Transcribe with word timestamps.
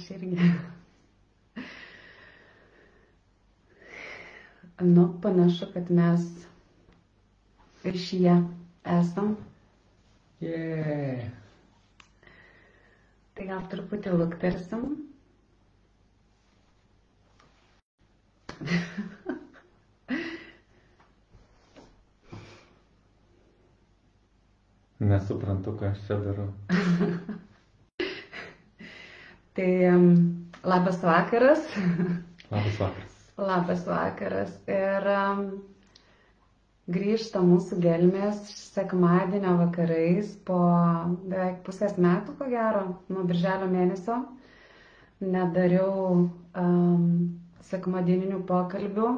Aš 0.00 0.10
irgi. 0.10 0.36
Nu, 4.80 5.20
panašu, 5.22 5.66
kad 5.74 5.90
mes 5.90 6.20
ryšyje 7.84 8.36
esam. 8.84 9.34
Yeah. 10.40 11.26
Tai 13.36 13.48
gal 13.50 13.60
truputį 13.74 14.14
luktersim. 14.22 14.88
Nesuprantu, 25.12 25.76
ką 25.76 25.92
aš 25.92 26.02
čia 26.08 26.20
darau. 26.24 26.48
Tai 29.60 29.92
labas 30.64 31.02
vakaras. 31.02 31.60
Labas 32.50 32.76
vakaras. 32.80 33.16
Labas 33.50 33.82
vakaras. 33.84 34.52
Ir 34.72 35.08
um, 35.12 35.42
grįžta 36.96 37.42
mūsų 37.44 37.76
gelmės 37.84 38.38
sekmadienio 38.70 39.52
vakarais 39.58 40.30
po 40.48 40.56
beveik 41.28 41.58
pusės 41.66 41.98
metų, 42.00 42.38
ko 42.40 42.48
gero, 42.54 42.86
nuo 43.12 43.26
birželio 43.32 43.68
mėnesio. 43.74 44.16
Nedariau 45.36 45.92
um, 46.64 47.04
sekmadieninių 47.72 48.40
pokalbių. 48.54 49.10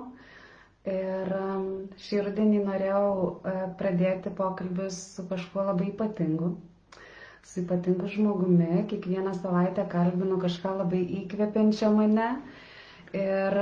Ir 0.96 1.32
um, 1.38 1.70
šį 2.08 2.24
rudenį 2.26 2.64
norėjau 2.66 3.06
uh, 3.14 3.62
pradėti 3.78 4.34
pokalbius 4.42 4.98
su 5.14 5.28
kažkuo 5.30 5.70
labai 5.70 5.92
ypatingu. 5.94 6.56
Su 7.50 7.60
ypatingu 7.64 8.08
žmogumi. 8.08 8.84
Kiekvieną 8.90 9.32
savaitę 9.38 9.84
kalbinu 9.94 10.38
kažką 10.44 10.76
labai 10.82 11.00
įkvepiančio 11.22 11.90
mane. 11.96 12.28
Ir 13.12 13.56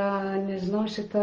nežinau, 0.46 0.84
šitą 0.94 1.22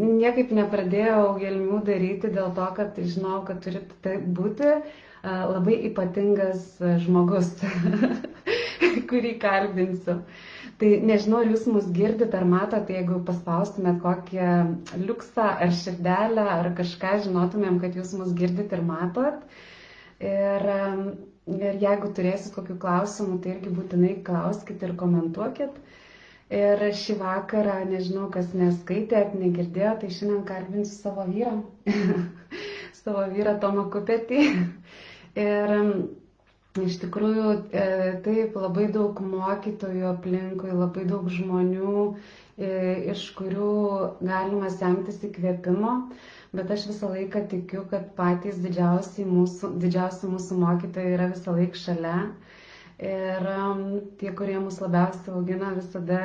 niekaip 0.00 0.50
nepradėjau 0.58 1.22
gelmių 1.40 1.78
daryti 1.86 2.28
dėl 2.34 2.50
to, 2.58 2.66
kad 2.78 2.98
žinau, 3.12 3.38
kad 3.48 3.62
turi 3.64 3.80
tai 4.06 4.18
būti 4.40 4.74
labai 5.24 5.78
ypatingas 5.88 6.66
žmogus, 7.06 7.48
kurį 9.10 9.32
kalbinsiu. 9.46 10.18
Tai 10.80 10.90
nežinau, 11.12 11.40
ar 11.44 11.48
jūs 11.52 11.64
mus 11.68 11.88
girdite 11.96 12.36
ar 12.38 12.44
matote, 12.48 12.94
jeigu 12.96 13.18
paspaustumėt 13.30 13.98
kokią 14.04 14.52
liuksą 15.06 15.48
ar 15.66 15.74
širdelę 15.80 16.44
ar 16.58 16.70
kažką, 16.78 17.16
žinotumėm, 17.26 17.80
kad 17.82 17.96
jūs 18.00 18.14
mus 18.20 18.30
girdite 18.38 18.76
ir 18.78 18.84
matot. 18.92 19.42
Ir, 20.20 20.64
ir 21.56 21.78
jeigu 21.80 22.10
turėsit 22.16 22.52
kokių 22.56 22.74
klausimų, 22.82 23.38
tai 23.44 23.54
irgi 23.54 23.70
būtinai 23.76 24.10
klauskite 24.26 24.88
ir 24.90 24.94
komentuokit. 25.02 25.78
Ir 26.60 26.82
šį 26.98 27.14
vakarą, 27.20 27.76
nežinau, 27.92 28.26
kas 28.34 28.50
neskaitė, 28.58 29.22
negirdėjo, 29.40 29.92
tai 30.02 30.08
šiandien 30.16 30.42
kalbinsiu 30.48 30.96
savo 30.98 31.24
vyrą, 31.28 31.52
savo 33.00 33.22
vyrą 33.36 33.54
Tomą 33.62 33.84
Kupetį. 33.94 34.40
Ir 35.44 35.74
iš 36.84 36.98
tikrųjų 37.04 37.46
e, 37.84 37.86
taip 38.26 38.58
labai 38.58 38.88
daug 38.94 39.22
mokytojų 39.30 40.04
aplinkui, 40.10 40.74
labai 40.74 41.06
daug 41.08 41.30
žmonių, 41.38 41.94
iš 42.60 43.22
kurių 43.38 43.68
galima 44.26 44.68
semtis 44.72 45.20
įkvėpimo, 45.26 45.92
bet 46.56 46.70
aš 46.74 46.86
visą 46.90 47.10
laiką 47.14 47.44
tikiu, 47.52 47.84
kad 47.90 48.10
patys 48.18 48.58
didžiausi 48.64 49.24
mūsų, 49.28 49.72
didžiausi 49.82 50.30
mūsų 50.32 50.58
mokytojai 50.64 51.14
yra 51.16 51.30
visą 51.32 51.54
laiką 51.56 51.80
šalia. 51.84 52.16
Ir 53.00 53.46
um, 53.48 53.84
tie, 54.20 54.28
kurie 54.36 54.58
mus 54.60 54.76
labiausiai 54.82 55.32
augina, 55.32 55.70
visada 55.78 56.18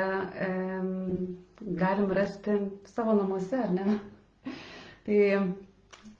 um, 0.44 1.38
galim 1.80 2.12
rasti 2.18 2.58
savo 2.92 3.14
namuose, 3.16 3.56
ar 3.64 3.72
ne? 3.72 3.96
Tai 5.06 5.20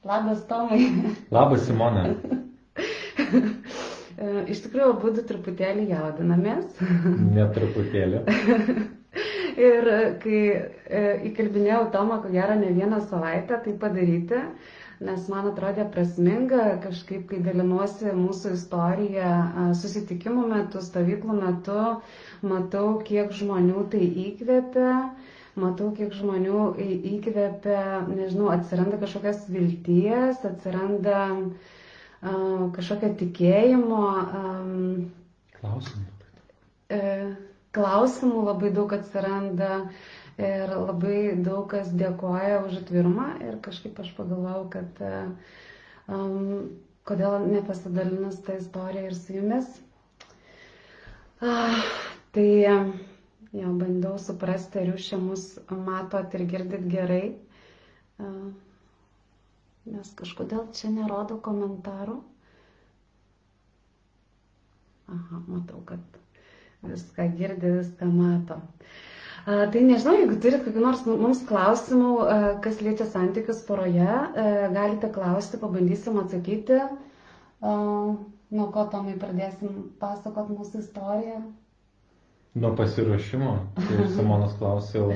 labas 0.07 0.47
Tomai. 0.49 0.81
Labas 1.37 1.67
Simona. 1.69 2.07
Iš 4.49 4.63
tikrųjų, 4.65 4.93
būdu 5.03 5.27
truputėlį 5.29 5.91
jaudinamės. 5.91 6.79
Netruputėlį. 7.37 8.23
Ir 9.57 9.87
kai 10.23 10.41
e, 10.53 11.03
įkalbinėjau 11.31 11.87
Tomą, 11.95 12.19
ko 12.25 12.33
gero, 12.35 12.57
ne 12.61 12.73
vieną 12.77 12.99
savaitę 13.09 13.59
tai 13.65 13.73
padaryti, 13.85 14.41
nes 15.09 15.29
man 15.33 15.49
atrodė 15.51 15.87
prasminga 15.95 16.65
kažkaip, 16.85 17.23
kai 17.31 17.39
dalinuosi 17.47 18.13
mūsų 18.19 18.53
istoriją 18.59 19.31
susitikimų 19.81 20.45
metu, 20.53 20.83
stovyklų 20.89 21.39
metu, 21.41 21.79
matau, 22.53 22.87
kiek 23.09 23.33
žmonių 23.41 23.87
tai 23.95 24.03
įkvėpia, 24.27 24.93
matau, 25.65 25.89
kiek 25.99 26.13
žmonių 26.21 26.67
įkvėpia, 27.15 27.81
nežinau, 28.13 28.51
atsiranda 28.59 29.01
kažkokios 29.05 29.47
vilties, 29.57 30.45
atsiranda 30.53 31.23
uh, 31.33 31.73
kažkokio 32.77 33.11
tikėjimo. 33.21 34.03
Um, 34.41 35.11
Klausimų. 35.61 36.05
E, 36.97 37.01
klausimų 37.77 38.43
labai 38.51 38.71
daug 38.77 38.93
atsiranda. 38.97 39.71
Ir 40.37 40.69
labai 40.69 41.19
daug 41.41 41.63
kas 41.73 41.89
dėkoja 41.97 42.59
už 42.67 42.75
atvirumą 42.83 43.29
ir 43.47 43.55
kažkaip 43.65 43.97
aš 44.03 44.11
pagalvojau, 44.19 44.67
kad 44.75 44.99
um, 46.13 46.67
kodėl 47.09 47.39
nepasidalinus 47.55 48.43
tą 48.45 48.59
istoriją 48.61 49.07
ir 49.09 49.17
su 49.17 49.39
jumis. 49.39 49.71
Ah, 51.41 51.81
tai 52.37 52.45
jau 53.57 53.73
bandau 53.81 54.19
suprasti, 54.21 54.83
ar 54.83 54.93
jūs 54.93 55.09
čia 55.09 55.21
mus 55.25 55.47
matot 55.73 56.37
ir 56.37 56.45
girdit 56.53 56.85
gerai. 56.93 57.25
Uh, 58.21 58.53
nes 59.93 60.09
kažkodėl 60.19 60.67
čia 60.77 60.91
nerodo 60.93 61.37
komentarų. 61.47 62.17
Aha, 65.17 65.41
matau, 65.47 65.81
kad 65.87 66.03
viską 66.93 67.29
girdi, 67.39 67.73
viską 67.81 68.09
mato. 68.17 68.61
Tai 69.47 69.81
nežinau, 69.87 70.17
jeigu 70.19 70.37
turit 70.43 70.65
kokių 70.67 70.81
nors 70.83 71.03
mums 71.07 71.41
klausimų, 71.47 72.09
kas 72.65 72.81
liečia 72.83 73.05
santykius 73.13 73.61
poroje, 73.69 74.07
galite 74.75 75.11
klausti, 75.15 75.61
pabandysim 75.63 76.17
atsakyti. 76.25 76.81
Nuo 77.63 78.67
ko 78.75 78.85
tomai 78.91 79.15
pradėsim 79.23 79.77
pasakot 80.03 80.51
mūsų 80.57 80.83
istoriją? 80.83 81.39
Nuo 82.59 82.73
pasiruošimo. 82.81 83.55
Tai 83.79 84.05
Simonas 84.17 84.59
klausiau, 84.59 85.15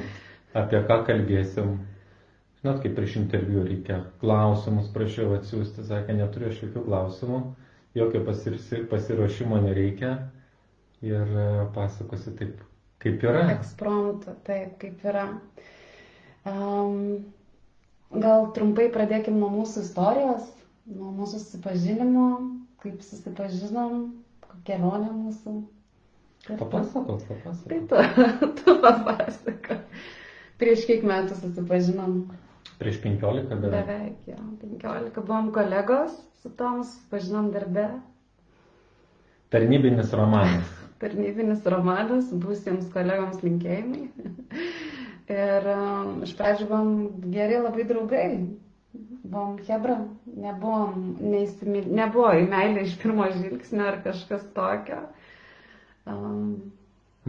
apie 0.63 0.81
ką 0.87 1.01
kalbėsim. 1.11 1.75
Žinot, 2.61 2.83
kaip 2.85 2.95
prieš 2.99 3.15
interviu 3.25 3.63
reikia 3.67 3.99
klausimus 4.23 4.91
prašiau 4.95 5.35
atsiųsti, 5.41 5.85
sakė, 5.91 6.15
neturiu 6.19 6.51
aš 6.53 6.59
jokių 6.67 6.83
klausimų, 6.87 7.39
jokio 7.99 8.21
pasiruošimo 8.95 9.59
nereikia 9.67 10.11
ir 11.03 11.35
pasakosiu 11.75 12.35
taip, 12.39 12.63
kaip 13.03 13.23
yra. 13.25 13.47
Ekspromtu, 13.57 14.35
taip, 14.47 14.77
kaip 14.83 15.05
yra. 15.09 15.27
Um, 16.49 16.97
gal 18.13 18.49
trumpai 18.57 18.89
pradėkim 18.93 19.37
nuo 19.41 19.51
mūsų 19.55 19.85
istorijos, 19.87 20.49
nuo 20.91 21.13
mūsų 21.21 21.41
susipažinimo, 21.43 22.27
kaip 22.83 23.03
susipažinom, 23.05 24.09
kokia 24.45 24.65
kelionė 24.75 25.13
mūsų. 25.15 25.57
Papasakok, 26.49 27.21
papasakok. 27.29 27.59
Tai 27.69 27.81
tu, 27.91 28.29
tu 28.61 28.77
papasakok. 28.83 29.83
Prieš 30.61 30.87
kiek 30.89 31.05
metų 31.09 31.37
susipažinom? 31.41 32.17
Prieš 32.81 33.01
15 33.05 33.49
beveik. 33.61 33.75
Beveik, 33.77 34.17
jo, 34.29 34.39
15. 34.65 35.21
Buvom 35.21 35.51
kolegos 35.53 36.17
su 36.41 36.53
tom, 36.57 36.81
susipažinom 36.85 37.51
darbe. 37.53 37.87
Tarnybinis 39.53 40.13
romanas. 40.17 40.77
Tarnybinis 41.01 41.65
romanas, 41.73 42.29
būsiems 42.45 42.89
kolegoms 42.95 43.41
linkėjimai. 43.45 44.09
Ir 45.31 45.69
um, 45.73 46.17
iš 46.27 46.33
pradžių 46.39 46.67
buvom 46.71 46.91
geri 47.35 47.61
labai 47.63 47.85
draugai. 47.87 48.27
Buvom 49.31 49.59
hebra, 49.69 49.97
nebuvom, 50.45 51.05
neįsimil... 51.23 51.87
nebuvo 52.01 52.33
į 52.41 52.49
meilę 52.51 52.83
iš 52.89 52.97
pirmo 53.03 53.29
žvilgsnio 53.31 53.87
ar 53.93 54.01
kažkas 54.07 54.49
tokio. 54.57 54.99
Um, 56.11 56.73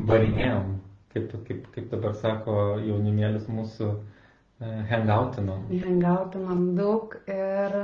Varinėjom, 0.09 0.71
kaip, 1.13 1.35
kaip, 1.47 1.67
kaip 1.75 1.91
dabar 1.93 2.15
sako 2.17 2.55
jaunimėlis 2.87 3.45
mūsų, 3.53 3.91
hangautinom. 4.89 5.63
Hangautinom 5.83 6.65
daug 6.77 7.15
ir 7.29 7.77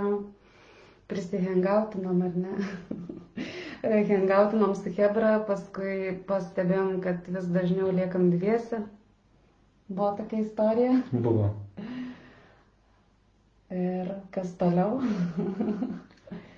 prisihangautinom, 1.10 2.22
ar 2.28 2.36
ne? 2.44 2.54
hangautinom 3.84 4.74
su 4.76 4.90
Hebra, 4.98 5.38
paskui 5.48 6.18
pastebėjom, 6.28 6.98
kad 7.04 7.28
vis 7.32 7.46
dažniau 7.54 7.92
liekam 7.94 8.30
dviesi. 8.34 8.80
Buvo 9.88 10.12
tokia 10.18 10.40
istorija. 10.44 10.96
Buvo. 11.12 11.52
Ir 13.72 14.10
kas 14.36 14.54
toliau? 14.60 15.02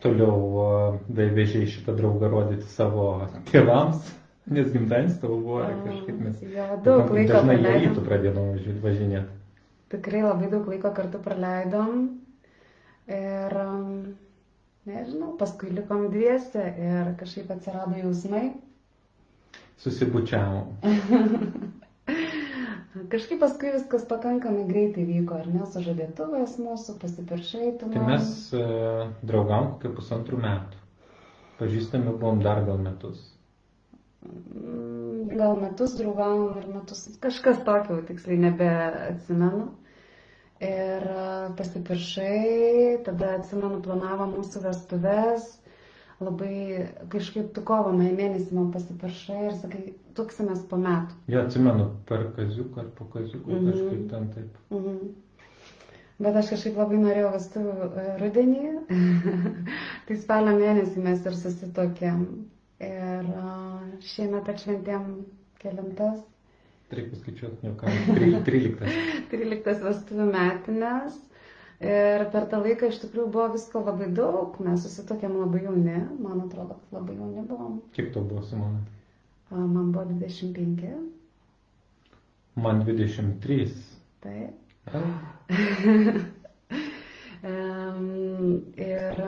Toliau 0.04 1.04
vežėjai 1.10 1.68
šitą 1.74 1.94
draugą 1.98 2.30
rodyti 2.31 2.68
savo 2.71 3.10
tėvams. 3.51 4.15
Nes 4.50 4.69
gimtadienis 4.74 5.19
tavo 5.22 5.36
buvo 5.44 5.60
kažkaip 5.86 6.22
mes... 6.24 6.39
Jo, 6.42 6.69
daug 6.86 7.12
laiko 7.13 7.33
Dažnai 7.36 7.57
praleidom. 7.60 7.83
rytų 7.92 8.06
pradėdom 8.07 8.48
važi- 8.56 8.77
važinėti. 8.81 9.36
Tikrai 9.94 10.24
labai 10.25 10.50
daug 10.50 10.65
laiko 10.72 10.89
kartu 10.98 11.19
praleidom. 11.22 12.00
Ir, 13.10 13.57
um, 13.62 13.92
nežinau, 14.89 15.36
paskui 15.39 15.71
likom 15.77 16.07
dviese 16.13 16.65
ir 16.89 17.13
kažkaip 17.21 17.51
atsirado 17.56 17.95
jausmai. 18.01 18.50
Susibučiavom. 19.80 20.74
Kažkaip 23.09 23.39
paskui 23.39 23.69
viskas 23.74 24.03
pakankamai 24.09 24.63
greitai 24.68 25.03
vyko, 25.06 25.38
ar 25.39 25.47
ne, 25.53 25.62
sužadėtuvės 25.74 26.56
mūsų, 26.62 26.95
pasipiršai, 27.03 27.68
Tai 27.83 28.01
mes 28.07 28.30
e, 28.57 28.63
draugavom 29.30 29.75
kokią 29.75 29.91
pusantrų 30.00 30.39
metų. 30.41 30.80
Pažįstami 31.59 32.15
buvom 32.21 32.41
dar 32.41 32.63
gal 32.65 32.81
metus. 32.81 33.21
Mm, 34.25 35.30
Gal 35.38 35.59
metus 35.62 35.94
draugavom 36.00 36.57
ir 36.63 36.65
metus, 36.74 37.06
kažkas 37.24 37.62
tokio, 37.68 38.00
tiksliai 38.09 38.39
nebeatsimenu. 38.47 39.68
Ir 40.59 41.06
a, 41.15 41.50
pasipiršai, 41.56 43.00
tada 43.06 43.29
atsimenu, 43.38 43.77
planavo 43.85 44.25
mūsų 44.33 44.61
vestuves. 44.65 45.45
Labai 46.19 46.88
kažkaip 47.13 47.53
tu 47.56 47.61
kovo 47.63 47.94
mėnesį 47.95 48.51
man 48.57 48.73
pasipiršai 48.73 49.38
ir 49.45 49.53
sakai, 49.61 49.83
tuksimės 50.17 50.65
po 50.67 50.75
metų. 50.81 51.15
Jo, 51.31 51.45
atsimenu, 51.47 51.85
per 52.09 52.25
kaziuką 52.35 52.81
ar 52.83 52.89
po 52.97 53.07
kaziuką 53.13 53.47
Mhm. 53.56 53.69
kažkaip 53.71 54.09
ten 54.11 54.27
taip. 54.33 54.57
Mhm. 54.75 54.97
Bet 56.19 56.35
aš 56.35 56.50
kažkaip 56.51 56.75
labai 56.81 56.97
norėjau 57.00 57.29
vestuvių 57.38 57.88
e, 58.03 58.05
rudenį. 58.19 58.65
tai 60.09 60.17
spalio 60.19 60.57
mėnesį 60.59 61.05
mes 61.07 61.23
ir 61.25 61.38
susitokėm. 61.39 62.25
Ir 62.83 63.31
a, 63.45 63.53
šiemet 64.12 64.51
atšventėm 64.51 65.07
kelintas. 65.63 66.19
Reikia 66.89 67.12
paskaičiuoti, 67.13 67.68
jau 67.68 67.74
ką. 67.77 67.91
Tri- 68.18 68.39
Tryliktas. 68.47 68.94
13 69.33 69.83
vestuvių 69.86 70.25
metinės. 70.33 71.18
Ir 71.80 72.24
per 72.33 72.47
tą 72.51 72.57
laiką 72.63 72.89
iš 72.91 72.97
tikrųjų 73.06 73.30
buvo 73.31 73.45
visko 73.53 73.80
labai 73.86 74.07
daug. 74.18 74.57
Mes 74.65 74.81
susitokėm 74.83 75.38
labai 75.39 75.62
jauni. 75.63 76.00
Man 76.19 76.41
atrodo, 76.44 76.75
kad 76.81 76.97
labai 77.00 77.15
jauni 77.19 77.45
buvom. 77.47 77.77
Kiek 77.95 78.09
to 78.15 78.24
buvo, 78.25 78.41
Simona? 78.50 78.81
A, 79.50 79.56
Man 79.62 79.94
buvo 79.95 80.03
25. 80.09 80.89
Man 82.59 82.81
23. 82.83 83.69
Taip. 84.25 84.53
Ai, 84.89 85.06
ir 88.75 89.21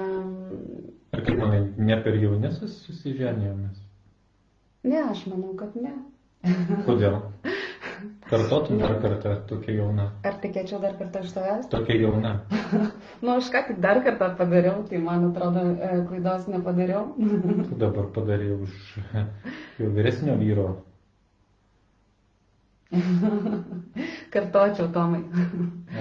Ar 1.12 1.22
kaip 1.24 1.38
manai, 1.40 1.62
ne 1.78 1.96
per 2.04 2.16
jauni 2.19 2.50
sus- 2.56 2.81
susiženijomės? 2.88 3.78
ne, 4.84 5.00
aš 5.12 5.22
manau, 5.30 5.54
kad 5.60 5.75
ne. 5.78 5.92
Kodėl? 6.88 7.20
Kartotum 8.32 8.78
dar 8.80 8.94
kartą 9.04 9.34
tokia 9.50 9.74
jauna. 9.76 10.06
Ar 10.24 10.38
tikėčiau 10.44 10.78
dar 10.84 10.94
kartą 11.00 11.20
iš 11.26 11.34
tavęs? 11.36 11.66
Tokia 11.74 11.98
jauna. 12.00 12.32
Nu, 13.22 13.34
aš 13.36 13.50
ką 13.54 13.60
tik 13.68 13.82
dar 13.84 14.00
kartą 14.06 14.30
padariau, 14.40 14.80
tai 14.90 15.02
man 15.04 15.28
atrodo, 15.28 15.66
e, 15.76 15.90
klaidos 16.08 16.48
nepadariau. 16.50 17.04
Tu 17.70 17.78
dabar 17.84 18.08
padarė 18.16 18.48
už 18.56 18.78
jau 19.82 19.90
vyresnio 19.98 20.38
vyro. 20.40 20.70
Kartočiau, 24.32 24.88
Tomai. 24.96 25.22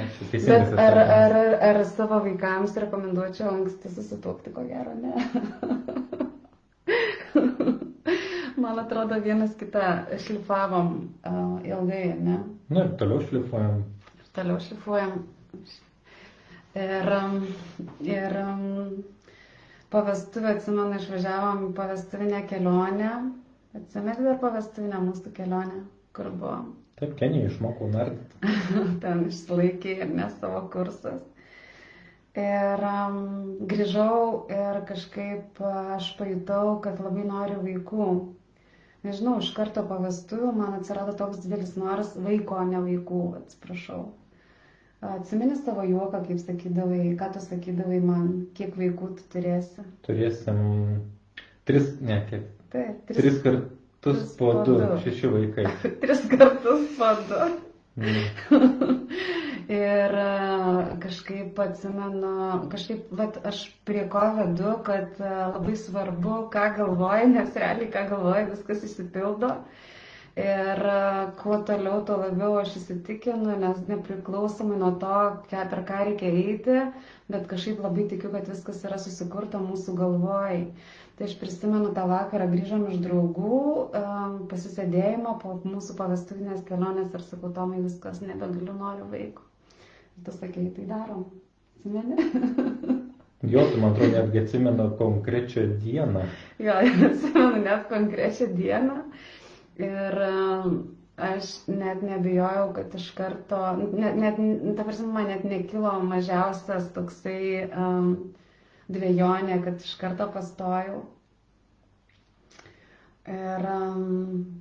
Ačiū, 0.05 0.31
Bet 0.33 0.73
ar, 0.87 0.99
ar, 1.03 1.13
ar, 1.19 1.37
ar 1.71 1.83
savo 1.91 2.23
vaikams 2.25 2.79
rekomenduočiau 2.87 3.51
anksti 3.53 3.93
susituokti, 3.99 4.55
ko 4.55 4.65
gero, 4.71 4.95
ne. 5.03 6.30
Man 8.61 8.79
atrodo, 8.83 9.19
vienas 9.25 9.55
kitą 9.61 9.83
šlifavom 10.25 10.91
uh, 11.01 11.55
ilgai, 11.67 12.05
ne? 12.21 12.39
Na 12.71 12.85
ir 12.87 12.93
toliau 13.01 13.23
šlifuojam. 13.27 13.85
Toliau 14.37 14.61
šlifuojam. 14.63 15.15
Ir, 16.79 17.09
ir 18.07 18.37
po 19.91 20.03
vestuvių, 20.07 20.53
atsimenu, 20.55 21.01
išvažiavom 21.01 21.65
į 21.67 21.73
pavestuvinę 21.79 22.45
kelionę. 22.53 23.15
Atsimenu 23.81 24.29
dar 24.29 24.39
pavestuvinę 24.43 25.01
mūsų 25.09 25.33
kelionę, 25.41 25.83
kur 26.17 26.31
buvo. 26.31 26.61
Taip, 27.01 27.17
Kenija 27.19 27.49
išmokau 27.51 27.89
nardyti. 27.91 28.55
ten 29.03 29.25
išsilaikė 29.31 29.97
ir 30.05 30.15
ne 30.15 30.29
savo 30.37 30.63
kursas. 30.73 31.21
Ir 32.39 32.83
um, 32.87 33.17
grįžau 33.71 34.47
ir 34.55 34.77
kažkaip 34.87 35.59
aš 35.97 36.13
pajutau, 36.19 36.77
kad 36.85 37.01
labai 37.03 37.25
noriu 37.27 37.59
vaikų. 37.65 38.07
Nežinau, 39.07 39.39
iš 39.41 39.51
karto 39.57 39.83
po 39.89 39.97
vestuvių 40.03 40.51
man 40.57 40.75
atsirado 40.77 41.15
toks 41.17 41.41
didelis 41.45 41.73
noras 41.81 42.13
vaiko, 42.21 42.59
ne 42.69 42.83
vaikų, 42.85 43.21
atsiprašau. 43.41 44.03
Atsimeni 45.01 45.57
savo 45.57 45.87
juoką, 45.89 46.21
kaip 46.27 46.43
sakydavai, 46.43 47.15
ką 47.17 47.31
tu 47.33 47.41
sakydavai 47.41 48.03
man, 48.05 48.27
kiek 48.59 48.77
vaikų 48.77 49.15
tu 49.17 49.29
turėsi. 49.33 49.87
Turėsim 50.05 50.61
tris, 51.65 51.95
ne, 52.05 52.21
kiek. 52.29 52.49
Taip, 52.71 53.09
Tris 53.09 53.41
kartus 53.43 53.79
tris 54.01 54.37
po 54.37 54.53
po 54.53 54.65
du, 54.65 54.77
du. 54.79 55.01
šeši 55.05 55.33
vaikai. 55.33 55.67
tris 56.05 56.21
kartus 56.31 56.89
po 56.99 57.15
du. 57.29 57.41
Mm. 57.97 58.97
Ir 59.71 60.15
e, 60.19 60.23
kažkaip 61.03 61.59
atsimenu, 61.63 62.31
kažkaip, 62.73 63.11
vat, 63.15 63.37
aš 63.47 63.61
prie 63.87 64.01
ko 64.11 64.23
vedu, 64.39 64.73
kad 64.89 65.21
e, 65.23 65.29
labai 65.53 65.75
svarbu, 65.79 66.33
ką 66.55 66.65
galvoji, 66.79 67.29
nes 67.37 67.59
realiai, 67.63 67.91
ką 67.95 68.03
galvoji, 68.11 68.49
viskas 68.49 68.81
įsipildo. 68.89 69.51
Ir 70.43 70.83
e, 70.95 70.97
kuo 71.39 71.59
toliau, 71.69 72.01
tuo 72.09 72.17
labiau 72.19 72.57
aš 72.65 72.73
įsitikinu, 72.81 73.53
nes 73.63 73.79
nepriklausomai 73.93 74.79
nuo 74.81 74.91
to, 75.05 75.21
ką, 75.53 75.63
per 75.75 75.85
ką 75.93 76.01
reikia 76.09 76.33
eiti, 76.41 76.81
bet 77.31 77.47
kažkaip 77.53 77.85
labai 77.87 78.09
tikiu, 78.11 78.33
kad 78.35 78.51
viskas 78.51 78.83
yra 78.89 78.99
susikurta 79.05 79.61
mūsų 79.69 79.95
galvoj. 80.03 80.65
Tai 81.21 81.29
aš 81.29 81.37
prisimenu 81.45 81.93
tą 81.95 82.09
vakarą 82.11 82.49
grįžom 82.57 82.89
iš 82.91 82.99
draugų, 83.07 83.63
um, 84.03 84.35
pasisėdėjimo 84.51 85.37
po 85.47 85.55
mūsų 85.63 85.95
pavestuvinės 86.03 86.67
kelionės 86.73 87.15
ir 87.15 87.27
sakau, 87.29 87.53
Tomai, 87.61 87.85
viskas, 87.87 88.19
nebegaliu, 88.27 88.75
noriu 88.75 89.07
vaikų. 89.15 89.50
Tu 90.25 90.33
sakei, 90.37 90.71
tai 90.77 90.85
darom. 90.91 91.25
Atsimeni? 91.79 92.17
Jo, 93.43 93.61
tu 93.73 93.81
man 93.81 93.93
atrodo 93.95 94.13
netgi 94.19 94.39
atsimenu 94.39 94.85
konkrečią 94.99 95.63
dieną. 95.81 96.21
jo, 96.67 96.73
atsimenu 97.09 97.63
net 97.65 97.87
konkrečią 97.89 98.49
dieną. 98.57 98.97
Ir 99.81 100.19
um, 100.27 100.75
aš 101.17 101.49
net 101.73 102.03
nebijojau, 102.05 102.67
kad 102.77 102.93
iš 102.99 103.07
karto, 103.17 103.61
net, 103.97 104.19
net, 104.21 104.37
ta 104.77 104.85
prasme, 104.85 105.09
man 105.15 105.31
net 105.33 105.47
nekilo 105.49 105.95
mažiausias 106.05 106.91
toksai 106.93 107.65
um, 107.73 108.11
dviejonė, 108.93 109.57
kad 109.65 109.81
iš 109.89 109.95
karto 110.05 110.29
pastojau. 110.37 111.01
Ir, 113.25 113.67
um, 113.73 114.61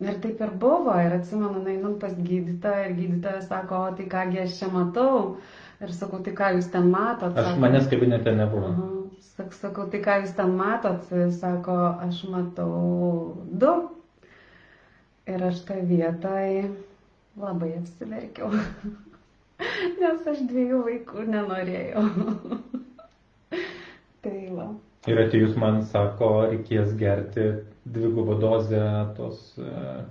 ir 0.00 0.18
taip 0.22 0.40
ir 0.44 0.50
buvo. 0.60 0.94
Ir 1.00 1.14
atsimenu, 1.18 1.62
nainu 1.64 1.94
pas 2.00 2.14
gydytoją 2.16 2.88
ir 2.90 2.96
gydytoja 2.98 3.42
sako, 3.46 3.82
o 3.88 3.94
tai 3.98 4.08
kągi 4.12 4.42
aš 4.44 4.58
čia 4.60 4.68
matau. 4.72 5.36
Ir 5.84 5.92
sakau, 5.92 6.22
tai 6.24 6.32
ką 6.36 6.50
jūs 6.56 6.70
ten 6.72 6.86
matot? 6.92 7.36
Aš 7.36 7.50
Sako, 7.50 7.60
manęs 7.64 7.88
kabinete 7.92 8.32
nebuvo. 8.36 8.70
Sak, 9.36 9.52
sakau, 9.56 9.84
tai 9.92 10.00
ką 10.04 10.18
jūs 10.22 10.32
ten 10.38 10.54
matot? 10.56 11.10
Sako, 11.36 11.76
aš 12.06 12.22
matau 12.32 12.70
du. 13.64 13.74
Ir 15.26 15.42
aš 15.50 15.60
tą 15.68 15.76
vietoj 15.88 16.70
labai 17.40 17.72
apsiverkiau. 17.80 18.52
Nes 20.00 20.28
aš 20.32 20.42
dviejų 20.48 20.80
vaikų 20.86 21.24
nenorėjau. 21.32 22.04
tai 24.24 24.36
va. 24.56 24.68
Ir 25.06 25.20
atėjus 25.22 25.56
man 25.60 25.82
sako, 25.92 26.30
reikės 26.50 26.94
gerti 26.98 27.50
dvigubą 27.86 28.38
dozę 28.42 28.82
tos 29.16 29.58
uh, 29.58 30.02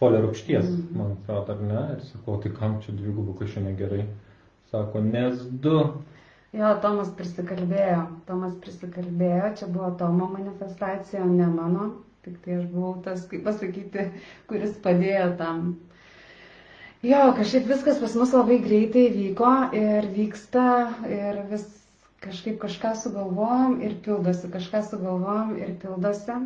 folio 0.00 0.20
rūgšties, 0.26 0.64
Mhm. 0.70 0.98
man 0.98 1.10
atrodo, 1.16 1.52
ar 1.52 1.62
ne? 1.70 1.82
Ir 1.96 2.04
sakau, 2.10 2.38
tai 2.42 2.52
kam 2.56 2.78
čia 2.82 2.92
dvigubų 2.96 3.34
kažkaip 3.40 3.66
negerai? 3.66 4.04
Sako, 4.70 5.00
nes 5.02 5.42
du. 5.64 5.76
Jo, 6.54 6.70
Tomas 6.82 7.10
prisikalbėjo. 7.18 7.98
Tomas 8.26 8.54
prisikalbėjo, 8.62 9.50
čia 9.58 9.66
buvo 9.70 9.90
Tomo 9.98 10.26
manifestacija, 10.32 11.22
o 11.22 11.26
ne 11.28 11.46
mano. 11.46 11.90
Tik 12.24 12.38
tai 12.44 12.56
aš 12.60 12.64
buvau 12.72 12.96
tas, 13.04 13.22
kaip 13.30 13.44
pasakyti, 13.46 14.06
kuris 14.48 14.74
padėjo 14.84 15.36
tam. 15.38 15.76
Jo, 17.02 17.20
kažkaip 17.38 17.64
viskas 17.70 17.98
pas 18.02 18.14
mus 18.20 18.32
labai 18.36 18.58
greitai 18.60 19.06
vyko 19.14 19.52
ir 19.78 20.08
vyksta 20.16 20.64
ir 21.08 21.38
vis 21.48 21.64
kažkaip 22.20 22.58
kažką 22.60 22.90
sugalvojom 23.02 23.78
ir 23.86 23.94
pildosi, 24.04 24.50
kažką 24.52 24.82
sugalvojom 24.90 25.54
ir 25.62 25.70
pildosi. 25.80 26.36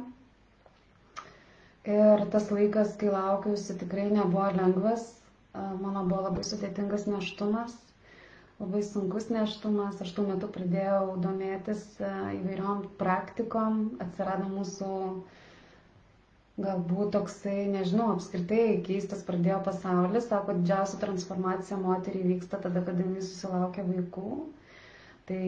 Ir 1.85 2.23
tas 2.33 2.47
laikas, 2.55 2.95
kai 3.01 3.11
laukiausi, 3.13 3.77
tikrai 3.85 4.07
nebuvo 4.15 4.47
lengvas. 4.57 5.09
Mano 5.55 6.03
buvo 6.09 6.23
labai 6.29 6.45
sudėtingas 6.49 7.05
neštumas 7.11 7.75
labai 8.61 8.83
sunkus 8.87 9.29
neštumas. 9.35 10.01
Aš 10.05 10.13
tuo 10.17 10.25
metu 10.29 10.49
pradėjau 10.55 11.15
domėtis 11.23 11.83
įvairiom 12.01 12.85
praktikom, 13.01 13.81
atsirado 14.05 14.47
mūsų 14.53 14.91
galbūt 16.65 17.11
toksai, 17.17 17.57
nežinau, 17.75 18.13
apskritai 18.15 18.67
keistas 18.87 19.25
pradėjo 19.27 19.57
pasaulis, 19.67 20.29
sako, 20.31 20.55
didžiausia 20.61 21.01
transformacija 21.03 21.79
moteriai 21.83 22.29
vyksta 22.37 22.61
tada, 22.67 22.85
kada 22.87 23.07
jis 23.17 23.33
susilaukia 23.33 23.87
vaikų. 23.89 24.35
Tai 25.27 25.41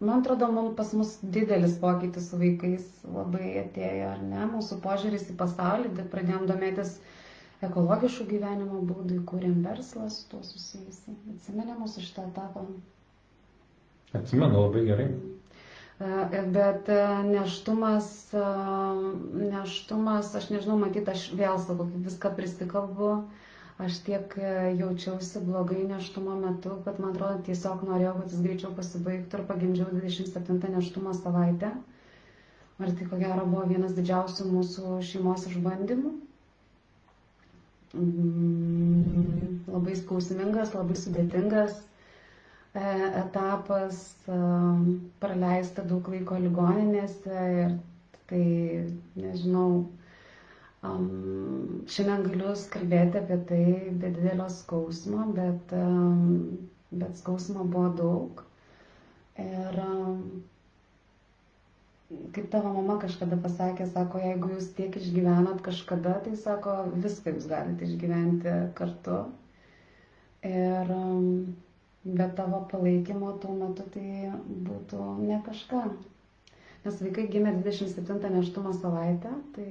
man 0.00 0.20
atrodo, 0.20 0.48
man 0.56 0.70
pas 0.78 0.92
mus 0.96 1.14
didelis 1.36 1.74
pokytis 1.82 2.30
su 2.30 2.38
vaikais 2.40 2.86
labai 3.16 3.50
atėjo, 3.64 4.10
ar 4.14 4.22
ne, 4.32 4.44
mūsų 4.54 4.78
požiūris 4.86 5.26
į 5.32 5.36
pasaulį, 5.42 5.92
pradėjom 6.14 6.46
domėtis 6.50 6.94
ekologiškų 7.68 8.26
gyvenimo 8.30 8.80
būdų, 8.90 9.18
įkūrėm 9.20 9.58
verslą 9.66 10.06
su 10.14 10.24
tuo 10.32 10.40
susijusi. 10.48 11.16
Atsimenė 11.34 11.76
mūsų 11.82 12.04
šitą 12.06 12.24
etapą. 12.30 12.64
Atsimenu 14.20 14.64
labai 14.64 14.86
gerai. 14.88 15.08
Bet 16.56 16.88
neštumas, 17.28 18.06
neštumas, 19.52 20.30
aš 20.40 20.46
nežinau, 20.54 20.78
matyt, 20.80 21.10
aš 21.12 21.26
vėl 21.36 21.58
sakau, 21.60 21.84
viską 22.06 22.30
prisikalbu, 22.38 23.10
aš 23.86 23.98
tiek 24.06 24.34
e, 24.38 24.52
jaučiausi 24.80 25.42
blogai 25.46 25.82
neštumo 25.90 26.36
metu, 26.44 26.76
kad 26.86 27.00
man 27.02 27.14
atrodo 27.14 27.42
tiesiog 27.48 27.84
norėjau, 27.88 28.14
kad 28.20 28.34
jis 28.34 28.44
greičiau 28.46 28.72
pasibaigtų 28.78 29.40
ir 29.40 29.44
pagimdžiau 29.50 29.90
27 29.96 30.74
neštumo 30.76 31.14
savaitę. 31.20 31.72
Ir 32.80 32.94
tai 32.96 33.06
ko 33.10 33.18
gero 33.20 33.44
buvo 33.44 33.66
vienas 33.68 33.92
didžiausių 33.98 34.46
mūsų 34.54 34.96
šeimos 35.10 35.44
išbandymų. 35.50 36.14
Mm, 38.00 39.60
labai 39.74 39.96
skausmingas, 40.00 40.72
labai 40.78 40.96
sudėtingas 40.96 41.80
E, 42.72 42.80
etapas, 43.18 44.14
e, 44.30 44.34
praleista 45.18 45.82
daug 45.82 46.06
laiko 46.12 46.36
ligoninėse 46.38 47.38
ir 47.62 47.72
tai, 48.30 48.42
nežinau, 49.22 49.72
um, 50.88 51.82
šiandien 51.90 52.22
galiu 52.28 52.52
kalbėti 52.74 53.20
apie 53.20 53.36
tai 53.50 53.64
be 54.02 54.10
didelio 54.16 54.46
skausmo, 54.54 55.26
bet, 55.36 55.74
um, 55.76 56.68
bet 57.02 57.18
skausmo 57.20 57.64
buvo 57.74 57.90
daug. 58.00 58.44
Ir 59.40 59.80
um, 59.84 60.22
kaip 62.34 62.48
tavo 62.52 62.72
mama 62.78 62.96
kažkada 63.02 63.36
pasakė, 63.44 63.86
sako, 63.92 64.20
jeigu 64.24 64.52
jūs 64.54 64.70
tiek 64.78 64.96
išgyvenat 65.00 65.60
kažkada, 65.66 66.16
tai 66.24 66.34
sako, 66.44 66.78
viską 67.04 67.36
jūs 67.36 67.48
galite 67.52 67.86
išgyventi 67.86 68.56
kartu. 68.80 69.20
Ir 70.50 70.90
um, 70.96 71.28
be 72.04 72.26
tavo 72.36 72.62
palaikymo 72.72 73.34
tuo 73.42 73.54
metu 73.60 73.84
tai 73.94 74.32
būtų 74.68 75.06
ne 75.28 75.40
kažką. 75.46 75.82
Nes 76.84 77.00
vaikai 77.04 77.26
gimė 77.28 77.52
27 77.60 78.30
neštumo 78.38 78.72
savaitę, 78.80 79.34
tai 79.56 79.66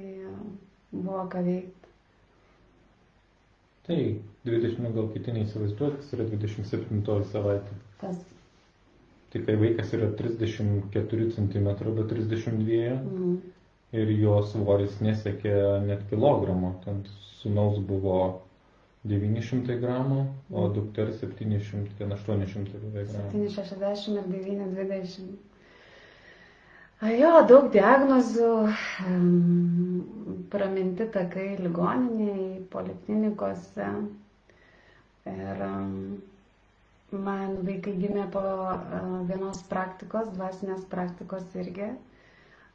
buvo 0.92 1.26
ką 1.32 1.44
veikti. 1.46 1.80
Tai 3.86 4.00
20, 4.46 4.92
gal 4.94 5.08
kiti 5.14 5.32
neįsivaizduoja, 5.34 5.96
kas 5.98 6.12
yra 6.16 6.26
27 6.30 7.24
savaitė. 7.32 7.78
Kas? 8.02 8.20
Tai 9.30 9.40
kai 9.46 9.56
vaikas 9.60 9.92
yra 9.94 10.10
34 10.18 11.26
cm, 11.36 11.66
bet 11.96 12.12
32 12.12 12.78
mm. 12.98 13.34
ir 14.02 14.14
jo 14.18 14.36
svoris 14.52 14.96
nesiekia 15.04 15.80
net 15.86 16.02
kilogramo, 16.10 16.72
ten 16.84 17.04
sunaus 17.40 17.78
buvo 17.90 18.16
900 19.10 19.78
gramų, 19.80 20.24
o 20.52 20.66
dukters 20.74 21.22
700, 21.22 21.94
ten 21.98 22.12
800 22.16 22.82
gramų. 22.90 23.30
760 23.32 24.18
ir 24.18 24.26
920. 24.34 25.38
Jo, 27.00 27.28
daug 27.48 27.70
diagnozių, 27.72 28.46
praminti 30.52 31.06
takai 31.14 31.46
ligoniniai, 31.56 32.58
poliklinikose. 32.74 33.86
Ir 35.32 35.62
man 37.24 37.54
vaikai 37.70 37.94
gimė 38.02 38.26
po 38.34 38.42
vienos 39.30 39.62
praktikos, 39.72 40.28
dvasinės 40.36 40.84
praktikos 40.92 41.48
irgi. 41.62 41.88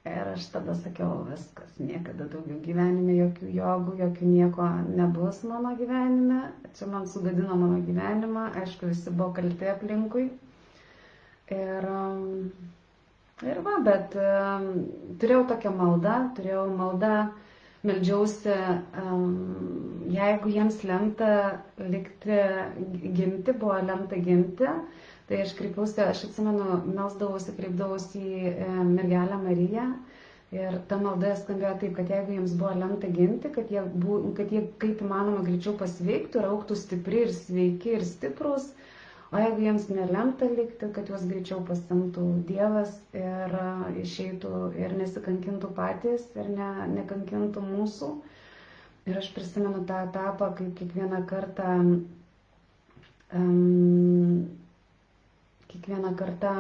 Ir 0.10 0.32
aš 0.32 0.48
tada 0.56 0.74
sakiau, 0.80 1.20
viskas, 1.30 1.78
niekada 1.78 2.26
daugiau 2.34 2.58
gyvenime 2.66 3.20
jokių 3.20 3.52
jogų, 3.60 3.94
jokių 4.02 4.32
nieko 4.32 4.72
nebus 4.90 5.44
mano 5.52 5.76
gyvenime. 5.84 6.48
Čia 6.80 6.90
man 6.96 7.06
sugadino 7.14 7.60
mano 7.62 7.78
gyvenimą, 7.92 8.48
aišku, 8.64 8.90
visi 8.90 9.14
buvo 9.14 9.36
kalti 9.38 9.70
aplinkui. 9.76 10.32
Ir, 11.62 11.88
um, 11.94 12.50
ir 13.44 13.60
va, 13.66 13.74
bet 13.88 14.16
um, 14.20 14.70
turėjau 15.24 15.42
tokią 15.52 15.74
maldą, 15.80 16.16
turėjau 16.38 16.68
maldą, 16.80 17.14
meldžiausi, 17.86 18.54
um, 19.02 19.26
jeigu 20.16 20.54
jiems 20.56 20.80
lemta 20.88 21.32
likti, 21.96 22.40
gimti, 23.20 23.54
buvo 23.60 23.76
lemta 23.90 24.18
gimti 24.30 24.72
Tai 25.30 25.38
aš 25.42 25.52
kreipiausi, 25.58 26.02
aš 26.06 26.20
atsimenu, 26.28 26.66
melsdavausi, 26.96 27.54
kreipdavausi 27.58 28.20
į 28.22 28.42
e, 28.50 28.66
mergelę 28.90 29.40
Mariją. 29.44 29.86
Ir 30.54 30.76
ta 30.92 31.00
malda 31.02 31.32
skambėjo 31.40 31.72
taip, 31.84 31.96
kad 32.00 32.12
jeigu 32.14 32.36
jiems 32.36 32.52
buvo 32.60 32.74
lemta 32.82 33.10
gimti, 33.16 33.50
kad 33.56 33.72
jie, 33.74 33.82
bu, 34.04 34.20
kad 34.38 34.54
jie 34.54 34.62
kaip 34.84 35.02
įmanoma 35.08 35.42
greičiau 35.48 35.74
pasveiktų 35.80 36.44
ir 36.44 36.48
auktų 36.52 36.78
stipri 36.82 37.24
ir 37.26 37.34
sveiki 37.40 37.96
ir 37.98 38.06
stiprus, 38.12 38.68
o 39.36 39.42
jeigu 39.44 39.66
jiems 39.68 39.86
nelemta 39.92 40.50
likti, 40.56 40.90
kad 40.98 41.12
juos 41.12 41.28
greičiau 41.30 41.60
pasimtų 41.68 42.26
Dievas 42.50 42.96
ir 43.22 43.56
uh, 43.60 43.86
išeitų 44.06 44.54
ir 44.80 44.96
nesikankintų 45.04 45.72
patys 45.82 46.26
ir 46.40 46.50
ne, 46.58 46.72
nekankintų 46.96 47.64
mūsų. 47.70 48.12
Ir 49.12 49.20
aš 49.22 49.28
prisimenu 49.36 49.84
tą 49.92 50.00
etapą, 50.08 50.52
kaip 50.58 50.72
kiekvieną 50.80 51.20
kartą 51.30 51.72
um, 53.34 54.46
kiekvieną 55.76 56.12
kartą, 56.20 56.52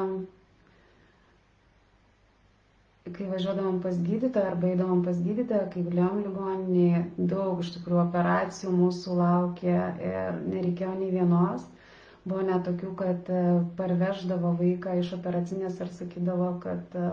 kai 3.16 3.28
važiuodavom 3.32 3.76
pas 3.84 3.98
gydytoją 4.08 4.48
arba 4.52 4.68
eidavom 4.74 5.04
pas 5.06 5.18
gydytoją, 5.28 5.68
kai 5.74 5.84
guliom 5.88 6.18
ligoninėje, 6.26 7.02
daug 7.32 7.62
iš 7.64 7.70
tikrųjų 7.78 8.02
operacijų 8.04 8.74
mūsų 8.80 9.18
laukė 9.20 9.76
ir 10.10 10.40
nereikėjo 10.54 10.96
nei 11.02 11.12
vienos. 11.14 11.68
Buvo 12.26 12.42
net 12.42 12.64
tokių, 12.66 12.92
kad 13.00 13.28
e, 13.30 13.40
parveždavo 13.80 14.52
vaiką 14.60 14.96
iš 15.02 15.12
operacinės 15.20 15.76
ir 15.84 15.90
sakydavo, 15.94 16.48
kad 16.64 16.96
e, 16.98 17.10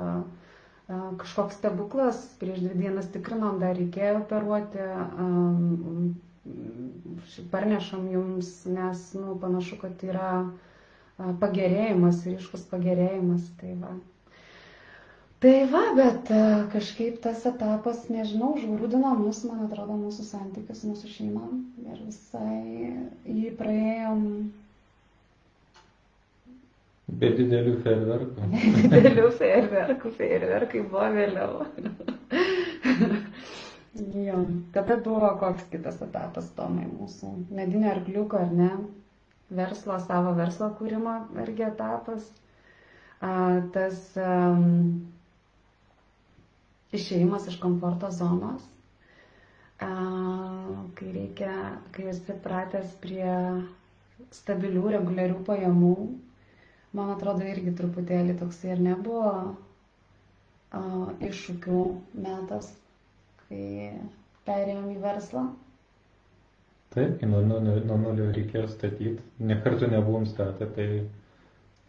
e, 0.89 1.01
kažkoks 1.21 1.59
stebuklas, 1.61 2.21
prieš 2.41 2.63
dvi 2.65 2.79
dienas 2.87 3.11
tikrinom, 3.17 3.59
dar 3.61 3.77
reikėjo 3.77 4.15
operuoti, 4.23 4.87
parnešam 7.53 8.07
jums, 8.15 8.55
nes, 8.79 9.03
nu, 9.19 9.35
panašu, 9.43 9.77
kad 9.85 10.01
yra 10.09 10.31
pagerėjimas, 11.45 12.23
ryškus 12.31 12.65
pagerėjimas. 12.73 13.45
Tai 13.61 13.75
va. 13.85 13.93
Tai 15.45 15.55
va, 15.75 15.85
bet 15.99 16.33
kažkaip 16.73 17.21
tas 17.29 17.45
etapas, 17.53 18.01
nežinau, 18.15 18.55
žūrūdino 18.65 19.13
mus, 19.21 19.45
man 19.51 19.67
atrodo, 19.69 20.01
mūsų 20.07 20.25
santykius, 20.33 20.83
mūsų 20.89 21.13
šeimą 21.19 21.47
ir 21.85 22.03
visai 22.09 22.59
jį 23.37 23.55
praėjom. 23.61 24.27
Be 27.21 27.29
didelių 27.39 27.75
ferverkų. 27.85 28.49
Didelių 28.95 29.29
ferverkų, 29.41 30.13
ferverkai 30.17 30.83
buvo 30.93 31.09
vėliau. 31.17 31.67
jo, 34.29 34.41
tada 34.79 34.97
buvo 35.05 35.35
koks 35.43 35.67
kitas 35.75 36.01
etapas, 36.07 36.49
Tomai, 36.57 36.87
mūsų 36.97 37.35
medinio 37.61 37.93
arkliuko, 37.97 38.41
ar 38.47 38.53
ne? 38.63 38.71
verslo, 39.57 39.99
savo 40.07 40.33
verslo 40.39 40.71
kūrimo 40.79 41.13
irgi 41.45 41.67
etapas. 41.69 42.25
Tas 43.75 43.99
um, 44.19 44.65
išėjimas 46.99 47.45
iš 47.53 47.59
komforto 47.63 48.09
zonos, 48.17 48.65
kai 49.79 51.13
reikia, 51.15 51.53
kai 51.95 52.09
esi 52.11 52.35
pratęs 52.45 52.97
prie 53.05 53.29
stabilių, 54.35 54.83
reguliarių 54.97 55.39
pajamų, 55.47 55.93
man 56.99 57.11
atrodo, 57.17 57.45
irgi 57.49 57.73
truputėlį 57.79 58.37
toksai 58.43 58.73
ir 58.75 58.83
nebuvo 58.89 59.33
iššūkių 61.29 61.81
metas, 62.25 62.69
kai 63.45 63.65
perėjom 64.49 64.87
į 64.95 65.01
verslą. 65.03 65.43
Taip, 66.93 67.23
nuo, 67.25 67.41
nuo, 67.49 67.59
nuo 67.89 67.97
nulio 68.01 68.29
reikėjo 68.37 68.67
statyti. 68.69 69.15
Nekartų 69.51 69.89
nebuvom 69.95 70.27
statę, 70.29 70.69
tai 70.77 70.87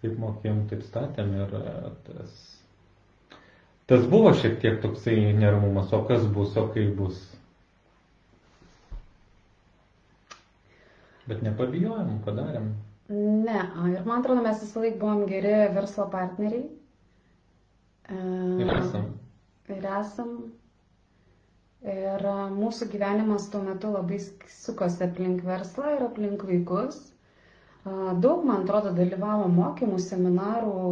kaip 0.04 0.18
mokėjom, 0.20 0.62
taip 0.72 0.84
statėm 0.88 1.34
ir 1.42 1.56
e, 1.60 1.74
tas, 2.08 2.38
tas 3.92 4.06
buvo 4.14 4.32
šiek 4.40 4.58
tiek 4.64 4.80
toksai 4.84 5.18
neramumas, 5.40 5.92
o 5.96 6.02
kas 6.08 6.24
bus, 6.38 6.56
o 6.60 6.66
kaip 6.76 6.94
bus. 7.00 7.20
Bet 11.28 11.44
nepabijojom, 11.48 12.18
padarėm. 12.26 12.72
Ne, 13.10 13.60
ir 13.92 14.06
man 14.08 14.20
atrodo, 14.22 14.42
mes 14.46 14.62
visą 14.64 14.82
laiką 14.84 15.00
buvom 15.02 15.24
geri 15.30 15.54
verslo 15.78 16.06
partneriai. 16.14 16.64
Ir 18.64 18.70
esam. 18.78 19.10
ir 19.76 19.88
esam. 20.00 20.30
Ir 21.94 22.24
mūsų 22.60 22.88
gyvenimas 22.94 23.50
tuo 23.52 23.60
metu 23.66 23.90
labai 23.92 24.20
sukosi 24.58 25.04
aplink 25.08 25.44
verslą 25.48 25.98
ir 25.98 26.06
aplink 26.08 26.46
vaikus. 26.48 27.02
Daug, 28.24 28.46
man 28.48 28.62
atrodo, 28.64 28.94
dalyvavo 29.02 29.50
mokymų, 29.58 29.98
seminarų 30.00 30.84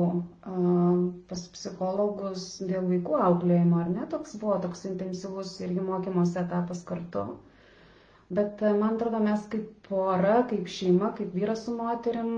pas 1.32 1.44
psichologus 1.56 2.50
dėl 2.72 2.90
vaikų 2.92 3.16
auklėjimo, 3.30 3.80
ar 3.86 3.94
ne? 3.94 4.08
Toks 4.16 4.36
buvo 4.42 4.58
toks 4.66 4.84
intensyvus 4.90 5.54
irgi 5.64 5.86
mokymosi 5.88 6.42
etapas 6.44 6.84
kartu. 6.92 7.24
Bet 8.40 8.62
man 8.64 8.96
atrodo, 8.96 9.20
mes 9.26 9.46
kaip 9.54 9.70
pora, 9.88 10.38
kaip 10.52 10.70
šeima, 10.72 11.10
kaip 11.18 11.34
vyras 11.36 11.66
su 11.68 11.74
moterim, 11.78 12.30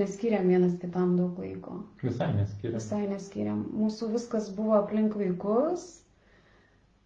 neskiriam 0.00 0.48
vienas 0.50 0.74
kitam 0.82 1.12
daug 1.20 1.38
laiko. 1.42 1.76
Visai 2.02 2.30
neskiriam. 2.38 2.78
Visai 2.80 3.02
neskiriam. 3.12 3.60
Mūsų 3.82 4.10
viskas 4.16 4.48
buvo 4.56 4.74
aplink 4.80 5.14
vaikus 5.20 5.84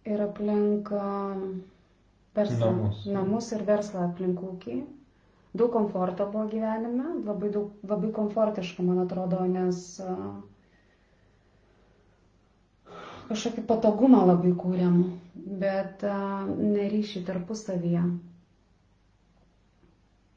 ir 0.09 0.23
aplink 0.25 0.89
verslą. 2.39 2.71
Namus. 2.71 3.03
Namus 3.19 3.51
ir 3.57 3.67
verslą 3.73 4.07
aplink 4.09 4.41
ūkį 4.53 4.79
daug 5.53 5.71
komforto 5.73 6.25
buvo 6.31 6.45
gyvenime, 6.49 7.05
labai, 7.25 7.49
daug, 7.53 7.71
labai 7.89 8.11
komfortiška, 8.13 8.83
man 8.85 8.99
atrodo, 9.05 9.39
nes 9.49 9.79
kažkokį 13.29 13.63
patogumą 13.69 14.23
labai 14.29 14.51
kūrėm, 14.63 14.97
bet 15.61 16.03
neryšį 16.59 17.21
tarpusavyje. 17.29 18.03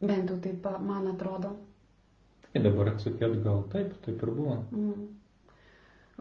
Bent 0.02 0.30
jau 0.32 0.38
taip, 0.44 0.66
man 0.82 1.06
atrodo. 1.12 1.52
Tai 2.52 2.62
dabar 2.66 2.90
atsukėt 2.92 3.36
gal 3.44 3.62
taip, 3.72 3.92
taip 4.04 4.22
ir 4.26 4.32
buvo. 4.36 4.56
Mm. 4.76 5.04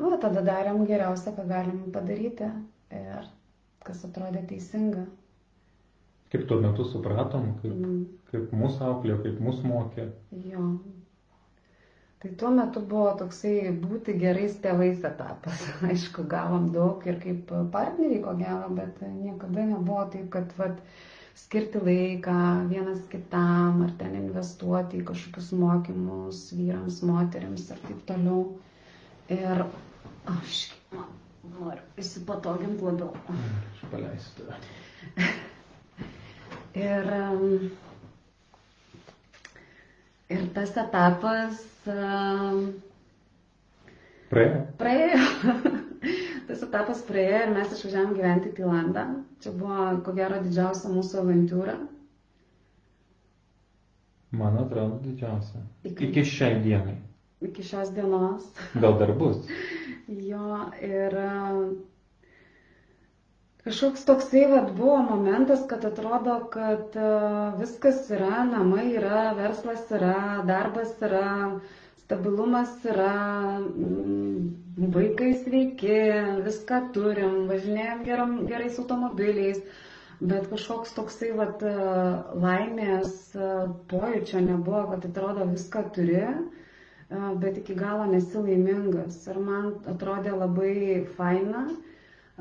Nu, 0.01 0.11
tada 0.23 0.43
darėm 0.47 0.83
geriausia, 0.87 1.33
ką 1.35 1.43
galim 1.49 1.81
padaryti 1.95 2.47
ir 2.99 3.25
kas 3.87 4.05
atrodė 4.07 4.45
teisinga. 4.51 5.03
Kaip 6.31 6.45
tuo 6.47 6.61
metu 6.63 6.85
supratom, 6.87 7.49
kaip, 7.59 7.73
mm. 7.75 7.97
kaip 8.31 8.53
mūsų 8.61 8.85
auklė, 8.87 9.17
kaip 9.25 9.41
mūsų 9.43 9.67
mokė. 9.73 10.07
Jo. 10.53 10.69
Tai 12.21 12.31
tuo 12.37 12.49
metu 12.53 12.81
buvo 12.85 13.11
toksai 13.17 13.71
būti 13.81 14.13
gerais 14.21 14.57
tėvais 14.61 14.99
etapas. 15.09 15.61
Aišku, 15.89 16.25
gavom 16.29 16.67
daug 16.75 17.01
ir 17.09 17.15
kaip 17.23 17.49
partneriai 17.73 18.21
ko 18.25 18.35
gero, 18.41 18.67
bet 18.77 18.99
niekada 19.07 19.63
nebuvo 19.71 20.03
taip, 20.13 20.27
kad 20.35 20.53
vat, 20.59 20.77
skirti 21.41 21.81
laiką 21.81 22.35
vienas 22.69 23.01
kitam 23.09 23.81
ar 23.87 23.95
ten 24.03 24.13
investuoti 24.19 24.99
į 25.01 25.05
kažkokius 25.09 25.49
mokymus 25.63 26.43
vyrams, 26.59 26.99
moteriams 27.09 27.65
ir 27.73 27.81
taip 27.87 28.03
toliau. 28.11 28.43
Ir 29.33 29.63
aš 30.35 30.59
noriu 31.55 31.81
įsipatoginti 32.03 32.85
labiau. 32.85 33.15
Aš 33.33 33.85
paleisiu 33.95 34.45
tave. 34.45 35.31
Ir, 36.81 37.07
ir 40.35 40.47
tas 40.55 40.71
etapas 40.79 41.61
praėjo. 44.31 44.61
Praėjo. 44.81 45.21
tas 46.50 46.63
etapas 46.67 47.01
praėjo 47.07 47.41
ir 47.45 47.53
mes 47.55 47.73
išvažiavom 47.77 48.15
gyventi 48.17 48.51
į 48.51 48.57
Tailandą. 48.59 49.05
Čia 49.43 49.53
buvo, 49.57 49.88
ko 50.05 50.15
gero, 50.17 50.41
didžiausia 50.45 50.91
mūsų 50.93 51.21
avantūra. 51.23 51.77
Man 54.32 54.58
atrodo, 54.62 54.99
didžiausia. 55.03 55.60
Iki, 55.84 56.08
iki 56.08 56.21
šiai 56.27 56.60
dienai. 56.63 56.95
Iki 57.43 57.63
šios 57.67 57.89
dienos. 57.95 58.45
Gal 58.79 58.95
dar 59.01 59.12
bus. 59.19 59.41
jo, 60.32 60.60
ir 60.86 61.15
Kažkoks 63.62 64.06
toksai 64.10 64.41
vat, 64.50 64.69
buvo 64.78 64.95
momentas, 65.08 65.60
kad 65.69 65.84
atrodo, 65.86 66.36
kad 66.54 66.95
uh, 66.97 67.60
viskas 67.60 68.00
yra, 68.15 68.39
namai 68.52 68.86
yra, 68.97 69.19
verslas 69.38 69.84
yra, 69.93 70.13
darbas 70.47 70.95
yra, 71.06 71.28
stabilumas 72.02 72.71
yra, 72.93 73.12
mm, 73.60 74.88
vaikai 74.95 75.28
sveiki, 75.43 76.00
viską 76.47 76.80
turim, 76.97 77.36
važinėjom 77.52 78.02
geram, 78.10 78.34
gerais 78.50 78.82
automobiliais, 78.86 79.62
bet 80.34 80.50
kažkoks 80.56 80.97
toksai 80.97 81.30
vat, 81.43 81.62
uh, 81.62 82.34
laimės 82.47 83.13
uh, 83.38 83.69
pojūčio 83.93 84.41
nebuvo, 84.47 84.88
kad 84.95 85.06
atrodo 85.12 85.45
viską 85.54 85.86
turi, 86.00 86.26
bet 87.45 87.62
iki 87.62 87.78
galo 87.84 88.10
nesi 88.15 88.41
laimingas. 88.41 89.21
Ir 89.30 89.38
man 89.52 89.71
atrodė 89.93 90.34
labai 90.41 90.76
faina 91.17 91.67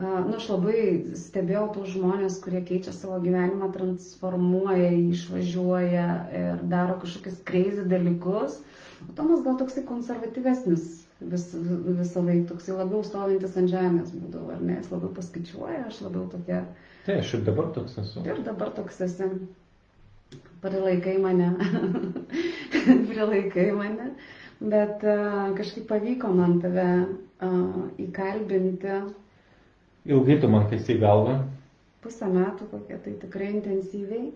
Nu, 0.00 0.36
aš 0.36 0.46
labai 0.48 0.82
stebėjau 1.18 1.66
tų 1.74 1.82
žmonės, 1.94 2.38
kurie 2.44 2.62
keičia 2.64 2.92
savo 2.96 3.18
gyvenimą, 3.20 3.68
transformuoja, 3.74 4.88
išvažiuoja 5.12 6.06
ir 6.40 6.62
daro 6.72 6.96
kažkokius 7.02 7.42
crazy 7.50 7.84
dalykus. 7.90 8.56
O 9.08 9.12
Tomas 9.18 9.44
gal 9.44 9.58
toksai 9.60 9.84
konservatyvesnis 9.88 10.86
vis, 11.20 11.46
visą 11.52 12.24
laiką, 12.24 12.46
toksai 12.54 12.78
labiau 12.78 13.04
stovintis 13.04 13.56
ant 13.60 13.72
žemės 13.72 14.12
būdavo, 14.16 14.54
ar 14.56 14.64
ne, 14.64 14.78
jis 14.78 14.90
labiau 14.94 15.12
paskaičiuoja, 15.20 15.84
aš 15.90 16.00
labiau 16.06 16.26
tokia. 16.32 16.64
Tai 17.06 17.20
aš 17.20 17.36
ir 17.36 17.46
dabar 17.48 17.70
toks 17.76 18.00
esu. 18.00 18.24
Ir 18.28 18.42
dabar 18.46 18.72
toks 18.76 19.00
esi. 19.04 19.30
Prilaikai 20.64 21.16
mane. 21.20 21.54
Prilaikai 23.10 23.70
mane. 23.76 24.12
Bet 24.60 25.04
uh, 25.08 25.50
kažkaip 25.56 25.88
pavyko 25.88 26.32
man 26.36 26.58
tave 26.64 26.88
uh, 27.00 27.82
įkalbinti 28.00 29.00
Ilgai 30.08 30.40
tu 30.40 30.48
man 30.48 30.64
kaisi 30.70 30.94
galvą? 31.00 31.34
Pusę 32.00 32.28
metų 32.32 32.66
kokie, 32.70 32.96
tai 33.04 33.12
tikrai 33.20 33.50
intensyviai. 33.52 34.30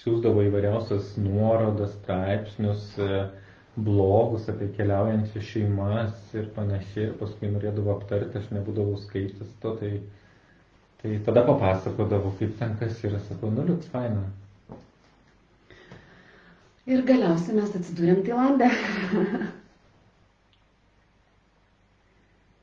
Siūsdavo 0.00 0.44
įvairiausias 0.46 1.08
nuorodas, 1.18 1.96
straipsnius, 1.98 2.84
e, 3.02 3.24
blogus 3.88 4.46
apie 4.52 4.68
keliaujančias 4.76 5.48
šeimas 5.48 6.36
ir 6.38 6.46
panašiai. 6.54 7.08
Ir 7.08 7.16
paskui 7.18 7.50
norėdavo 7.50 7.96
aptarti, 7.96 8.38
aš 8.38 8.46
nebūdavau 8.54 8.94
skaitęs 9.02 9.50
to, 9.64 9.74
tai, 9.80 9.90
tai 11.02 11.16
tada 11.26 11.42
papasakodavo, 11.50 12.30
kaip 12.38 12.54
ten 12.62 12.78
kas 12.78 13.02
yra. 13.10 13.18
Sakau, 13.26 13.50
nu 13.56 13.66
liuks 13.66 13.90
faina. 13.90 14.22
Ir 16.86 17.02
galiausiai 17.08 17.58
mes 17.58 17.74
atsidūrėm 17.80 18.22
Tailandė. 18.26 18.70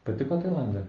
Patiko 0.07 0.39
Tailandė? 0.47 0.87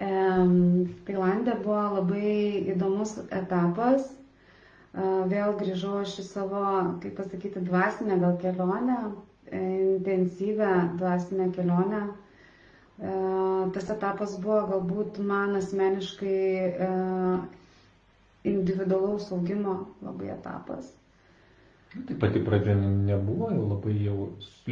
Tailandė 0.00 1.54
buvo 1.60 1.80
labai 1.98 2.30
įdomus 2.72 3.10
etapas. 3.36 4.06
Vėl 5.32 5.52
grįžau 5.60 5.98
aš 6.02 6.14
į 6.22 6.24
savo, 6.26 6.62
kaip 7.02 7.18
pasakyti, 7.18 7.60
dvasinę 7.66 8.16
gal 8.22 8.38
kelionę, 8.40 8.96
intensyvę 9.52 10.70
dvasinę 11.02 11.50
kelionę. 11.58 12.00
Tas 13.76 13.90
etapas 13.92 14.38
buvo 14.40 14.62
galbūt 14.72 15.20
man 15.32 15.58
asmeniškai 15.60 16.40
individualaus 18.54 19.28
augimo 19.36 19.76
labai 20.06 20.32
etapas. 20.32 20.88
Tai 22.08 22.16
pati 22.22 22.40
pradžia 22.46 22.74
nebuvo 22.80 23.50
jau 23.52 23.68
labai 23.74 23.94
jau 24.00 24.16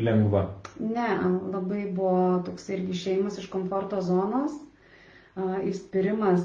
lengva. 0.08 0.42
Ne, 0.80 1.08
labai 1.52 1.84
buvo 1.92 2.40
toks 2.48 2.68
irgi 2.76 2.96
išėjimas 2.96 3.38
iš 3.44 3.48
komforto 3.56 4.00
zonos 4.08 4.56
įspirimas 5.36 6.44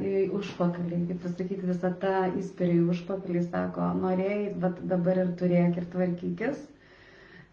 į 0.00 0.12
užpakalį, 0.38 0.98
kaip 1.10 1.18
pasakyti, 1.24 1.66
visą 1.68 1.90
tą 2.02 2.12
įspirį 2.40 2.76
į 2.80 2.84
užpakalį, 2.94 3.42
sako, 3.50 3.88
norėjai, 4.00 4.52
bet 4.62 4.78
dabar 4.92 5.20
ir 5.24 5.32
turėk 5.40 5.76
ir 5.82 5.88
tvarkykis. 5.92 6.62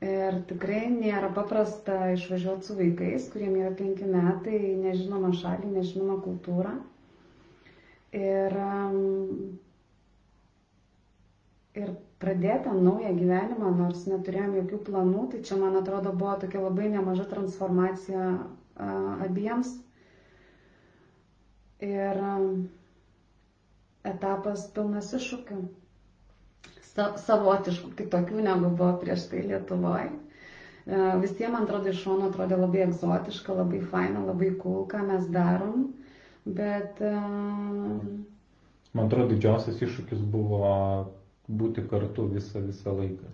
Ir 0.07 0.37
tikrai 0.51 0.83
nėra 0.93 1.31
paprasta 1.33 1.97
išvažiuoti 2.13 2.67
su 2.69 2.75
vaikais, 2.77 3.25
kuriem 3.33 3.55
yra 3.57 3.71
penki 3.79 4.05
metai, 4.05 4.59
nežinoma 4.83 5.31
šalį, 5.39 5.71
nežinoma 5.79 6.19
kultūra. 6.21 6.75
Ir, 8.17 8.53
ir 11.81 11.89
pradėti 12.23 12.75
naują 12.77 13.11
gyvenimą, 13.17 13.73
nors 13.81 14.05
neturėjom 14.07 14.55
jokių 14.61 14.79
planų, 14.87 15.25
tai 15.33 15.41
čia, 15.49 15.57
man 15.65 15.75
atrodo, 15.81 16.13
buvo 16.21 16.37
tokia 16.45 16.61
labai 16.63 16.87
nemaža 16.93 17.25
transformacija 17.33 18.29
abiems 19.27 19.73
ir 21.85 22.21
um, 22.23 22.47
etapas 24.07 24.63
pilnas 24.75 25.11
iššūkių. 25.17 25.57
Sa 26.93 27.09
savotiškų, 27.21 27.91
kitokių 27.99 28.41
negu 28.47 28.71
buvo 28.79 28.93
prieš 29.03 29.27
tai 29.31 29.43
Lietuvoje. 29.49 30.07
Visiems, 31.21 31.51
man 31.53 31.65
atrodo, 31.67 31.91
iš 31.91 31.99
šono 32.05 32.29
atrodė 32.31 32.57
labai 32.61 32.85
egzotiška, 32.85 33.53
labai 33.59 33.81
faina, 33.91 34.21
labai 34.23 34.53
cool, 34.61 34.85
ką 34.93 35.01
mes 35.09 35.25
darom, 35.33 35.81
bet... 36.47 37.01
Um... 37.03 38.21
Man 38.95 39.09
atrodo, 39.09 39.27
didžiausias 39.33 39.81
iššūkis 39.83 40.21
buvo 40.35 40.71
būti 41.59 41.83
kartu 41.91 42.29
visą, 42.31 42.63
visą 42.69 42.95
laiką. 43.01 43.33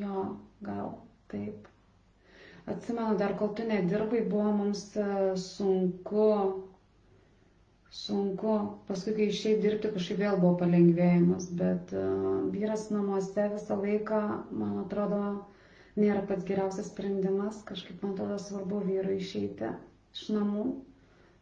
Jo, 0.00 0.24
gal 0.64 0.94
taip. 1.34 1.68
atsimenu, 2.72 3.14
dar 3.20 3.36
kol 3.40 3.52
tu 3.56 3.64
nedirbai, 3.68 4.22
buvo 4.32 4.50
mums 4.62 4.82
e, 4.96 5.04
sunku, 5.40 6.24
sunku, 7.94 8.54
paskui 8.88 9.14
kai 9.16 9.26
išėjai 9.32 9.60
dirbti, 9.62 9.90
kažkaip 9.94 10.18
vėl 10.20 10.36
buvo 10.42 10.56
palengvėjimas, 10.62 11.46
bet 11.60 11.92
uh, 11.96 12.42
vyras 12.52 12.88
namuose 12.92 13.46
visą 13.54 13.78
laiką, 13.80 14.18
man 14.60 14.74
atrodo, 14.84 15.20
nėra 15.98 16.22
pats 16.28 16.44
geriausias 16.48 16.90
sprendimas, 16.92 17.62
kažkaip 17.68 18.02
man 18.04 18.12
atrodo 18.14 18.36
svarbu 18.44 18.82
vyrui 18.86 19.16
išeiti 19.22 19.70
iš 20.14 20.26
namų, 20.36 20.66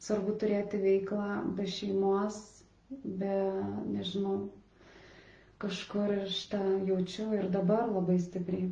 svarbu 0.06 0.36
turėti 0.42 0.78
veiklą 0.82 1.26
be 1.58 1.66
šeimos, 1.70 2.38
be, 3.02 3.32
nežinau, 3.96 4.36
kažkur 5.62 6.14
aš 6.22 6.38
tą 6.52 6.62
jaučiu 6.88 7.30
ir 7.36 7.48
dabar 7.54 7.88
labai 7.90 8.18
stipriai. 8.22 8.68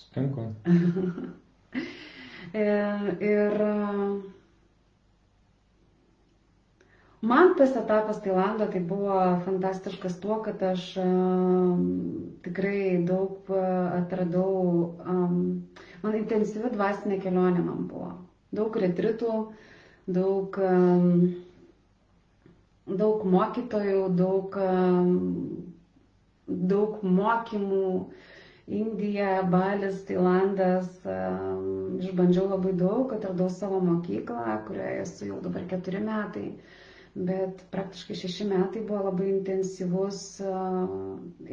Sutinku. 0.00 0.44
ir, 2.60 3.08
ir 3.24 3.64
man 7.22 7.54
tas 7.58 7.74
etapas 7.76 8.22
Tailando 8.24 8.66
tai 8.72 8.80
buvo 8.80 9.18
fantastiškas 9.44 10.20
tuo, 10.22 10.40
kad 10.44 10.62
aš 10.62 10.86
um, 11.02 11.84
tikrai 12.44 13.02
daug 13.06 13.50
atradau, 13.98 14.96
um, 15.04 15.36
man 16.02 16.16
intensyvi 16.22 16.72
dvasinė 16.74 17.20
kelionė 17.24 17.62
man 17.66 17.86
buvo. 17.90 18.10
Daug 18.56 18.76
retritų, 18.82 19.36
daug 20.10 20.56
um, 20.64 21.14
daug 22.98 23.22
mokytojų, 23.34 24.02
daug, 24.18 24.56
daug 26.74 27.00
mokymų. 27.20 27.86
Indija, 28.70 29.40
Balis, 29.50 30.04
Tailandas, 30.06 30.90
išbandžiau 31.02 32.44
labai 32.52 32.70
daug, 32.78 33.10
atradau 33.16 33.48
savo 33.50 33.80
mokyklą, 33.82 34.44
kurioje 34.68 35.00
esu 35.02 35.26
jau 35.26 35.40
dabar 35.42 35.64
keturi 35.72 35.98
metai, 36.04 36.44
bet 37.14 37.62
praktiškai 37.74 38.16
šeši 38.22 38.46
metai 38.50 38.82
buvo 38.86 39.02
labai 39.08 39.28
intensyvus, 39.32 40.20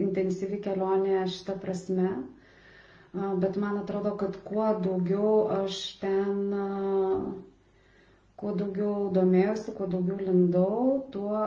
intensyvi 0.08 0.60
kelionė 0.68 1.24
šitą 1.36 1.56
prasme. 1.64 2.12
Bet 3.42 3.58
man 3.58 3.80
atrodo, 3.82 4.12
kad 4.22 4.38
kuo 4.46 4.68
daugiau 4.86 5.32
aš 5.64 5.80
ten 6.04 6.36
kuo 8.38 8.52
daugiau 8.54 9.08
domėjausi, 9.16 9.74
kuo 9.78 9.88
daugiau 9.90 10.20
lindau, 10.22 10.82
tuo 11.16 11.40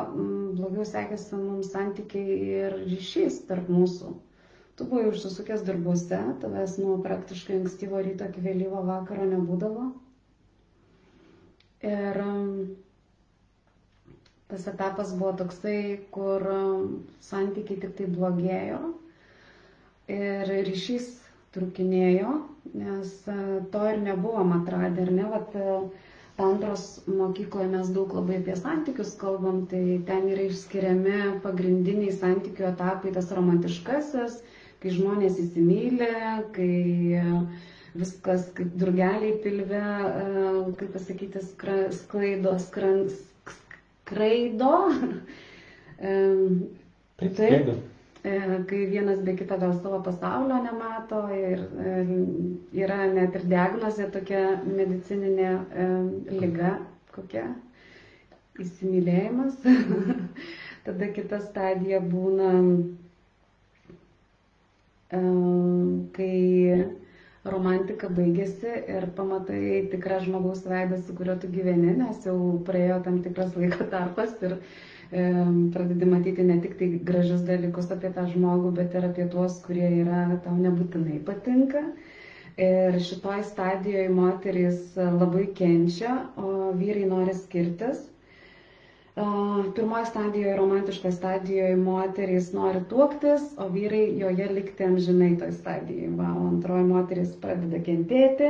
blogiau 0.58 0.86
sekėsi 0.90 1.38
mums 1.38 1.68
santykiai 1.74 2.38
ir 2.56 2.74
ryšys 2.88 3.36
tarp 3.50 3.70
mūsų. 3.70 4.10
Tu 4.80 4.86
buvai 4.90 5.04
užsisukęs 5.12 5.62
darbuose, 5.68 6.18
tavęs 6.42 6.74
nuo 6.82 6.96
praktiškai 7.04 7.60
ankstyvo 7.60 8.00
ryto 8.08 8.26
iki 8.32 8.42
vėlyvo 8.48 8.82
vakaro 8.90 9.26
nebūdavo. 9.34 9.86
Ir 11.90 12.18
mm, 12.24 12.56
tas 14.50 14.66
etapas 14.72 15.14
buvo 15.18 15.32
toksai, 15.42 15.78
kur 16.14 16.44
mm, 16.52 16.92
santykiai 17.30 17.80
tik 17.86 17.96
tai 18.00 18.06
blogėjo 18.16 18.80
ir 20.10 20.52
ryšys 20.68 21.08
trukinėjo, 21.54 22.30
nes 22.84 23.12
to 23.74 23.82
ir 23.92 24.00
nebuvom 24.06 24.54
atradę, 24.60 25.06
ar 25.06 25.12
ne, 25.20 25.26
vat, 25.34 25.56
Tantros 26.40 26.84
mokykloje 27.04 27.68
mes 27.68 27.88
daug 27.92 28.12
labai 28.16 28.38
apie 28.40 28.54
santykius 28.56 29.10
kalbam, 29.20 29.56
tai 29.70 29.80
ten 30.08 30.28
yra 30.34 30.46
išskiriami 30.48 31.16
pagrindiniai 31.44 32.14
santykių 32.16 32.64
etapai, 32.70 33.10
tas 33.16 33.28
romantiškasis, 33.38 34.38
kai 34.80 34.92
žmonės 34.94 35.36
įsimylė, 35.42 36.08
kai 36.54 36.70
viskas 38.04 38.46
kaip 38.56 38.72
drugeliai 38.84 39.34
pilve, 39.44 39.82
kaip 40.80 40.94
pasakyti, 40.96 41.42
sklaido, 41.98 42.54
skran, 42.64 43.02
skraido. 44.10 44.74
Taip, 47.16 47.32
skraido. 47.32 47.78
E, 48.22 48.30
kai 48.68 48.84
vienas 48.90 49.20
be 49.24 49.32
kito 49.36 49.56
gal 49.56 49.72
savo 49.82 50.02
pasaulio 50.04 50.58
nemato 50.62 51.20
ir 51.32 51.62
yra 52.82 52.98
net 53.14 53.36
ir 53.38 53.46
diagnozė 53.48 54.10
tokia 54.12 54.42
medicininė 54.66 55.46
e, 55.84 55.86
lyga, 56.42 56.74
kokia 57.14 57.46
įsimylėjimas. 58.60 59.56
Tada 60.84 61.08
kita 61.16 61.40
stadija 61.46 62.02
būna, 62.12 62.50
e, 65.16 65.22
kai 66.18 66.34
romantika 67.48 68.08
baigėsi 68.12 68.70
ir 68.94 69.06
pamatai 69.16 69.60
tikrą 69.92 70.18
žmogaus 70.26 70.60
veidą, 70.68 70.98
su 71.06 71.14
kuriuo 71.16 71.36
tu 71.40 71.48
gyveni, 71.54 71.94
nes 72.00 72.26
jau 72.26 72.36
praėjo 72.66 72.98
tam 73.06 73.20
tikras 73.24 73.54
laiko 73.56 73.86
tarpas 73.94 74.34
ir 74.44 74.56
pradedi 75.10 76.06
matyti 76.06 76.44
ne 76.46 76.58
tik 76.62 76.76
tai 76.78 76.88
gražius 77.10 77.40
dalykus 77.48 77.88
apie 77.96 78.12
tą 78.14 78.26
žmogų, 78.34 78.74
bet 78.76 78.94
ir 78.94 79.08
apie 79.08 79.26
tuos, 79.32 79.56
kurie 79.64 79.88
yra 80.02 80.20
tau 80.44 80.54
nebūtinai 80.60 81.18
patinka. 81.30 81.82
Ir 82.60 82.98
šitoj 83.08 83.40
stadijoje 83.48 84.10
moteris 84.12 84.80
labai 85.00 85.46
kenčia, 85.56 86.12
o 86.36 86.70
vyrai 86.76 87.06
nori 87.08 87.34
skirtis. 87.40 88.04
Pirmoji 89.74 90.06
stadijoje, 90.06 90.56
romantiškoje 90.56 91.12
stadijoje 91.12 91.76
moterys 91.76 92.52
nori 92.52 92.80
tuoktis, 92.88 93.42
o 93.58 93.66
vyrai 93.68 94.04
joje 94.18 94.46
likti 94.56 94.84
amžinai 94.86 95.34
toj 95.42 95.52
stadijoje. 95.52 96.10
Va, 96.20 96.28
o 96.38 96.46
antroji 96.48 96.86
moteris 96.88 97.34
pradeda 97.42 97.80
kentėti, 97.88 98.48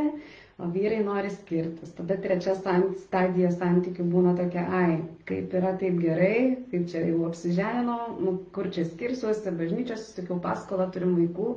o 0.58 0.68
vyrai 0.76 1.00
nori 1.06 1.32
skirtis. 1.34 1.92
Tada 1.98 2.16
trečia 2.26 2.54
stadija 2.60 3.50
santykių 3.56 4.06
būna 4.14 4.36
tokia, 4.42 4.64
ai, 4.82 4.96
kaip 5.30 5.54
yra 5.60 5.74
taip 5.82 5.98
gerai, 6.04 6.34
kaip 6.72 6.88
čia 6.92 7.04
jau 7.08 7.24
apsiženo, 7.30 7.98
nu, 8.20 8.36
kur 8.56 8.70
čia 8.76 8.86
skirsiuosi, 8.92 9.54
bažnyčios, 9.62 10.06
susikiau 10.10 10.38
paskolą, 10.46 10.90
turim 10.96 11.16
vaikų 11.18 11.54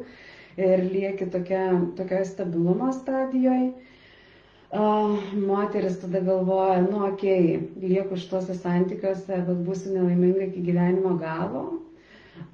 ir 0.63 0.85
lieki 0.95 1.29
tokia, 1.37 1.65
tokioje 2.01 2.29
stabilumo 2.33 2.91
stadijoje. 3.03 3.73
Uh, 4.73 5.19
moteris 5.37 5.99
tada 6.01 6.19
galvoja, 6.19 6.81
nu 6.81 7.05
okei, 7.05 7.57
okay, 7.57 7.89
lieku 7.89 8.15
šituose 8.17 8.55
santykiuose, 8.57 9.35
bet 9.45 9.59
būsiu 9.67 9.91
nelaiminga 9.93 10.47
iki 10.47 10.63
gyvenimo 10.65 11.11
galo. 11.21 11.61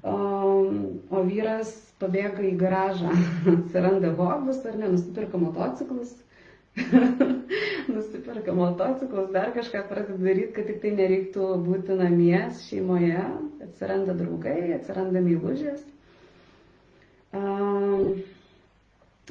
Um, 0.04 0.98
o 1.08 1.22
vyras 1.24 1.70
pabėga 2.02 2.44
į 2.44 2.50
garažą, 2.60 3.14
atsiranda 3.54 4.10
hobis 4.18 4.60
ar 4.68 4.76
ne, 4.82 4.90
nusipirka 4.92 5.40
motociklus, 5.40 6.12
nusiperka 7.94 8.52
motociklus, 8.58 9.30
dar 9.32 9.54
kažką 9.56 9.86
pradeda 9.88 10.20
daryti, 10.20 10.52
kad 10.58 10.68
tik 10.68 10.82
tai 10.84 10.92
nereiktų 10.98 11.48
būti 11.64 11.96
namie, 12.02 12.42
šeimoje, 12.66 13.22
atsiranda 13.64 14.18
draugai, 14.20 14.58
atsiranda 14.76 15.24
mylužės. 15.24 15.88
Um, 17.32 18.20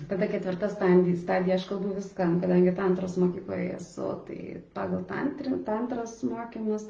tada 0.10 0.28
ketvirta 0.32 0.70
stadija, 0.72 1.56
aš 1.56 1.66
kalbu 1.70 1.94
viskam, 1.98 2.38
kadangi 2.42 2.74
tantros 2.78 3.18
mokykloje 3.22 3.76
esu, 3.78 4.10
tai 4.28 4.40
pagal 4.78 5.04
tantros 5.68 6.18
mokymus. 6.24 6.86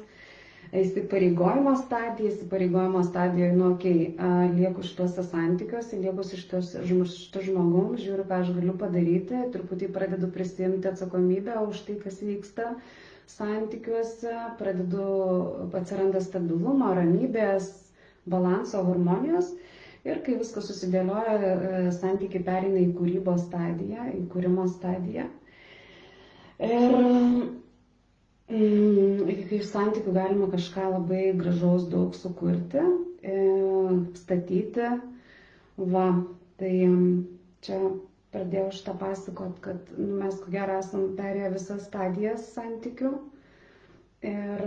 Įsipareigojimo 0.80 1.72
stadija, 1.80 2.30
įsipareigojimo 2.30 3.00
stadijoje, 3.08 3.54
nu, 3.58 3.70
okei, 3.74 4.02
okay, 4.14 4.50
lieku 4.58 4.84
šituose 4.86 5.24
santykiuose, 5.26 5.98
lieku 6.04 6.22
su 6.28 6.38
šitu 6.38 7.42
žmogum, 7.48 7.96
žiūriu, 7.98 8.26
ką 8.28 8.38
aš 8.44 8.52
galiu 8.58 8.76
padaryti, 8.78 9.40
truputį 9.56 9.88
pradedu 9.96 10.28
prisimti 10.36 10.92
atsakomybę 10.92 11.56
už 11.64 11.80
tai, 11.88 11.96
kas 12.04 12.20
vyksta 12.22 12.68
santykiuose, 13.34 14.36
pradedu, 14.62 15.08
atsiranda 15.80 16.22
stabilumo, 16.28 16.92
ramybės, 17.00 17.72
balanso, 18.36 18.84
harmonijos. 18.92 19.50
Ir 20.08 20.20
kai 20.26 20.38
viskas 20.40 20.68
susidėlioja, 20.70 21.36
e, 21.36 21.80
santykiai 21.98 22.44
perina 22.46 22.80
į 22.86 22.92
kūrybos 22.96 23.44
stadiją, 23.48 24.06
į 24.16 24.24
kūrimo 24.32 24.64
stadiją. 24.76 25.26
Ir 26.60 26.96
Mm, 28.50 29.28
iš 29.54 29.68
santykių 29.70 30.10
galima 30.14 30.46
kažką 30.52 30.86
labai 30.90 31.18
gražaus 31.40 31.84
daug 31.90 32.16
sukurti, 32.18 32.80
e, 33.32 33.34
statyti. 34.20 34.88
Va, 35.92 36.06
tai 36.58 36.72
čia 37.66 37.78
pradėjau 38.34 38.72
šitą 38.78 38.94
pasakot, 39.04 39.60
kad 39.66 39.92
nu, 40.00 40.08
mes 40.24 40.40
ko 40.42 40.50
gero 40.56 40.80
esam 40.82 41.04
perėję 41.20 41.52
visas 41.54 41.86
stadijas 41.86 42.48
santykių. 42.56 43.12
Ir 44.32 44.66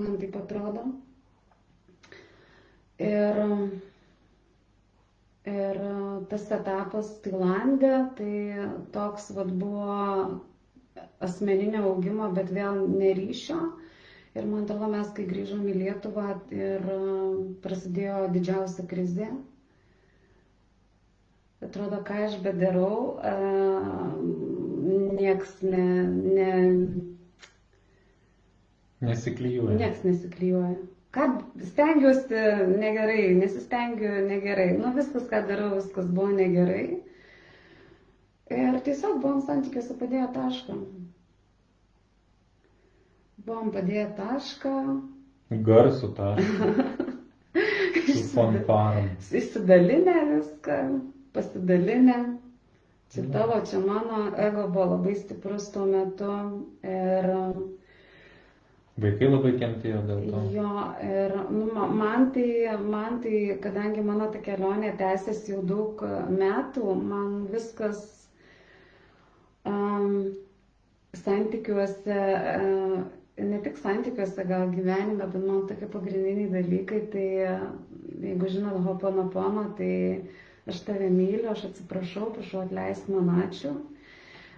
man 0.00 0.16
taip 0.22 0.40
atrodo. 0.40 0.86
Ir, 3.10 3.42
ir 5.52 5.78
tas 6.30 6.44
etapas 6.56 7.08
Tailandė, 7.24 7.92
tai 8.18 8.34
toks 8.96 9.30
vad 9.36 9.50
buvo 9.60 9.96
asmeninio 11.26 11.82
augimo, 11.90 12.30
bet 12.36 12.52
vėl 12.56 12.80
neryšio. 12.94 13.58
Ir 14.34 14.46
man 14.50 14.64
atrodo, 14.64 14.88
mes 14.90 15.10
kai 15.14 15.26
grįžom 15.30 15.66
į 15.70 15.74
Lietuvą 15.78 16.28
ir 16.58 16.86
prasidėjo 17.66 18.22
didžiausia 18.34 18.86
krizė. 18.90 19.28
atrodo, 21.68 22.00
ką 22.08 22.16
aš 22.26 22.34
bedarau, 22.44 22.96
nieks 25.20 25.54
ne, 25.62 25.84
ne, 26.38 26.50
Nesiklyjuoja. 29.04 29.76
nieks 29.80 30.02
nesiklyjuoja. 30.08 30.76
Ką 31.14 31.28
stengiuosi 31.70 32.42
negerai, 32.82 33.24
nesistengiu 33.38 34.12
negerai. 34.28 34.68
Nu 34.78 34.90
viskas, 34.96 35.28
ką 35.30 35.42
darau, 35.50 35.72
viskas 35.78 36.08
buvo 36.16 36.30
negerai. 36.34 36.86
Ir 38.54 38.78
tiesiog 38.86 39.20
buvom 39.22 39.42
santykiuose 39.46 39.94
padėję 40.00 40.26
tašką. 40.38 40.78
Buvom 43.46 43.70
padėję 43.76 44.08
tašką, 44.18 44.74
Garsų 45.62 46.08
tą. 46.16 46.28
Su 48.14 48.22
fanfarom. 48.34 49.08
įsidalinę 49.40 50.14
viską, 50.30 50.78
pasidalinę. 51.36 52.16
Čia 53.14 53.22
tavo, 53.34 53.58
čia 53.68 53.78
mano 53.84 54.22
ego 54.46 54.64
buvo 54.68 54.86
labai 54.94 55.14
stiprus 55.20 55.68
tuo 55.74 55.84
metu. 55.86 56.30
Ir 56.82 57.28
Vaikai 59.02 59.26
labai 59.26 59.50
kentėjo 59.58 60.00
dėl 60.06 60.20
to. 60.30 60.40
jo, 60.54 60.72
ir 61.02 61.32
nu, 61.50 61.64
ma- 61.74 61.88
man, 62.00 62.28
tai, 62.34 62.46
man 62.78 63.16
tai, 63.24 63.38
kadangi 63.64 64.04
mano 64.06 64.28
ta 64.30 64.38
kelionė 64.38 64.92
tęsiasi 65.00 65.50
jau 65.50 65.62
daug 65.66 66.04
metų, 66.30 66.92
man 67.08 67.32
viskas 67.50 68.04
um, 69.66 70.14
santykiuose, 71.24 72.20
uh, 72.52 73.02
ne 73.50 73.58
tik 73.66 73.82
santykiuose, 73.82 74.46
gal 74.46 74.70
gyvenime, 74.70 75.26
bet 75.26 75.42
man 75.42 75.66
tokie 75.66 75.90
pagrindiniai 75.90 76.52
dalykai, 76.54 77.00
tai 77.10 77.26
jeigu 78.22 78.52
žinot 78.54 78.78
Hoponopono, 78.86 79.66
tai 79.78 80.22
aš 80.70 80.84
tave 80.86 81.10
myliu, 81.10 81.50
aš 81.50 81.66
atsiprašau, 81.72 82.30
prašau 82.36 82.62
atleisti 82.62 83.10
man 83.10 83.42
ačiū. 83.48 83.74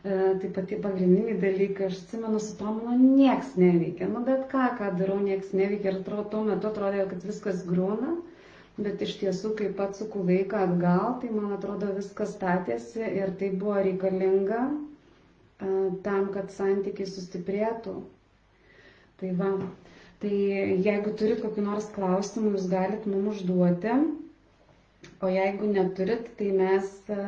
E, 0.07 0.15
Taip 0.41 0.53
pat 0.57 0.67
tie 0.71 0.77
pagrindiniai 0.83 1.35
dalykai, 1.43 1.87
aš 1.91 1.97
atsimenu, 2.05 2.39
su 2.43 2.53
to 2.61 2.73
mano 2.75 2.93
nieks 3.03 3.55
neveikia. 3.59 4.07
Nu, 4.13 4.21
bet 4.29 4.45
ką, 4.53 4.67
ką 4.79 4.91
darau, 5.01 5.17
nieks 5.25 5.49
neveikia. 5.61 5.93
Ir 5.93 5.97
atrodo, 6.03 6.25
tuo 6.35 6.43
metu 6.49 6.69
atrodė, 6.71 7.01
kad 7.13 7.25
viskas 7.31 7.65
grūna. 7.71 8.13
Bet 8.87 9.03
iš 9.07 9.15
tiesų, 9.23 9.51
kai 9.59 9.71
pats 9.81 10.03
suku 10.03 10.23
laiką 10.29 10.61
atgal, 10.67 11.17
tai 11.23 11.31
man 11.39 11.55
atrodo 11.57 11.89
viskas 11.97 12.35
statėsi 12.37 13.03
ir 13.23 13.33
tai 13.41 13.49
buvo 13.63 13.79
reikalinga 13.89 14.61
e, 14.69 15.71
tam, 16.07 16.29
kad 16.37 16.53
santykiai 16.59 17.09
sustiprėtų. 17.15 17.97
Tai 19.23 19.33
va, 19.43 19.51
tai 20.23 20.35
jeigu 20.87 21.17
turit 21.23 21.41
kokį 21.49 21.67
nors 21.67 21.89
klausimą, 21.97 22.53
jūs 22.55 22.69
galit 22.77 23.09
mums 23.15 23.41
užduoti. 23.41 23.97
O 25.23 25.29
jeigu 25.33 25.69
neturit, 25.73 26.29
tai 26.37 26.51
mes 26.53 26.89
a, 27.11 27.19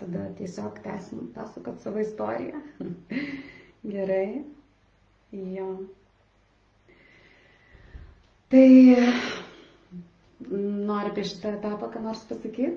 tada 0.00 0.26
tiesiog 0.38 0.78
tęsim 0.84 1.26
pasakot 1.34 1.80
savo 1.80 2.00
istoriją. 2.00 2.60
Gerai. 3.94 4.44
Jo. 5.32 5.68
Tai 8.52 8.68
nori 10.52 11.10
apie 11.12 11.24
šitą 11.24 11.56
etapą 11.58 11.90
ką 11.92 12.04
nors 12.06 12.24
pasakyti? 12.30 12.72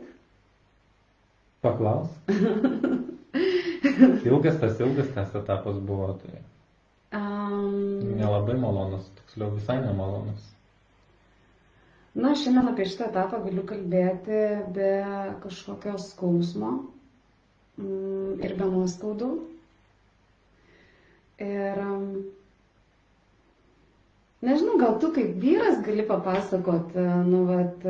Paklaus. 1.64 2.12
Ilgas 4.28 4.60
tas 4.60 4.80
ilgas 4.80 5.10
tas 5.16 5.36
etapas 5.36 5.80
buvo, 5.88 6.14
tai 6.24 6.44
Um, 7.16 8.18
nelabai 8.18 8.58
malonus, 8.60 9.06
tiksliau 9.16 9.54
visai 9.56 9.78
nemalonus. 9.82 10.55
Na, 12.16 12.32
šiandien 12.40 12.70
apie 12.72 12.86
šitą 12.88 13.10
etapą 13.12 13.42
galiu 13.44 13.64
kalbėti 13.68 14.38
be 14.76 14.92
kažkokio 15.44 15.98
skausmo 16.00 16.70
mm, 17.76 18.38
ir 18.48 18.54
be 18.62 18.70
nuoskaudų. 18.72 19.28
Ir 21.44 21.82
um, 21.84 22.06
nežinau, 24.48 24.78
gal 24.80 24.96
tu 25.04 25.10
kaip 25.18 25.34
vyras 25.44 25.82
gali 25.84 26.06
papasakot, 26.08 26.96
nu, 27.28 27.42
vat, 27.52 27.84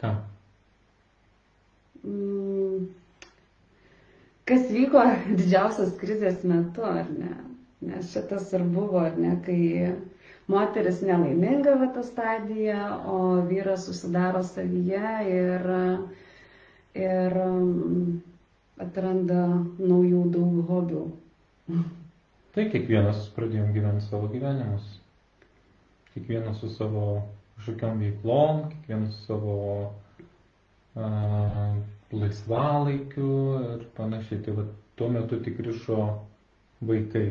Ką? 0.00 0.14
mm, 2.08 2.88
kas 4.48 4.66
vyko 4.72 5.04
didžiausios 5.42 5.92
krizės 6.00 6.40
metu, 6.48 6.88
ar 6.94 7.04
ne? 7.20 7.49
Nes 7.80 8.12
šitas 8.12 8.50
ir 8.52 8.64
buvo, 8.74 9.02
ne, 9.16 9.36
kai 9.44 9.94
moteris 10.52 11.00
nelaiminga 11.06 11.76
va 11.80 11.88
ta 11.94 12.02
stadija, 12.04 12.80
o 13.08 13.20
vyras 13.48 13.86
susidaro 13.88 14.42
savyje 14.44 15.14
ir, 15.30 15.68
ir 17.06 17.38
mm, 17.46 18.20
atranda 18.84 19.46
naujų 19.78 20.26
daug 20.34 20.60
hobių. 20.72 21.04
Tai 22.54 22.66
kiekvienas 22.72 23.28
pradėjom 23.36 23.72
gyventi 23.76 24.08
savo 24.08 24.28
gyvenimus. 24.32 24.86
Kiekvienas 26.12 26.58
su 26.60 26.70
savo 26.74 27.04
kažkokiam 27.56 28.00
veiklom, 28.02 28.64
kiekvienas 28.72 29.14
su 29.14 29.26
savo 29.28 29.56
uh, 30.98 31.76
laisvalaikiu 32.12 33.36
ir 33.74 33.84
panašiai. 33.96 34.42
Tai 34.46 34.56
va, 34.56 34.64
tuo 34.98 35.08
metu 35.14 35.38
tik 35.44 35.62
ryšo 35.62 36.00
vaikai. 36.90 37.28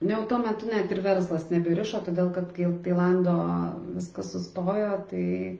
Ne, 0.00 0.14
jau 0.14 0.22
tuo 0.30 0.38
metu 0.40 0.66
net 0.70 0.92
ir 0.96 1.02
verslas 1.04 1.48
neberišo, 1.52 2.00
todėl 2.06 2.30
kad 2.36 2.52
kai 2.56 2.68
Tailando 2.86 3.34
viskas 3.98 4.30
sustojo, 4.32 4.94
tai 5.10 5.58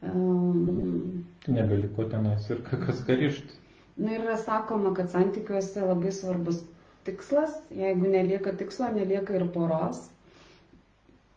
um, 0.00 1.24
nebeliko 1.48 2.06
tenais 2.10 2.48
ir 2.50 2.62
ka- 2.68 2.80
kas 2.86 3.02
karišti. 3.06 3.58
Na 3.96 4.14
ir 4.16 4.24
yra 4.24 4.38
sakoma, 4.40 4.94
kad 4.96 5.10
santykiuose 5.12 5.84
labai 5.84 6.12
svarbus 6.16 6.62
tikslas, 7.04 7.58
jeigu 7.76 8.08
nelieka 8.08 8.54
tikslo, 8.56 8.88
nelieka 8.96 9.36
ir 9.36 9.44
poros. 9.54 10.00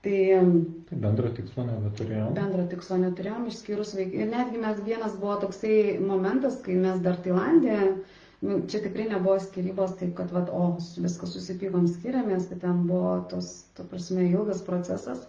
Tai 0.06 0.18
em, 0.38 0.52
Tai 0.90 0.98
bendro 1.02 1.32
tikslo 1.34 1.64
nebeturėjom. 1.68 2.34
bendro 2.38 2.64
tikslo 2.72 2.98
neturėjom, 3.04 3.48
išskyrus 3.52 3.96
vaikai. 3.98 4.22
Ir 4.24 4.30
netgi 4.32 4.62
mes 4.62 4.80
vienas 4.86 5.16
buvo 5.20 5.36
toksai 5.44 5.98
momentas, 6.00 6.60
kai 6.62 6.76
mes 6.78 7.02
dar 7.02 7.18
Tailandė, 7.26 7.80
nu, 7.90 8.15
čia 8.44 8.82
tikrai 8.84 9.08
nebuvo 9.10 9.38
skirybos, 9.40 9.96
taip 10.00 10.16
kad, 10.18 10.32
vat, 10.36 10.50
o, 10.52 10.76
viskas 11.04 11.34
susipykom 11.36 11.88
skiriamės, 11.92 12.50
tai 12.52 12.60
ten 12.64 12.84
buvo 12.90 13.18
tos, 13.32 13.52
to 13.78 13.86
prasme, 13.92 14.28
ilgas 14.32 14.64
procesas. 14.66 15.26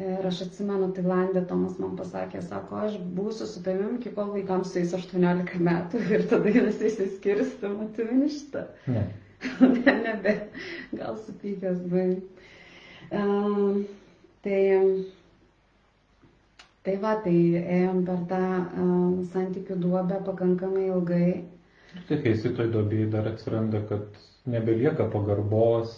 Ir 0.00 0.24
aš 0.24 0.38
atsimenu, 0.46 0.86
Tailandė 0.96 1.42
Tomas 1.48 1.74
man 1.82 1.92
pasakė, 1.98 2.40
sako, 2.46 2.78
aš 2.86 2.94
būsiu 3.16 3.48
su 3.50 3.60
tavim, 3.66 3.98
iki 3.98 4.12
kol 4.16 4.30
vaikams 4.32 4.70
sueis 4.72 4.94
18 4.96 5.60
metų 5.66 6.00
ir 6.16 6.24
tada 6.30 6.54
visi 6.54 6.86
išsiskirs, 6.88 7.56
tu 7.60 7.72
matumi 7.74 8.30
šitą. 8.32 8.64
Ne. 8.88 9.02
ne, 9.60 9.94
nebe, 10.06 10.34
gal 10.96 11.18
supykęs 11.26 11.82
buvai. 11.84 12.08
Um, 13.10 13.84
tai, 14.44 14.58
tai 16.86 16.96
va, 17.04 17.14
tai 17.24 17.36
ėjom 17.60 18.02
per 18.08 18.20
tą 18.32 18.40
um, 18.80 19.16
santykių 19.34 19.78
duobę 19.84 20.20
pakankamai 20.28 20.86
ilgai. 20.94 21.30
Tai 22.08 22.16
kai 22.22 22.32
esi 22.36 22.52
toj 22.54 22.68
dobėjai 22.74 23.10
dar 23.12 23.26
atsiranda, 23.32 23.80
kad 23.90 24.04
nebelieka 24.50 25.08
pagarbos, 25.12 25.96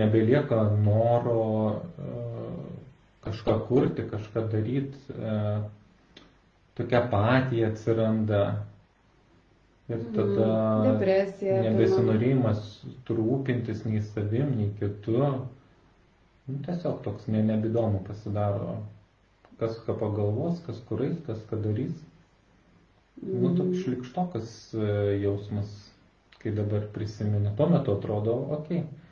nebelieka 0.00 0.60
noro 0.84 1.36
uh, 1.70 2.60
kažką 3.26 3.56
kurti, 3.68 4.04
kažką 4.12 4.44
daryti, 4.52 5.00
uh, 5.16 5.64
tokia 6.78 7.02
apatija 7.04 7.72
atsiranda. 7.72 8.42
Ir 9.90 10.04
tada 10.14 10.46
Mhm. 10.46 10.84
Depresija 10.92 11.54
apima. 11.58 11.70
nebesinorėjimas 11.72 12.60
rūpintis 13.10 13.80
nei 13.86 14.02
savim, 14.12 14.52
nei 14.60 14.68
kitu. 14.78 15.16
Nu, 16.46 16.58
tiesiog 16.66 17.00
toks 17.02 17.26
ne, 17.26 17.42
nebedomu 17.42 17.98
pasidaro, 18.06 18.76
kas 19.58 19.80
ką 19.86 19.96
pagalvos, 19.98 20.62
kas 20.66 20.78
kurais, 20.88 21.16
kas 21.26 21.42
ką 21.50 21.58
darys. 21.66 21.98
Nu, 23.22 23.50
toks 23.56 23.82
šlikštokas 23.84 24.52
e, 24.74 24.84
jausmas, 25.22 25.72
kai 26.40 26.52
dabar 26.56 26.86
prisimeni. 26.94 27.50
Tuo 27.58 27.66
metu 27.68 27.92
atrodo, 27.98 28.36
okei, 28.56 28.78
okay, 28.80 29.10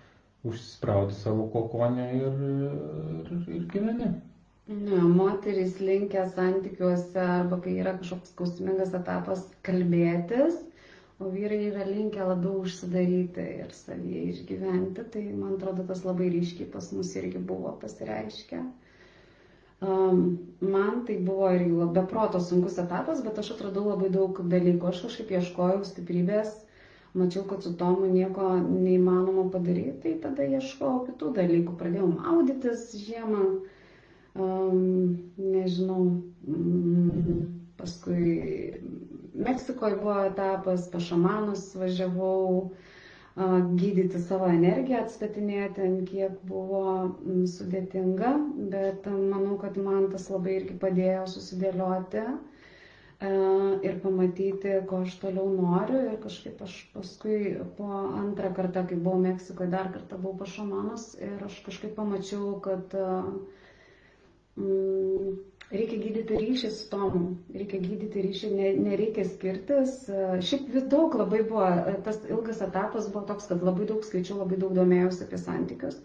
užsispraudi 0.49 1.15
savo 1.19 1.45
kokonę 1.53 2.07
ir, 2.17 2.39
ir, 3.33 3.43
ir 3.59 3.67
gyveni. 3.75 4.09
Ne, 4.69 5.03
moterys 5.19 5.77
linkia 5.81 6.25
santykiuose 6.33 7.21
arba 7.25 7.59
kai 7.65 7.77
yra 7.83 7.95
kažkoks 8.01 8.33
skausmingas 8.35 8.97
etapas 8.99 9.45
kalbėtis, 9.69 10.59
o 11.21 11.29
vyrai 11.37 11.61
yra 11.71 11.85
linkę 11.89 12.25
labiau 12.33 12.63
užsidaryti 12.65 13.47
ir 13.65 13.73
savyje 13.83 14.25
išgyventi. 14.33 15.05
Tai 15.15 15.25
man 15.45 15.57
atrodo, 15.59 15.85
tas 15.93 16.05
labai 16.09 16.29
ryškiai 16.37 16.69
pas 16.77 16.93
mus 16.97 17.13
irgi 17.21 17.41
buvo 17.53 17.73
pasireiškę. 17.85 18.61
Um, 18.61 18.75
man 19.81 21.05
tai 21.07 21.19
buvo 21.19 21.51
ir 21.55 21.63
beproto 21.95 22.41
sunkus 22.41 22.79
etapas, 22.83 23.21
bet 23.23 23.39
aš 23.39 23.53
atradau 23.55 23.85
labai 23.89 24.09
daug 24.11 24.41
dalykų. 24.55 24.89
Aš 24.91 25.03
kažkaip 25.07 25.31
ieškojau 25.37 25.85
stiprybės, 25.87 26.57
mačiau, 27.15 27.45
kad 27.51 27.63
su 27.63 27.75
tomu 27.79 28.09
nieko 28.11 28.49
neįmanoma 28.65 29.45
padaryti, 29.55 29.95
tai 30.03 30.15
tada 30.25 30.49
ieškojau 30.59 31.05
kitų 31.11 31.31
dalykų. 31.39 31.77
Pradėjau 31.83 32.11
maudytis 32.17 32.89
žiemą, 33.05 33.45
um, 34.35 34.83
nežinau, 35.39 36.03
um, 36.51 37.49
paskui 37.79 38.83
Meksikoje 39.39 39.95
buvo 40.01 40.17
etapas, 40.27 40.89
pa 40.91 40.99
šamanus 40.99 41.69
važiavau, 41.79 42.65
uh, 42.65 42.97
gydyti 43.39 44.19
savo 44.23 44.49
energiją, 44.51 44.99
atstatinėti, 45.05 45.83
ant 45.87 46.09
kiek 46.11 46.39
buvo 46.49 46.81
sudėtinga, 47.53 48.33
bet 48.73 49.07
manau, 49.15 49.57
kad 49.63 49.77
man 49.85 50.09
tas 50.15 50.25
labai 50.33 50.57
irgi 50.61 50.79
padėjo 50.85 51.27
susidėlioti. 51.35 52.25
Ir 53.89 53.97
pamatyti, 54.03 54.73
ko 54.91 55.01
aš 55.05 55.15
toliau 55.23 55.49
noriu. 55.55 56.01
Ir 56.07 56.19
kažkaip 56.23 56.61
aš 56.67 56.75
paskui 56.95 57.39
po 57.79 57.89
antrą 58.21 58.53
kartą, 58.55 58.85
kai 58.91 58.99
buvau 59.07 59.19
Meksikoje, 59.25 59.71
dar 59.73 59.89
kartą 59.95 60.19
buvau 60.23 60.39
pas 60.45 60.53
šamanus 60.55 61.09
ir 61.19 61.43
aš 61.49 61.57
kažkaip 61.67 61.97
pamačiau, 61.99 62.53
kad 62.63 62.95
mm, 64.55 65.35
reikia 65.73 65.99
gydyti 66.01 66.37
ryšį 66.41 66.69
su 66.75 66.85
tomu, 66.93 67.19
reikia 67.55 67.79
gydyti 67.83 68.23
ryšį, 68.27 68.51
ne, 68.59 68.69
nereikia 68.85 69.25
skirtis. 69.29 69.91
Šiaip 70.51 70.71
daug 70.95 71.17
labai 71.21 71.43
buvo, 71.51 71.67
tas 72.07 72.21
ilgas 72.33 72.63
etapas 72.67 73.09
buvo 73.13 73.27
toks, 73.33 73.51
kad 73.51 73.65
labai 73.69 73.89
daug 73.91 74.07
skaičiau, 74.07 74.39
labai 74.43 74.61
daug 74.63 74.73
domėjausi 74.79 75.27
apie 75.27 75.41
santykius. 75.43 75.99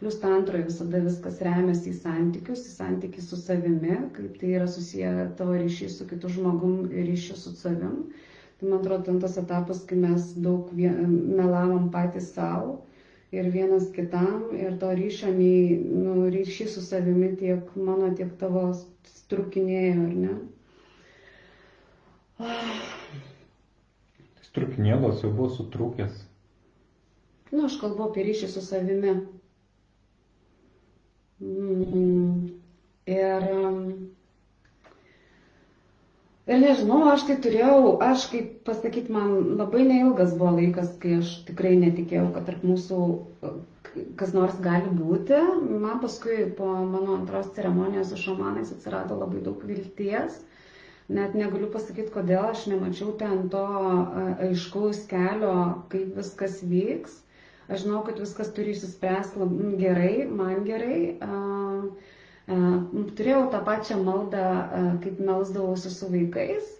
Plius 0.00 0.16
tantroje 0.22 0.64
visada 0.66 0.98
viskas 1.04 1.36
remiasi 1.46 1.92
į 1.92 1.98
santykius, 2.00 2.64
į 2.66 2.72
santykių 2.78 3.22
su 3.26 3.38
savimi, 3.42 3.98
kaip 4.16 4.38
tai 4.40 4.54
yra 4.58 4.66
susiję 4.76 5.12
tavo 5.38 5.58
ryšys 5.60 5.98
su 6.00 6.08
kitu 6.10 6.30
žmogum 6.38 6.80
ir 6.90 7.04
ryšys 7.12 7.44
su 7.46 7.52
savim. 7.60 8.00
Tai 8.58 8.70
man 8.72 8.80
atrodo, 8.80 9.18
tas 9.26 9.36
etapas, 9.44 9.84
kai 9.90 10.00
mes 10.06 10.32
daug 10.48 10.72
melavom 10.80 11.90
patys 11.94 12.32
savo 12.34 12.80
ir 13.32 13.48
vienas 13.52 13.86
kitam 13.96 14.50
ir 14.56 14.74
to 14.80 14.90
ryšio, 14.98 15.30
nei, 15.36 15.78
nu, 16.04 16.28
ryšys 16.34 16.74
su 16.76 16.82
savimi 16.84 17.30
tiek 17.40 17.70
mano, 17.76 18.10
tiek 18.18 18.34
tavo 18.40 18.64
strukinėjo, 19.08 20.02
ar 20.06 20.14
ne? 20.24 20.34
Strukinėlos 24.50 25.22
jau 25.24 25.30
buvo 25.32 25.48
sutrūkęs. 25.56 26.18
Nu, 27.52 27.64
aš 27.68 27.78
kalbu 27.80 28.06
apie 28.10 28.24
ryšį 28.28 28.48
su 28.52 28.62
savimi. 28.64 29.14
Mm. 31.42 32.50
Ir, 33.12 33.46
ir 36.50 36.58
nežinau, 36.62 37.02
aš 37.12 37.26
tai 37.28 37.36
turėjau, 37.44 37.98
aš 38.06 38.26
kaip 38.32 38.48
pasakyti, 38.68 39.12
man 39.14 39.34
labai 39.60 39.84
neilgas 39.88 40.32
buvo 40.38 40.54
laikas, 40.58 40.94
kai 41.02 41.18
aš 41.20 41.36
tikrai 41.50 41.74
netikėjau, 41.84 42.30
kad 42.38 42.48
tarp 42.50 42.64
mūsų 42.70 43.02
kas 44.20 44.32
nors 44.36 44.56
gali 44.64 44.90
būti. 44.98 45.38
Man 45.84 46.00
paskui 46.02 46.46
po 46.58 46.68
mano 46.92 47.16
antros 47.18 47.50
ceremonijos 47.56 48.12
su 48.12 48.20
šamanais 48.24 48.72
atsirado 48.74 49.18
labai 49.20 49.42
daug 49.44 49.62
vilties. 49.68 50.38
Net 51.12 51.34
negaliu 51.36 51.68
pasakyti, 51.74 52.12
kodėl 52.14 52.46
aš 52.52 52.62
nemačiau 52.70 53.12
ten 53.20 53.48
to 53.52 53.62
aiškaus 54.46 55.02
kelio, 55.10 55.54
kaip 55.92 56.14
viskas 56.16 56.60
vyks. 56.70 57.18
Aš 57.68 57.84
žinau, 57.84 58.00
kad 58.06 58.18
viskas 58.22 58.50
turi 58.56 58.72
išsispręsti 58.74 59.48
gerai, 59.82 60.14
man 60.40 60.64
gerai. 60.66 61.02
Turėjau 62.50 63.42
tą 63.52 63.60
pačią 63.66 63.98
maldą, 64.06 64.46
kaip 65.04 65.20
melsdavausi 65.28 65.92
su 65.96 66.08
vaikais. 66.14 66.70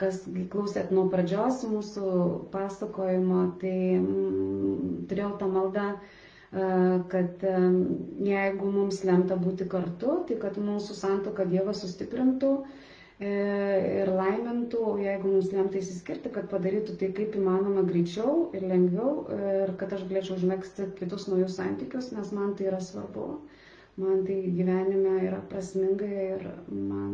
Kas 0.00 0.18
klausėt 0.52 0.90
nuo 0.92 1.06
pradžios 1.12 1.62
mūsų 1.72 2.08
pasakojimo, 2.54 3.38
tai 3.62 3.76
turėjau 5.12 5.30
tą 5.42 5.48
maldą, 5.54 5.86
kad 7.14 7.46
jeigu 8.28 8.68
mums 8.74 9.00
lemta 9.08 9.38
būti 9.46 9.66
kartu, 9.72 10.18
tai 10.28 10.36
kad 10.44 10.60
mūsų 10.66 10.98
santoką 11.00 11.48
Dievas 11.54 11.80
sustiprintų 11.86 12.50
ir 13.24 14.12
laimintų, 14.12 14.82
jeigu 15.00 15.30
mums 15.32 15.48
lemta 15.56 15.80
įsiskirti, 15.80 16.28
kad 16.36 16.50
padarytų 16.52 16.98
tai 17.00 17.08
kaip 17.16 17.36
įmanoma 17.40 17.84
greičiau 17.88 18.36
ir 18.56 18.66
lengviau 18.68 19.14
ir 19.36 19.72
kad 19.80 19.96
aš 19.96 20.04
galėčiau 20.10 20.36
užmėgsti 20.36 20.90
kitus 21.00 21.24
naujus 21.32 21.56
santykius, 21.56 22.12
nes 22.12 22.32
man 22.36 22.52
tai 22.58 22.68
yra 22.68 22.82
svarbu, 22.84 23.30
man 23.96 24.24
tai 24.26 24.40
gyvenime 24.56 25.12
yra 25.26 25.38
prasminga 25.50 26.08
ir 26.24 26.42
man 26.70 27.12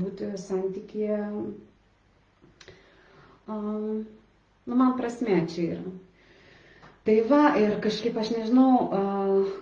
būti 0.00 0.30
santykėje, 0.44 1.18
um, 3.54 4.00
nu 4.66 4.78
man 4.80 4.96
prasmė 4.98 5.38
čia 5.52 5.68
yra. 5.76 5.92
Tai 7.04 7.14
va, 7.28 7.40
ir 7.60 7.74
kažkaip 7.84 8.14
aš 8.16 8.30
nežinau, 8.32 8.68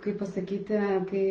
kaip 0.05 0.21
pasakyti, 0.21 0.79
kai 1.11 1.23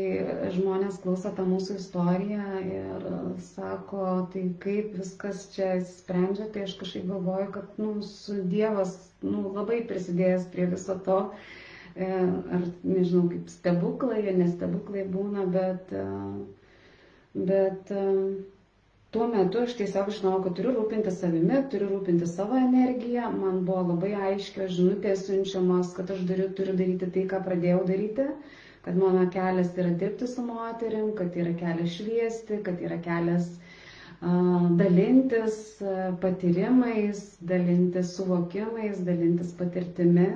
žmonės 0.58 0.98
klauso 1.06 1.32
tą 1.38 1.46
mūsų 1.48 1.78
istoriją 1.80 2.48
ir 2.68 3.06
sako, 3.46 4.10
tai 4.34 4.44
kaip 4.66 4.92
viskas 5.00 5.46
čia 5.56 5.70
sprendžia, 5.94 6.50
tai 6.52 6.66
aš 6.68 6.76
kažkaip 6.82 7.08
galvoju, 7.14 7.48
kad 7.56 7.80
nu, 7.80 7.94
su 8.10 8.42
Dievas 8.52 8.98
nu, 9.24 9.46
labai 9.56 9.80
prisidėjęs 9.94 10.50
prie 10.52 10.68
viso 10.76 10.98
to. 11.08 11.22
E, 11.30 11.71
ar 12.00 12.64
nežinau, 12.84 13.26
kaip 13.32 13.50
stebuklai, 13.52 14.22
nestebuklai 14.38 15.04
būna, 15.16 15.46
bet, 15.56 15.92
bet 17.52 17.92
tuo 19.12 19.28
metu 19.28 19.60
aš 19.66 19.74
tiesiog 19.80 20.10
žinau, 20.16 20.38
kad 20.46 20.56
turiu 20.60 20.72
rūpinti 20.78 21.12
savimi, 21.12 21.58
turiu 21.74 21.90
rūpinti 21.92 22.28
savo 22.32 22.56
energiją. 22.60 23.32
Man 23.42 23.58
buvo 23.68 23.82
labai 23.92 24.14
aiškios 24.32 24.72
žinutės 24.78 25.26
siunčiamos, 25.28 25.90
kad 25.98 26.14
aš 26.16 26.22
turiu, 26.30 26.48
turiu 26.60 26.78
daryti 26.80 27.10
tai, 27.18 27.26
ką 27.34 27.42
pradėjau 27.48 27.82
daryti, 27.90 28.28
kad 28.86 28.98
mano 29.02 29.26
kelias 29.36 29.76
yra 29.78 29.92
dirbti 30.04 30.30
su 30.32 30.46
moterim, 30.48 31.12
kad 31.20 31.36
yra 31.44 31.52
kelias 31.60 31.98
šviesti, 31.98 32.62
kad 32.70 32.80
yra 32.88 33.02
kelias 33.10 33.52
dalintis 34.80 35.60
patyrimais, 36.24 37.22
dalintis 37.52 38.16
suvokimais, 38.16 39.00
dalintis 39.12 39.52
patirtimi. 39.60 40.30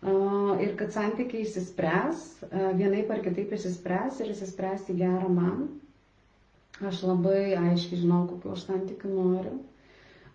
Ir 0.00 0.70
kad 0.80 0.94
santykiai 0.94 1.42
įsispręs, 1.44 2.20
uh, 2.48 2.70
vienaip 2.78 3.10
ar 3.12 3.20
kitaip 3.24 3.50
įsispręs 3.56 4.22
ir 4.24 4.30
įsispręs 4.32 4.86
į 4.92 4.96
gerą 5.02 5.28
man. 5.34 5.66
Aš 6.88 7.02
labai 7.04 7.52
aiškiai 7.60 7.98
žinau, 8.00 8.22
kokiu 8.30 8.54
aš 8.54 8.62
santykiu 8.70 9.10
noriu. 9.12 9.58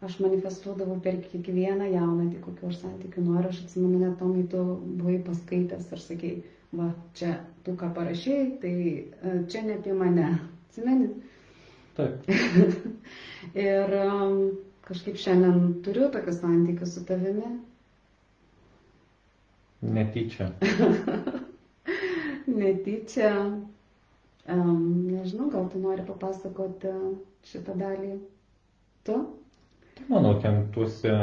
Aš 0.06 0.19
manifestuodavau 0.21 0.99
per 1.01 1.15
kiekvieną 1.23 1.88
jaunatį, 1.89 2.41
kokiu 2.45 2.67
aš 2.69 2.82
santykiu 2.84 3.23
noriu. 3.25 3.49
Aš 3.49 3.63
atsimenu, 3.63 4.01
net 4.04 4.19
tomai 4.19 4.43
tu 4.51 4.62
buvai 4.99 5.15
paskaitęs 5.25 5.88
ir 5.95 6.04
sakei, 6.04 6.34
va, 6.78 6.91
čia 7.17 7.32
tu 7.65 7.73
ką 7.80 7.89
parašėjai, 7.95 8.45
tai 8.62 8.73
e, 8.75 9.34
čia 9.54 9.63
ne 9.65 9.80
apie 9.80 9.95
mane. 9.97 10.28
Atsimeni? 10.67 11.10
Taip. 11.97 12.30
ir 13.65 13.95
um, 14.04 14.38
kažkaip 14.91 15.17
šiandien 15.25 15.80
turiu 15.88 16.12
tokius 16.13 16.43
santykius 16.43 16.93
su 16.99 17.06
tavimi. 17.10 17.56
Netyčia. 19.85 20.49
Netyčia. 22.59 23.31
Um, 24.45 25.07
nežinau, 25.09 25.49
gal 25.49 25.69
tu 25.73 25.81
nori 25.81 26.05
papasakoti 26.05 26.91
šitą 27.45 27.73
dalį. 27.79 28.19
Tu? 29.05 29.15
Tai 29.97 30.05
manau, 30.09 30.35
ten 30.41 30.67
tuose 30.73 31.13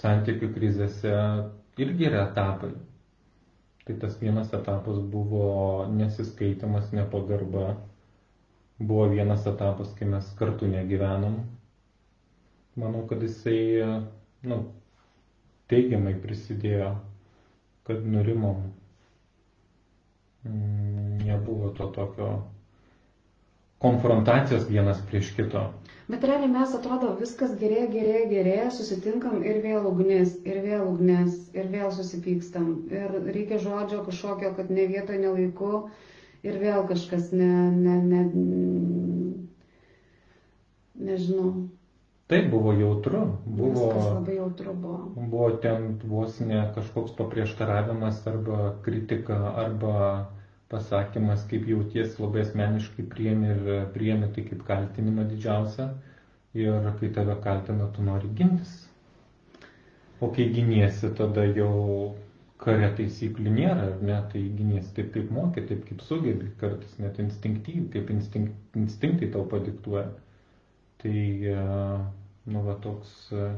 santykių 0.00 0.48
krizėse 0.54 1.12
irgi 1.82 2.08
yra 2.08 2.26
etapai. 2.30 2.72
Tai 3.84 3.96
tas 4.04 4.18
vienas 4.20 4.52
etapas 4.54 5.00
buvo 5.12 5.86
nesiskaitimas, 5.90 6.92
nepagarba. 6.96 7.74
Buvo 8.78 9.08
vienas 9.12 9.46
etapas, 9.46 9.92
kai 9.98 10.08
mes 10.08 10.28
kartu 10.38 10.68
negyvenom. 10.70 11.40
Manau, 12.80 13.02
kad 13.10 13.20
jisai 13.20 13.58
nu, 14.48 14.62
teigiamai 15.68 16.14
prisidėjo, 16.22 16.94
kad 17.88 18.06
nurimom 18.16 18.62
Mm, 20.44 21.18
nebuvo 21.26 21.68
to 21.68 21.86
tokio 21.86 22.42
konfrontacijos 23.78 24.64
vienas 24.68 24.98
prieš 25.10 25.28
kito. 25.36 25.60
Bet 26.10 26.24
realiai 26.26 26.50
mes 26.50 26.72
atrodo 26.74 27.12
viskas 27.20 27.52
gerėja, 27.60 27.86
gerėja, 27.92 28.24
gerėja, 28.32 28.64
susitinkam 28.74 29.44
ir 29.46 29.60
vėl 29.66 29.86
ugnis, 29.90 30.32
ir 30.52 30.58
vėl 30.64 30.82
ugnis, 30.94 31.36
ir 31.54 31.68
vėl 31.74 31.92
susipykstam. 31.94 32.66
Ir 32.90 33.14
reikia 33.36 33.60
žodžio 33.62 34.02
kažkokio, 34.08 34.50
kad 34.58 34.70
ne 34.78 34.88
vietoje, 34.90 35.20
ne 35.22 35.30
laiku, 35.36 35.70
ir 36.42 36.58
vėl 36.64 36.82
kažkas 36.90 37.30
ne, 37.38 37.52
ne, 37.78 37.96
ne, 38.02 38.24
nežinau. 41.10 41.52
Tai 42.32 42.48
buvo 42.48 42.72
jautru. 42.72 43.18
Buvo, 43.44 43.88
Viskas 43.92 44.06
labai 44.08 44.34
jautru 44.38 44.72
buvo. 44.72 45.00
Buvo 45.16 45.48
ten 45.60 45.98
vos 46.08 46.38
ne 46.40 46.62
kažkoks 46.74 47.12
paprieštaravimas 47.18 48.22
arba 48.30 48.70
kritika 48.86 49.36
arba 49.62 49.96
pasakymas, 50.72 51.42
kaip 51.50 51.66
jauties 51.68 52.16
labai 52.16 52.46
asmeniškai 52.46 53.04
priemi 53.12 53.50
ir 53.52 53.68
priemi 53.92 54.30
tai 54.32 54.46
kaip 54.46 54.62
kaltinimą 54.70 55.26
didžiausią. 55.34 55.90
Ir 56.62 56.88
kai 57.02 57.12
tave 57.18 57.36
kaltina, 57.44 57.90
tu 57.92 58.06
nori 58.06 58.32
gintis. 58.40 58.72
O 60.20 60.32
kai 60.32 60.48
giniesi, 60.56 61.12
tada 61.20 61.44
jau 61.52 62.16
kare 62.64 62.88
taisyklių 62.96 63.52
nėra, 63.58 63.90
ar 63.90 64.02
ne, 64.08 64.16
tai 64.32 64.46
gynės 64.56 64.88
taip 64.96 65.12
kaip 65.18 65.28
mokė, 65.36 65.66
taip 65.68 65.84
kaip 65.90 66.00
sugebi, 66.08 66.48
kartais 66.64 66.96
net 67.02 67.20
instinktyviai, 67.26 67.92
kaip 67.92 68.16
instink, 68.16 68.56
instinktai 68.86 69.28
tau 69.36 69.44
padiktuoja. 69.52 70.08
Tai, 71.02 71.24
e, 71.52 71.68
nu, 72.46 72.62
va 72.66 72.74
toks, 72.84 73.12
e, 73.36 73.48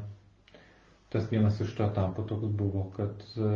tas 1.14 1.28
vienas 1.32 1.60
iš 1.64 1.72
to 1.78 1.86
etapų 1.86 2.24
toks 2.30 2.52
buvo, 2.60 2.84
kad 2.96 3.24
e, 3.36 3.50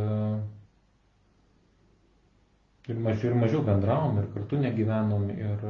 ir 2.93 3.01
mažiau, 3.07 3.31
ir 3.31 3.39
mažiau 3.43 3.63
bendravom, 3.67 4.17
ir 4.23 4.29
kartu 4.35 4.61
negyvenom, 4.63 5.27
ir, 5.35 5.65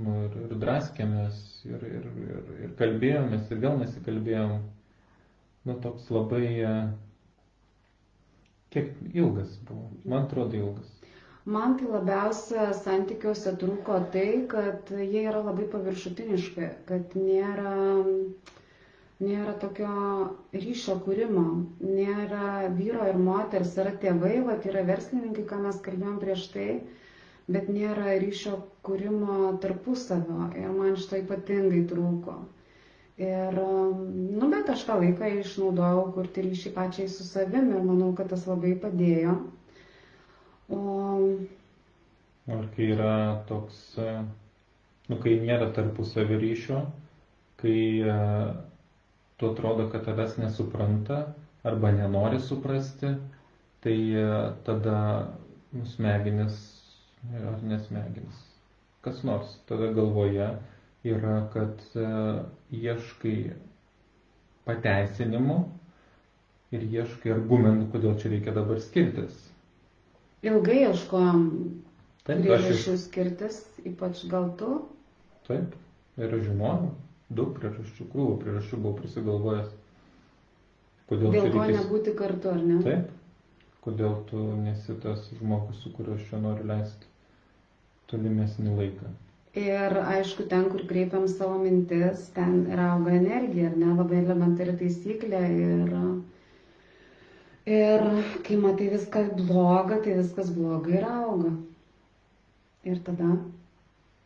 nu, 0.00 0.16
ir, 0.26 0.40
ir 0.46 0.56
draskėmės, 0.64 1.40
ir, 1.70 1.86
ir, 2.00 2.10
ir, 2.26 2.50
ir 2.66 2.74
kalbėjomės, 2.82 3.46
ir 3.54 3.62
vėl 3.66 3.78
nesikalbėjom. 3.84 4.58
Nu, 5.68 5.76
toks 5.84 6.06
labai 6.12 6.44
Kiek 8.70 8.90
ilgas 9.14 9.58
buvo? 9.68 9.88
Man 10.04 10.22
atrodo 10.24 10.56
ilgas. 10.56 10.90
Man 11.48 11.72
tai 11.80 11.86
labiausia 11.88 12.66
santykiuose 12.76 13.54
trūko 13.60 13.94
tai, 14.12 14.24
kad 14.52 14.90
jie 14.92 15.22
yra 15.30 15.40
labai 15.46 15.64
paviršutiniški, 15.72 16.66
kad 16.90 17.14
nėra, 17.16 17.70
nėra 19.24 19.54
tokio 19.62 19.92
ryšio 20.64 20.98
kūrimo, 21.06 21.44
nėra 21.94 22.68
vyro 22.76 23.06
ir 23.08 23.16
moters, 23.30 23.72
yra 23.80 23.94
tėvai, 24.04 24.34
va, 24.50 24.58
yra 24.68 24.82
verslininkai, 24.90 25.46
ką 25.54 25.62
mes 25.64 25.80
kalbėjom 25.88 26.18
prieš 26.26 26.44
tai, 26.56 26.68
bet 27.56 27.72
nėra 27.78 28.18
ryšio 28.26 28.58
kūrimo 28.90 29.38
tarpusavio 29.64 30.50
ir 30.60 30.68
man 30.76 30.98
šito 31.00 31.22
ypatingai 31.22 31.86
trūko. 31.94 32.36
Ir, 33.20 33.56
nu, 33.56 34.46
bet 34.52 34.68
aš 34.76 34.84
tą 34.90 35.00
laiką 35.00 35.32
išnaudojau 35.40 36.04
kurti 36.18 36.44
ryšį 36.50 36.74
pačiai 36.76 37.08
su 37.16 37.24
savim 37.32 37.72
ir 37.72 37.82
manau, 37.88 38.12
kad 38.20 38.28
tas 38.32 38.44
labai 38.48 38.76
padėjo. 38.84 39.38
Ar 40.70 42.66
kai 42.74 42.86
yra 42.94 43.12
toks, 43.48 43.78
nu, 45.10 45.16
kai 45.22 45.32
nėra 45.42 45.66
tarpusavio 45.76 46.38
ryšio, 46.42 46.80
kai 47.62 47.76
uh, 48.06 48.52
tu 49.40 49.50
atrodo, 49.50 49.88
kad 49.92 50.04
tavęs 50.06 50.36
nesupranta 50.42 51.18
arba 51.70 51.90
nenori 51.96 52.38
suprasti, 52.46 53.10
tai 53.84 53.96
uh, 54.22 54.52
tada 54.68 54.96
nu, 55.74 55.84
smegenis, 55.94 56.60
ar 57.42 57.58
nesmegenis, 57.72 58.40
kas 59.04 59.22
nors 59.26 59.56
tada 59.70 59.90
galvoje 59.98 60.48
yra, 61.14 61.36
kad 61.54 61.82
uh, 61.98 62.40
ieškai 62.70 63.36
pateisinimų 64.70 65.58
ir 66.78 66.86
ieškai 66.98 67.34
argumentų, 67.34 67.90
kodėl 67.96 68.18
čia 68.22 68.30
reikia 68.36 68.54
dabar 68.60 68.78
skirtis. 68.86 69.38
Ilgai 70.48 70.76
ieškojom 70.86 71.40
priežasčių 72.28 72.92
iš... 72.96 73.02
skirtis, 73.04 73.56
ypač 73.90 74.22
gal 74.32 74.46
tu? 74.60 74.68
Taip, 75.48 75.74
ir 76.20 76.34
aš 76.38 76.44
žinojau, 76.48 76.90
daug 77.40 77.50
priežasčių, 77.58 78.06
krūvų 78.14 78.36
priežasčių 78.44 78.78
buvau 78.84 78.96
prisigalvojęs. 79.02 79.74
Kodėl 81.10 81.34
Dėl 81.36 81.48
ko 81.52 81.64
reikės... 81.66 81.80
nebūti 81.82 82.14
kartu, 82.22 82.52
ar 82.54 82.62
ne? 82.70 82.78
Taip, 82.86 83.10
kodėl 83.86 84.16
tu 84.30 84.44
nesi 84.64 84.96
tas 85.04 85.26
žmogus, 85.40 85.82
su 85.84 85.92
kuriuo 85.98 86.16
aš 86.16 86.24
čia 86.30 86.40
noriu 86.46 86.68
leisti 86.72 87.10
tolimesnį 88.12 88.76
laiką. 88.80 89.12
Ir 89.60 89.96
aišku, 90.00 90.44
ten, 90.50 90.68
kur 90.72 90.84
kreipiam 90.90 91.24
savo 91.30 91.56
mintis, 91.58 92.28
ten 92.36 92.60
ir 92.70 92.80
auga 92.86 93.12
energija, 93.18 93.70
ar 93.72 93.78
ne, 93.82 93.92
labai 93.98 94.20
elementari 94.22 94.76
taisyklė. 94.82 95.40
Ir, 95.64 95.96
ir 97.70 98.04
kai 98.46 98.58
matai 98.60 98.90
viską 98.92 99.24
blogą, 99.38 100.00
tai 100.04 100.16
viskas 100.18 100.50
blogai 100.56 100.98
ir 100.98 101.06
auga. 101.08 101.52
Ir 102.90 103.00
tada? 103.06 103.30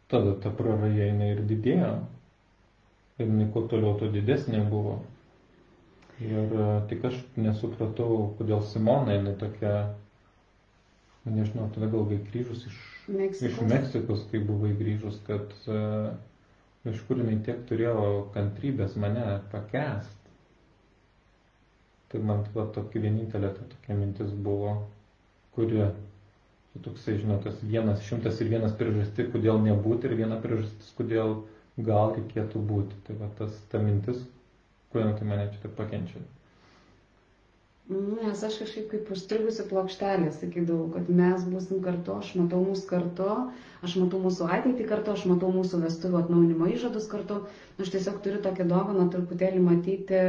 Tada 0.09 0.35
ta 0.43 0.53
praraja 0.55 1.09
jinai 1.11 1.33
ir 1.35 1.43
didėjo. 1.51 1.91
Ir 3.19 3.27
jinai 3.29 3.49
kuo 3.55 3.65
toliau, 3.71 3.97
tuo 3.99 4.11
didesnė 4.15 4.63
buvo. 4.71 4.99
Ir 6.23 6.53
tik 6.91 7.05
aš 7.11 7.17
nesupratau, 7.43 8.19
kodėl 8.39 8.63
Simona 8.71 9.17
jinai 9.17 9.35
tokia, 9.41 9.75
nežinau, 11.27 11.67
tada 11.75 11.89
gal 11.91 12.07
grįžus 12.13 12.69
iš 12.71 12.77
Meksikos. 13.09 13.49
Iš 13.51 13.71
Meksikos, 13.73 14.23
kai 14.31 14.41
buvai 14.47 14.71
grįžus, 14.79 15.19
kad 15.27 15.51
uh, 15.67 16.13
iš 16.91 17.03
kur 17.09 17.19
jinai 17.21 17.41
tiek 17.47 17.65
turėjo 17.69 18.05
kantrybės 18.37 18.95
mane 19.01 19.27
pakest. 19.53 20.24
Tai 22.15 22.21
man 22.23 22.45
va, 22.55 22.63
tokia 22.75 23.01
vienintelė 23.03 23.49
ta 23.57 23.65
tokia 23.71 23.95
mintis 23.99 24.29
buvo, 24.47 24.75
kuri, 25.57 25.81
toksai, 26.85 27.17
žinot, 27.19 27.41
tas 27.43 27.57
vienas, 27.73 28.05
šimtas 28.07 28.37
ir 28.45 28.53
vienas 28.53 28.77
priežastis, 28.79 29.33
kodėl 29.33 29.59
nebūti 29.65 30.07
ir 30.07 30.15
viena 30.21 30.37
priežastis, 30.45 30.93
kodėl 30.95 31.33
gal 31.89 32.13
reikėtų 32.15 32.63
būti. 32.69 33.01
Tai 33.09 33.17
va 33.19 33.33
tas 33.41 33.57
ta 33.73 33.81
mintis, 33.83 34.21
kodėl 34.93 35.11
tai 35.19 35.27
mane 35.33 35.49
čia 35.57 35.65
taip 35.65 35.75
pakenčia. 35.81 36.23
Nes 37.91 38.45
aš 38.47 38.61
kažkaip 38.63 38.87
kaip 38.93 39.11
užstrigusi 39.17 39.67
plokštelė 39.73 40.31
sakydavau, 40.39 40.87
kad 40.95 41.11
mes 41.19 41.43
būsim 41.51 41.83
kartu, 41.89 42.15
aš 42.23 42.31
matau 42.39 42.63
mūsų 42.69 42.87
kartu, 42.95 43.27
aš 43.89 43.99
matau 44.05 44.23
mūsų 44.23 44.53
ateitį 44.61 44.87
kartu, 44.95 45.19
aš 45.19 45.27
matau 45.33 45.51
mūsų 45.59 45.83
vestuvių 45.83 46.23
atnaunimo 46.23 46.71
įžadus 46.79 47.11
kartu. 47.11 47.43
Aš 47.83 47.91
tiesiog 47.99 48.23
turiu 48.23 48.39
tokią 48.47 48.71
dovaną 48.71 49.11
truputėlį 49.17 49.67
matyti 49.67 50.23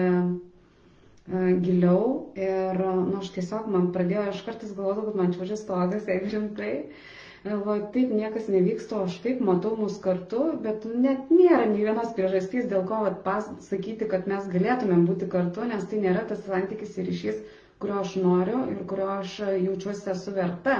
giliau 1.27 2.31
ir 2.37 2.77
nu, 2.85 3.17
aš 3.19 3.31
tiesiog 3.33 3.67
man 3.73 3.87
pradėjo, 3.95 4.27
aš 4.31 4.41
kartais 4.45 4.73
galvodavau, 4.77 5.07
kad 5.11 5.19
man 5.21 5.31
važiuoja 5.39 5.57
stogas, 5.61 6.05
jeigu 6.11 6.29
rimtai. 6.33 6.73
Galvoju, 7.45 7.83
taip 7.93 8.09
niekas 8.17 8.47
nevyksta, 8.49 9.03
aš 9.05 9.19
taip 9.21 9.41
matau 9.45 9.75
mus 9.77 9.99
kartu, 10.01 10.39
bet 10.65 10.85
net 10.89 11.27
nėra 11.29 11.67
nei 11.69 11.83
vienos 11.85 12.13
priežastys, 12.17 12.65
dėl 12.71 12.85
ko 12.89 13.03
vat, 13.05 13.19
pasakyti, 13.25 14.07
kad 14.09 14.25
mes 14.29 14.47
galėtumėm 14.49 15.03
būti 15.09 15.27
kartu, 15.29 15.65
nes 15.69 15.85
tai 15.91 15.99
nėra 16.01 16.23
tas 16.31 16.41
santykis 16.47 16.95
ir 16.97 17.05
ryšys, 17.11 17.43
kurio 17.81 17.99
aš 18.01 18.15
noriu 18.21 18.63
ir 18.73 18.81
kurio 18.89 19.11
aš 19.19 19.35
jaučiuosi 19.45 20.09
esu 20.15 20.33
verta. 20.33 20.79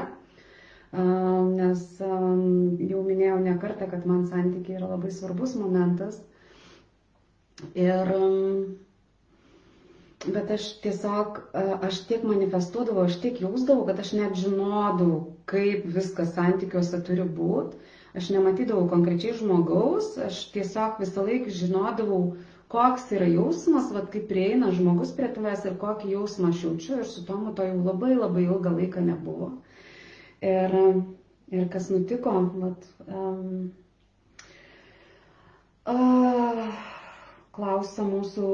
Nes 0.95 1.83
jau 1.99 3.03
minėjau 3.03 3.37
ne 3.45 3.53
kartą, 3.61 3.85
kad 3.91 4.05
man 4.09 4.25
santykiai 4.31 4.79
yra 4.79 4.89
labai 4.95 5.11
svarbus 5.13 5.53
momentas. 5.59 6.17
Ir 7.77 8.09
bet 10.33 10.51
aš 10.51 10.65
tiesiog, 10.83 11.39
aš 11.85 11.99
tiek 12.09 12.23
manifestuodavau, 12.25 13.05
aš 13.09 13.17
tiek 13.23 13.39
jausdavau, 13.43 13.85
kad 13.89 13.99
aš 14.01 14.13
net 14.17 14.35
žinodavau, 14.39 15.19
kaip 15.49 15.85
viskas 15.95 16.33
santykiuose 16.37 17.01
turi 17.07 17.25
būti. 17.37 17.77
Aš 18.15 18.29
nematydavau 18.31 18.85
konkrečiai 18.87 19.35
žmogaus, 19.35 20.13
aš 20.23 20.37
tiesiog 20.55 21.01
visą 21.03 21.25
laiką 21.27 21.51
žinodavau, 21.51 22.21
koks 22.71 23.09
yra 23.17 23.27
jausmas, 23.27 23.89
vad 23.93 24.07
kaip 24.13 24.29
prieina 24.31 24.71
žmogus 24.73 25.11
prie 25.17 25.27
tavęs 25.35 25.65
ir 25.67 25.75
kokį 25.81 26.13
jausmą 26.15 26.53
aš 26.53 26.63
jaučiu 26.67 27.01
ir 27.01 27.09
su 27.11 27.25
tomu 27.27 27.51
to 27.57 27.67
jau 27.67 27.81
labai 27.85 28.13
labai 28.15 28.45
ilgą 28.47 28.71
laiką 28.79 29.03
nebuvo. 29.09 29.51
Ir, 30.45 30.73
ir 31.51 31.67
kas 31.75 31.91
nutiko, 31.91 32.33
vad. 32.63 32.87
Um, 33.05 33.71
uh, 35.85 36.94
klausia 37.55 38.05
mūsų 38.07 38.47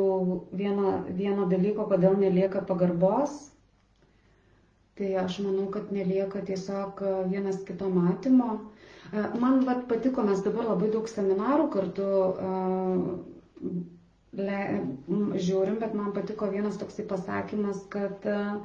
vieno, 0.61 0.91
vieno 1.21 1.47
dalyko, 1.51 1.87
kodėl 1.91 2.17
nelieka 2.21 2.61
pagarbos. 2.71 3.37
Tai 4.99 5.09
aš 5.23 5.39
manau, 5.45 5.65
kad 5.73 5.89
nelieka 5.95 6.43
tiesiog 6.45 7.01
vienas 7.31 7.61
kito 7.67 7.89
matymo. 7.89 8.49
Man 9.41 9.63
vat, 9.67 9.85
patiko, 9.89 10.23
mes 10.27 10.43
dabar 10.45 10.67
labai 10.73 10.91
daug 10.93 11.09
seminarų 11.09 11.69
kartu 11.73 12.09
le, 14.39 14.59
žiūrim, 15.47 15.79
bet 15.81 15.95
man 15.97 16.13
patiko 16.15 16.47
vienas 16.53 16.77
toksai 16.81 17.05
pasakymas, 17.09 17.81
kad 17.95 18.27
um, 18.31 18.61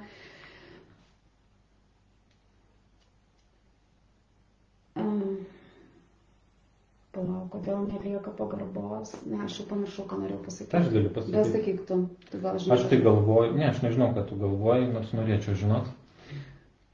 Palauk, 7.17 7.47
kodėl 7.55 7.87
nelieka 7.89 8.33
pagarbos. 8.37 9.15
Ne, 9.25 9.39
aš 9.47 9.55
jau 9.63 9.65
pamiršau, 9.71 10.05
ką 10.11 10.19
norėjau 10.21 10.41
pasakyti. 10.45 10.77
Aš 10.77 10.89
galiu 10.93 11.13
pasakyti. 11.15 11.37
Bet 11.39 11.53
sakyk 11.55 11.79
tu, 11.89 11.97
tu 12.29 12.41
gal 12.43 12.59
žinai. 12.61 12.75
Aš 12.77 12.83
tai 12.91 12.99
galvoju, 13.07 13.55
ne, 13.57 13.71
aš 13.71 13.79
nežinau, 13.87 14.11
ką 14.17 14.25
tu 14.29 14.37
galvoji, 14.43 14.91
nors 14.93 15.15
norėčiau 15.17 15.57
žinot. 15.63 15.89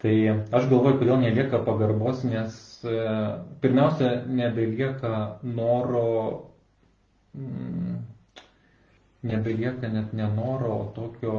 Tai 0.02 0.12
aš 0.58 0.68
galvoju, 0.70 1.00
kodėl 1.00 1.18
nelieka 1.22 1.58
pagarbos, 1.66 2.22
nes 2.26 2.54
e, 2.86 2.94
pirmiausia, 3.64 4.12
nebelieka 4.38 5.12
noro, 5.58 6.06
mm, 7.38 7.98
nebelieka 9.32 9.90
net 9.96 10.14
nenoro, 10.20 10.72
o 10.84 10.88
tokio 11.00 11.36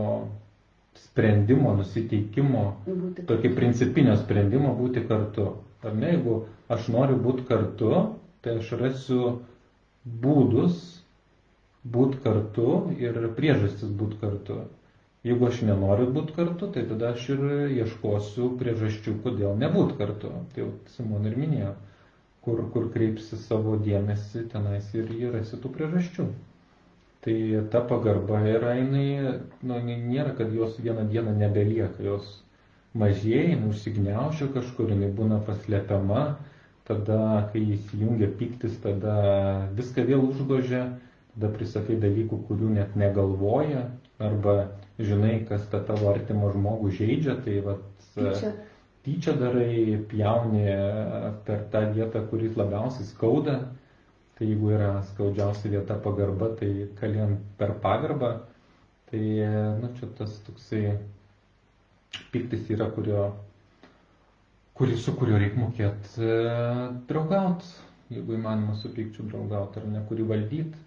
sprendimo, 1.06 1.72
nusiteikimo, 1.80 2.66
tokio 3.32 3.52
principinio 3.56 4.16
sprendimo 4.20 4.76
būti 4.80 5.04
kartu. 5.08 5.48
Ar 5.84 5.96
ne, 6.00 6.14
jeigu 6.18 6.38
aš 6.72 6.88
noriu 6.96 7.20
būti 7.20 7.44
kartu, 7.52 7.94
tai 8.44 8.58
aš 8.60 8.72
rasiu 8.82 9.34
būdus 10.24 10.80
būti 11.96 12.20
kartu 12.24 12.68
ir 13.00 13.20
priežastis 13.38 13.92
būti 14.02 14.20
kartu. 14.22 14.62
Jeigu 15.24 15.48
aš 15.48 15.62
nenoriu 15.68 16.10
būti 16.16 16.36
kartu, 16.36 16.68
tai 16.76 16.84
tada 16.88 17.14
aš 17.16 17.30
ir 17.36 17.44
ieškosiu 17.80 18.50
priežasčių, 18.60 19.14
kodėl 19.24 19.56
nebūt 19.62 19.94
kartu. 20.00 20.32
Tai 20.54 20.64
jau 20.66 20.72
Simon 20.96 21.30
ir 21.30 21.38
minėjo, 21.40 21.70
kur, 22.44 22.60
kur 22.74 22.90
kreipsi 22.92 23.40
savo 23.40 23.78
dėmesį, 23.86 24.44
tenais 24.52 24.90
ir 25.00 25.14
rasi 25.38 25.60
tų 25.64 25.72
priežasčių. 25.78 26.28
Tai 27.24 27.36
ta 27.72 27.80
pagarba 27.88 28.42
yra, 28.52 28.74
jinai, 28.76 29.40
nu, 29.64 29.78
nėra, 29.88 30.34
kad 30.36 30.52
jos 30.52 30.76
vieną 30.84 31.06
dieną 31.14 31.38
nebelieka, 31.40 32.04
jos 32.04 32.34
mažėja, 33.04 33.62
užsigniaužia 33.70 34.50
kažkur, 34.58 34.92
jinai 34.92 35.08
būna 35.20 35.40
paslėpiama, 35.48 36.26
tada, 36.88 37.50
kai 37.54 37.64
įsijungia 37.78 38.30
piktis, 38.40 38.76
tada 38.84 39.16
viską 39.78 40.06
vėl 40.10 40.26
užgožia, 40.30 40.84
tada 41.34 41.52
prisakai 41.56 41.98
dalykų, 42.02 42.42
kurių 42.50 42.74
net 42.78 42.98
negalvoja, 43.00 43.88
arba 44.24 44.58
žinai, 45.00 45.40
kas 45.50 45.66
tą 45.72 45.82
tavo 45.88 46.12
artimą 46.12 46.52
žmogų 46.54 46.92
žaidžia, 47.00 47.38
tai 47.46 47.60
vat, 47.66 47.86
Tyčia. 48.14 48.52
tyčia 49.06 49.34
darai, 49.40 49.98
pjauni 50.12 50.68
per 51.48 51.64
tą 51.74 51.88
vietą, 51.96 52.22
kuris 52.30 52.58
labiausiai 52.60 53.08
skauda. 53.08 53.62
Tai 54.38 54.48
jeigu 54.50 54.72
yra 54.74 54.92
skaudžiausia 55.12 55.70
vieta 55.70 55.96
pagarba, 56.02 56.52
tai 56.58 56.88
kalėjom 57.00 57.36
per 57.58 57.76
pagarbą. 57.82 58.32
Tai, 59.10 59.24
nu, 59.82 59.90
čia 59.98 60.10
tas 60.18 60.40
toksai 60.46 60.98
piktis 62.34 62.70
yra, 62.74 62.88
kurio, 62.96 63.28
kurį, 64.80 64.96
su 65.02 65.12
kuriuo 65.18 65.40
reikia 65.42 65.60
mokėti 65.62 66.24
e, 66.28 66.38
draugauti, 67.10 67.68
jeigu 68.16 68.38
įmanoma 68.40 68.78
su 68.80 68.90
pykčiu 68.96 69.26
draugauti 69.30 69.82
ar 69.82 69.86
ne, 69.96 70.02
kurį 70.10 70.26
valdyti. 70.32 70.82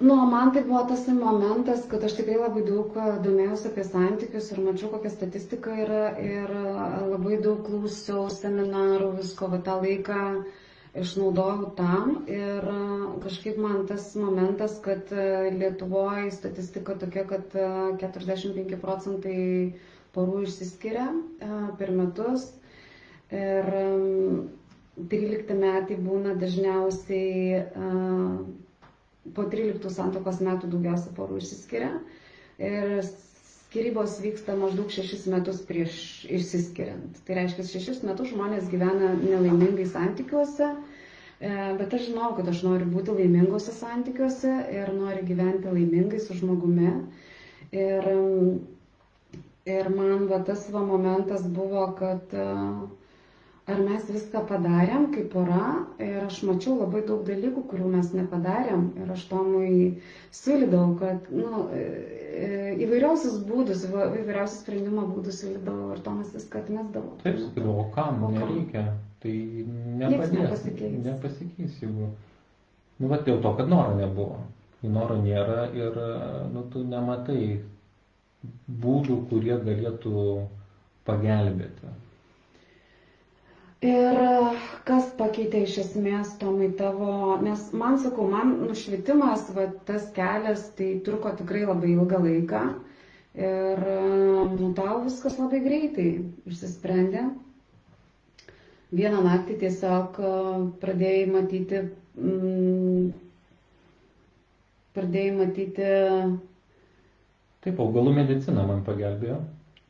Nu, 0.00 0.14
man 0.32 0.48
tai 0.54 0.62
buvo 0.64 0.80
tas 0.88 1.02
momentas, 1.12 1.82
kad 1.90 2.04
aš 2.08 2.14
tikrai 2.22 2.38
labai 2.40 2.62
daug 2.64 2.96
e, 2.96 3.10
domėjausi 3.26 3.68
apie 3.68 3.84
santykius 3.90 4.48
ir 4.54 4.62
mačiau, 4.64 4.88
kokia 4.94 5.12
statistika 5.12 5.76
yra 5.84 6.06
ir 6.30 6.54
e, 6.62 6.64
labai 7.12 7.36
daug 7.44 7.60
klausiau 7.68 8.24
seminarų, 8.38 9.10
visko, 9.20 9.50
va 9.52 9.60
tą 9.68 9.76
laiką 9.84 10.22
išnaudojau 11.00 11.68
tam 11.78 12.16
ir 12.26 12.64
kažkaip 13.22 13.60
man 13.62 13.84
tas 13.86 14.08
momentas, 14.18 14.72
kad 14.82 15.12
Lietuvoje 15.54 16.32
statistika 16.34 16.96
tokia, 16.98 17.22
kad 17.30 17.52
45 18.00 18.74
procentai 18.82 19.36
porų 20.16 20.42
išsiskiria 20.46 21.06
per 21.80 21.92
metus 21.96 22.48
ir 23.30 23.68
13 25.08 25.54
metai 25.56 25.96
būna 26.02 26.34
dažniausiai 26.40 27.64
po 29.36 29.44
13 29.52 29.90
santokos 29.94 30.40
metų 30.44 30.70
daugiausia 30.72 31.12
porų 31.16 31.38
išsiskiria. 31.42 31.90
Ir 32.60 33.02
skirybos 33.70 34.16
vyksta 34.24 34.56
maždaug 34.58 34.90
6 34.92 35.28
metus 35.32 35.60
prieš 35.68 35.96
išsiskiriant. 36.26 37.20
Tai 37.26 37.36
reiškia, 37.38 37.66
6 37.70 38.02
metus 38.08 38.32
žmonės 38.32 38.66
gyvena 38.72 39.12
nelaimingai 39.20 39.86
santykiuose, 39.92 40.72
e, 41.38 41.52
bet 41.78 41.94
aš 41.96 42.08
žinau, 42.08 42.32
kad 42.36 42.50
aš 42.50 42.64
noriu 42.66 42.88
būti 42.90 43.14
laimingose 43.14 43.72
santykiuose 43.76 44.56
ir 44.74 44.90
noriu 44.96 45.22
gyventi 45.30 45.70
laimingai 45.76 46.18
su 46.24 46.34
žmogumi. 46.40 46.90
Ir, 47.70 48.10
ir 49.66 49.90
man 49.96 50.26
va, 50.30 50.40
tas 50.50 50.66
va 50.74 50.82
momentas 50.92 51.44
buvo, 51.60 51.84
kad 52.00 52.32
uh, 52.36 52.88
ar 53.70 53.80
mes 53.86 54.04
viską 54.10 54.40
padarėm 54.48 55.04
kaip 55.14 55.26
pora? 55.32 55.60
Ir 56.02 56.24
aš 56.26 56.38
mačiau 56.48 56.76
labai 56.80 57.02
daug 57.08 57.22
dalykų, 57.26 57.62
kurių 57.70 57.90
mes 57.94 58.08
nepadarėm. 58.16 58.86
Ir 59.02 59.10
aš 59.14 59.24
Tomui 59.30 59.74
siūlydavau, 60.38 60.94
kad 61.02 61.28
nu, 61.34 61.64
e, 61.76 61.84
e, 62.46 62.48
įvairiausius 62.86 63.36
būdus, 63.50 63.84
įvairiausius 63.90 64.62
sprendimo 64.64 65.06
būdus 65.12 65.42
siūlydavau. 65.44 65.90
Ir 65.96 66.02
Tomas 66.08 66.32
viską 66.36 66.64
atmesdavo. 66.64 67.14
Taip, 67.24 67.38
sakydavau, 67.44 67.86
kam, 67.96 68.24
o 68.26 68.32
nereikia, 68.34 68.86
tai 69.24 69.34
nepadės, 70.02 70.34
nepasikeis. 70.38 70.96
nepasikeis, 71.06 71.76
jeigu, 71.84 72.10
nu, 73.00 73.12
va, 73.12 73.20
dėl 73.28 73.42
to, 73.44 73.54
kad 73.60 73.70
noro 73.70 73.94
nebuvo. 74.00 74.40
Noro 74.80 75.18
nėra 75.20 75.66
ir, 75.76 75.96
nu, 76.54 76.64
tu 76.72 76.80
nematai 76.88 77.42
būdų, 78.84 79.16
kurie 79.30 79.56
galėtų 79.66 80.20
pagelbėti. 81.08 81.90
Ir 83.88 84.18
kas 84.88 85.06
pakeitė 85.18 85.62
iš 85.64 85.76
esmės 85.82 86.34
Tomai 86.40 86.66
tavo, 86.76 87.12
nes 87.44 87.62
man 87.82 87.96
sakau, 88.02 88.26
man 88.28 88.50
nušvitimas, 88.68 89.46
va, 89.56 89.64
tas 89.88 90.10
kelias, 90.18 90.66
tai 90.76 90.88
truko 91.06 91.32
tikrai 91.38 91.62
labai 91.64 91.94
ilgą 91.94 92.20
laiką. 92.26 92.60
Ir 93.40 93.80
nu, 94.58 94.68
tau 94.76 94.98
viskas 95.06 95.38
labai 95.40 95.62
greitai 95.64 96.06
išsisprendė. 96.50 97.24
Vieną 98.90 99.22
naktį 99.24 99.56
tiesiog 99.62 100.20
pradėjai 100.82 101.24
matyti, 101.32 101.80
mm, 102.20 103.10
pradėjai 104.98 105.34
matyti. 105.40 105.90
Taip, 107.64 107.80
augalų 107.84 108.14
medicina 108.16 108.62
man 108.68 108.84
pagelbėjo. 108.86 109.40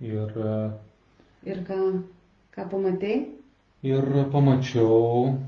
Ir, 0.00 0.32
ir 1.46 1.60
ką, 1.68 1.82
ką 2.56 2.64
pamatėjai? 2.72 3.20
ir 3.82 4.04
pamačiau, 4.32 5.38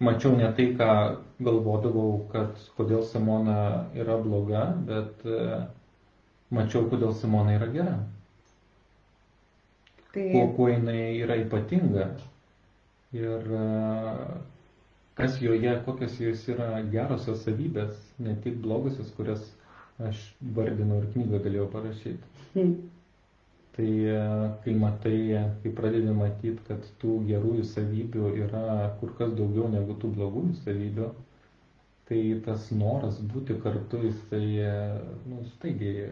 mačiau 0.00 0.36
ne 0.36 0.50
tai, 0.56 0.66
ką 0.76 0.88
galvodavau, 1.40 2.26
kad 2.32 2.58
kodėl 2.76 3.04
Simona 3.08 3.86
yra 3.96 4.18
bloga, 4.20 4.66
bet 4.88 5.24
mačiau, 6.52 6.84
kodėl 6.90 7.14
Simona 7.16 7.54
yra 7.56 7.70
gera. 7.72 7.96
Tai... 10.12 10.26
Kuo, 10.32 10.44
kuo 10.56 10.68
jinai 10.68 11.16
yra 11.22 11.36
ypatinga 11.40 12.08
ir 13.16 13.48
kas 15.18 15.38
joje, 15.42 15.72
kokios 15.86 16.18
jos 16.20 16.44
yra 16.52 16.68
gerosios 16.92 17.42
savybės, 17.46 17.96
ne 18.22 18.36
tik 18.44 18.60
blogosios, 18.64 19.08
kurias 19.16 19.42
aš 20.06 20.20
vardinau 20.56 21.00
ir 21.02 21.08
knygą 21.14 21.40
galėjau 21.46 21.66
parašyti. 21.72 22.32
Hmm. 22.54 22.74
Tai 23.78 23.86
e, 24.10 24.18
kai 24.64 24.74
matai, 24.74 25.18
kai 25.62 25.72
pradedi 25.74 26.14
matyti, 26.14 26.62
kad 26.68 26.86
tų 27.02 27.16
gerųjų 27.28 27.64
savybių 27.72 28.30
yra 28.44 28.62
kur 29.00 29.12
kas 29.18 29.34
daugiau 29.38 29.68
negu 29.74 29.94
tų 30.02 30.10
blogųjų 30.16 30.54
savybių, 30.64 31.08
tai 32.10 32.20
tas 32.46 32.70
noras 32.74 33.20
būti 33.34 33.58
kartu, 33.62 34.00
jisai 34.08 34.44
e, 34.66 34.72
nu, 35.30 35.42
staigiai 35.54 36.08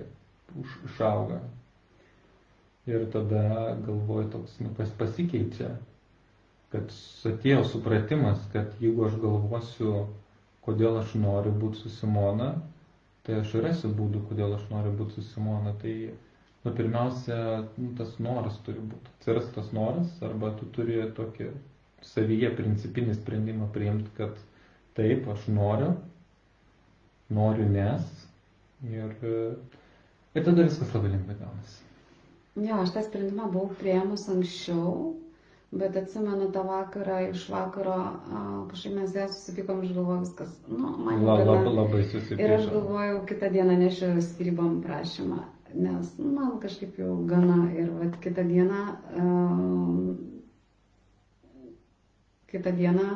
išauga. 0.91 1.41
Ir 2.87 3.09
tada 3.11 3.43
galvoju 3.87 4.28
toks 4.37 4.61
nu, 4.62 4.70
pas, 4.78 4.91
pasikeičia, 5.01 5.72
kad 6.70 6.95
atėjo 7.32 7.64
supratimas, 7.72 8.43
kad 8.53 8.78
jeigu 8.82 9.09
aš 9.09 9.18
galvosiu, 9.22 9.95
kodėl 10.66 11.01
aš 11.01 11.16
noriu 11.18 11.51
būti 11.64 11.82
su 11.82 11.91
Simona, 11.97 12.53
tai 13.26 13.40
aš 13.42 13.54
rasiu 13.64 13.90
būdų, 13.98 14.20
kodėl 14.30 14.54
aš 14.56 14.66
noriu 14.70 14.92
būti 14.98 15.16
su 15.18 15.24
Simona. 15.32 15.72
Tai 15.82 15.94
nu, 16.64 16.72
pirmiausia, 16.78 17.38
nu, 17.78 17.92
tas 17.98 18.12
noras 18.22 18.58
turi 18.66 18.82
būti. 18.92 19.12
Atsiras 19.18 19.48
tas 19.56 19.72
noras, 19.76 20.12
arba 20.28 20.52
tu 20.60 20.68
turi 20.76 21.00
tokį 21.18 21.48
savyje 22.06 22.52
principinį 22.58 23.16
sprendimą 23.18 23.66
priimti, 23.74 24.12
kad 24.18 24.38
taip, 24.98 25.26
aš 25.34 25.48
noriu, 25.52 25.90
noriu 27.34 27.66
nes. 27.72 28.06
Ir, 28.86 29.12
ir 30.36 30.46
tada 30.46 30.66
viskas 30.66 30.94
labai 30.94 31.14
lengvai 31.16 31.38
gaunasi. 31.40 31.82
Jo, 32.56 32.78
aš 32.84 32.94
tą 32.94 33.02
sprendimą 33.04 33.50
buvau 33.52 33.74
prieimus 33.80 34.28
anksčiau, 34.32 34.92
bet 35.80 35.96
atsimenu 36.00 36.50
tą 36.54 36.62
vakarą, 36.68 37.18
iš 37.32 37.48
vakaro, 37.52 37.98
kažkaip 38.70 38.94
mes 39.00 39.16
ją 39.16 39.26
susipykom, 39.32 39.82
aš 39.84 39.92
galvoju 39.98 40.22
viskas, 40.24 40.54
nu, 40.68 40.94
man 41.08 41.26
La, 41.26 41.36
labai, 41.42 41.74
labai 41.80 42.06
susipykom. 42.06 42.44
Ir 42.46 42.56
aš 42.60 42.70
galvojau, 42.72 43.20
kitą 43.28 43.52
dieną 43.58 43.78
nešiu 43.84 44.14
skirybom 44.30 44.80
prašymą 44.86 45.44
nes 45.76 46.12
nu, 46.18 46.32
man 46.32 46.60
kažkaip 46.62 46.98
jau 46.98 47.16
gana 47.28 47.66
ir 47.76 47.90
vat, 47.98 48.16
kitą 48.22 48.44
dieną, 48.48 48.80
uh, 49.20 50.16
kitą 52.52 52.72
dieną 52.76 53.08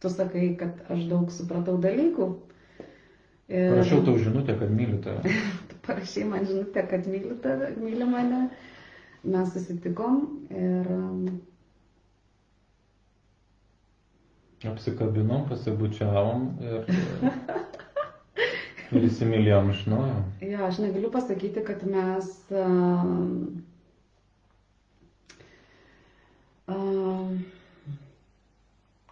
tu 0.00 0.10
sakai, 0.10 0.56
kad 0.60 0.84
aš 0.92 1.06
daug 1.10 1.32
supratau 1.32 1.78
dalykų. 1.80 2.28
Ir... 3.48 3.70
Parašiau 3.72 4.04
tau 4.06 4.18
žinutę, 4.20 4.56
kad 4.60 4.70
myliu 4.70 5.00
tave. 5.02 5.34
tu 5.70 5.78
parašai 5.86 6.24
man 6.28 6.46
žinutę, 6.46 6.86
kad 6.90 7.06
myliu 7.10 7.38
tave, 7.42 7.72
myli 7.80 8.06
mane. 8.10 8.48
Mes 9.26 9.52
susitikom 9.54 10.22
ir... 10.50 10.90
Um, 10.96 11.40
Apsikabinom, 14.66 15.44
pasibučiavom 15.50 16.46
ir 16.64 16.86
Ir 18.94 19.02
įsimylėjom 19.08 19.70
iš 19.72 19.80
naujo. 19.90 20.18
Jo, 20.46 20.58
aš 20.68 20.76
negaliu 20.82 21.08
pasakyti, 21.14 21.62
kad 21.66 21.80
mes. 21.90 22.28
Uh, 22.54 23.48
uh, 26.70 27.32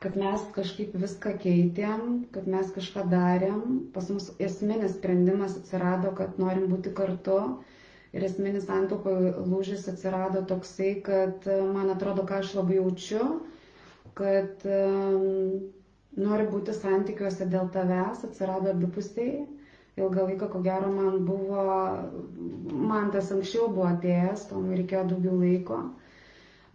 kad 0.05 0.19
mes 0.21 0.45
kažkaip 0.55 0.95
viską 1.03 1.33
keitėm, 1.43 2.05
kad 2.37 2.47
mes 2.55 2.71
kažką 2.77 3.07
darėm. 3.11 3.65
Pas 3.97 4.11
mus 4.15 4.31
esminis 4.47 4.95
sprendimas 4.99 5.59
atsirado, 5.59 6.15
kad 6.23 6.39
norim 6.43 6.69
būti 6.71 6.95
kartu. 7.01 7.41
Ir 8.15 8.25
esminis 8.29 8.67
santokoje 8.69 9.33
lūžis 9.53 9.89
atsirado 9.93 10.43
toksai, 10.51 10.91
kad 11.09 11.49
man 11.77 11.91
atrodo, 11.95 12.23
ką 12.29 12.39
aš 12.43 12.53
labai 12.61 12.77
jaučiu, 12.79 13.25
kad 14.21 14.63
um, 14.71 15.25
noriu 16.27 16.47
būti 16.53 16.77
santykiuose 16.79 17.49
dėl 17.55 17.73
tavęs, 17.75 18.23
atsirado 18.29 18.71
abipusiai. 18.75 19.43
Ilgą 19.99 20.29
laiką, 20.29 20.49
ko 20.53 20.61
gero, 20.63 20.89
man 20.95 21.21
buvo, 21.27 21.65
man 22.93 23.11
tas 23.15 23.29
anksčiau 23.35 23.69
buvo 23.75 23.87
atėjęs, 23.93 24.49
tom 24.53 24.71
reikėjo 24.75 25.05
daugiau 25.13 25.37
laiko 25.43 25.83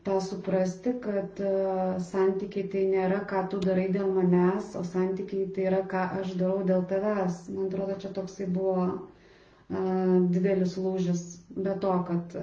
tą 0.03 0.21
suprasti, 0.21 0.93
kad 1.03 1.39
e, 1.43 1.49
santykiai 2.11 2.67
tai 2.73 2.83
nėra, 2.93 3.17
ką 3.29 3.41
tu 3.51 3.59
darai 3.65 3.87
dėl 3.95 4.07
manęs, 4.15 4.69
o 4.79 4.83
santykiai 4.87 5.47
tai 5.55 5.65
yra, 5.71 5.81
ką 5.91 6.03
aš 6.21 6.31
darau 6.39 6.63
dėl 6.69 6.85
tavęs. 6.91 7.39
Man 7.55 7.67
atrodo, 7.67 7.97
čia 8.03 8.11
toksai 8.15 8.47
buvo 8.55 8.85
didelis 9.69 10.77
lūžis. 10.81 11.19
Be 11.59 11.73
to, 11.81 11.91
kad 12.07 12.33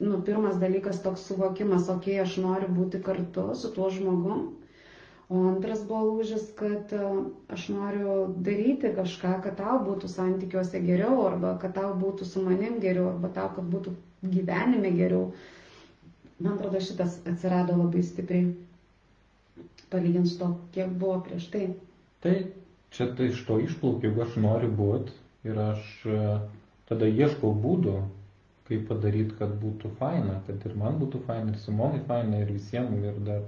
nu, 0.00 0.18
pirmas 0.26 0.56
dalykas 0.60 0.98
toks 1.04 1.24
suvokimas, 1.28 1.88
okei, 1.92 2.16
okay, 2.18 2.24
aš 2.24 2.36
noriu 2.42 2.68
būti 2.76 3.00
kartu 3.04 3.44
su 3.56 3.70
tuo 3.76 3.88
žmogum. 3.92 4.50
O 5.32 5.42
antras 5.48 5.80
buvo 5.88 6.10
lūžis, 6.18 6.50
kad 6.58 6.92
aš 7.56 7.68
noriu 7.72 8.16
daryti 8.44 8.90
kažką, 8.96 9.36
kad 9.46 9.56
tau 9.60 9.78
būtų 9.86 10.10
santykiuose 10.12 10.80
geriau, 10.84 11.22
arba 11.28 11.54
kad 11.62 11.72
tau 11.78 11.94
būtų 11.96 12.28
su 12.28 12.42
manim 12.44 12.76
geriau, 12.82 13.08
arba 13.14 13.30
tau, 13.38 13.48
kad 13.56 13.70
būtų 13.72 13.94
gyvenime 14.34 14.90
geriau. 14.98 15.30
Man 16.42 16.58
atrodo, 16.58 16.82
šitas 16.84 17.20
atsirado 17.30 17.78
labai 17.78 18.02
stipriai, 18.04 18.50
palyginti 19.92 20.34
su 20.34 20.40
to, 20.42 20.50
kiek 20.74 20.92
buvo 21.00 21.20
prieš 21.28 21.48
tai. 21.54 21.64
Tai 22.24 22.36
čia 22.92 23.08
tai 23.16 23.30
iš 23.32 23.44
to 23.48 23.60
išplaukia, 23.62 24.10
jeigu 24.10 24.26
aš 24.26 24.36
noriu 24.42 24.72
būti 24.82 25.21
ir 25.44 25.58
aš 25.58 25.86
e, 26.06 26.18
tada 26.90 27.08
ieškau 27.08 27.50
būdų, 27.64 27.94
kaip 28.68 28.84
padaryti, 28.90 29.36
kad 29.40 29.54
būtų 29.62 29.90
faina, 29.98 30.38
kad 30.46 30.62
ir 30.68 30.76
man 30.82 30.98
būtų 31.02 31.22
faina, 31.26 31.50
ir 31.54 31.58
Simonai 31.64 32.02
faina, 32.08 32.40
ir 32.44 32.52
visiems, 32.54 32.94
ir, 33.10 33.18
dar, 33.26 33.42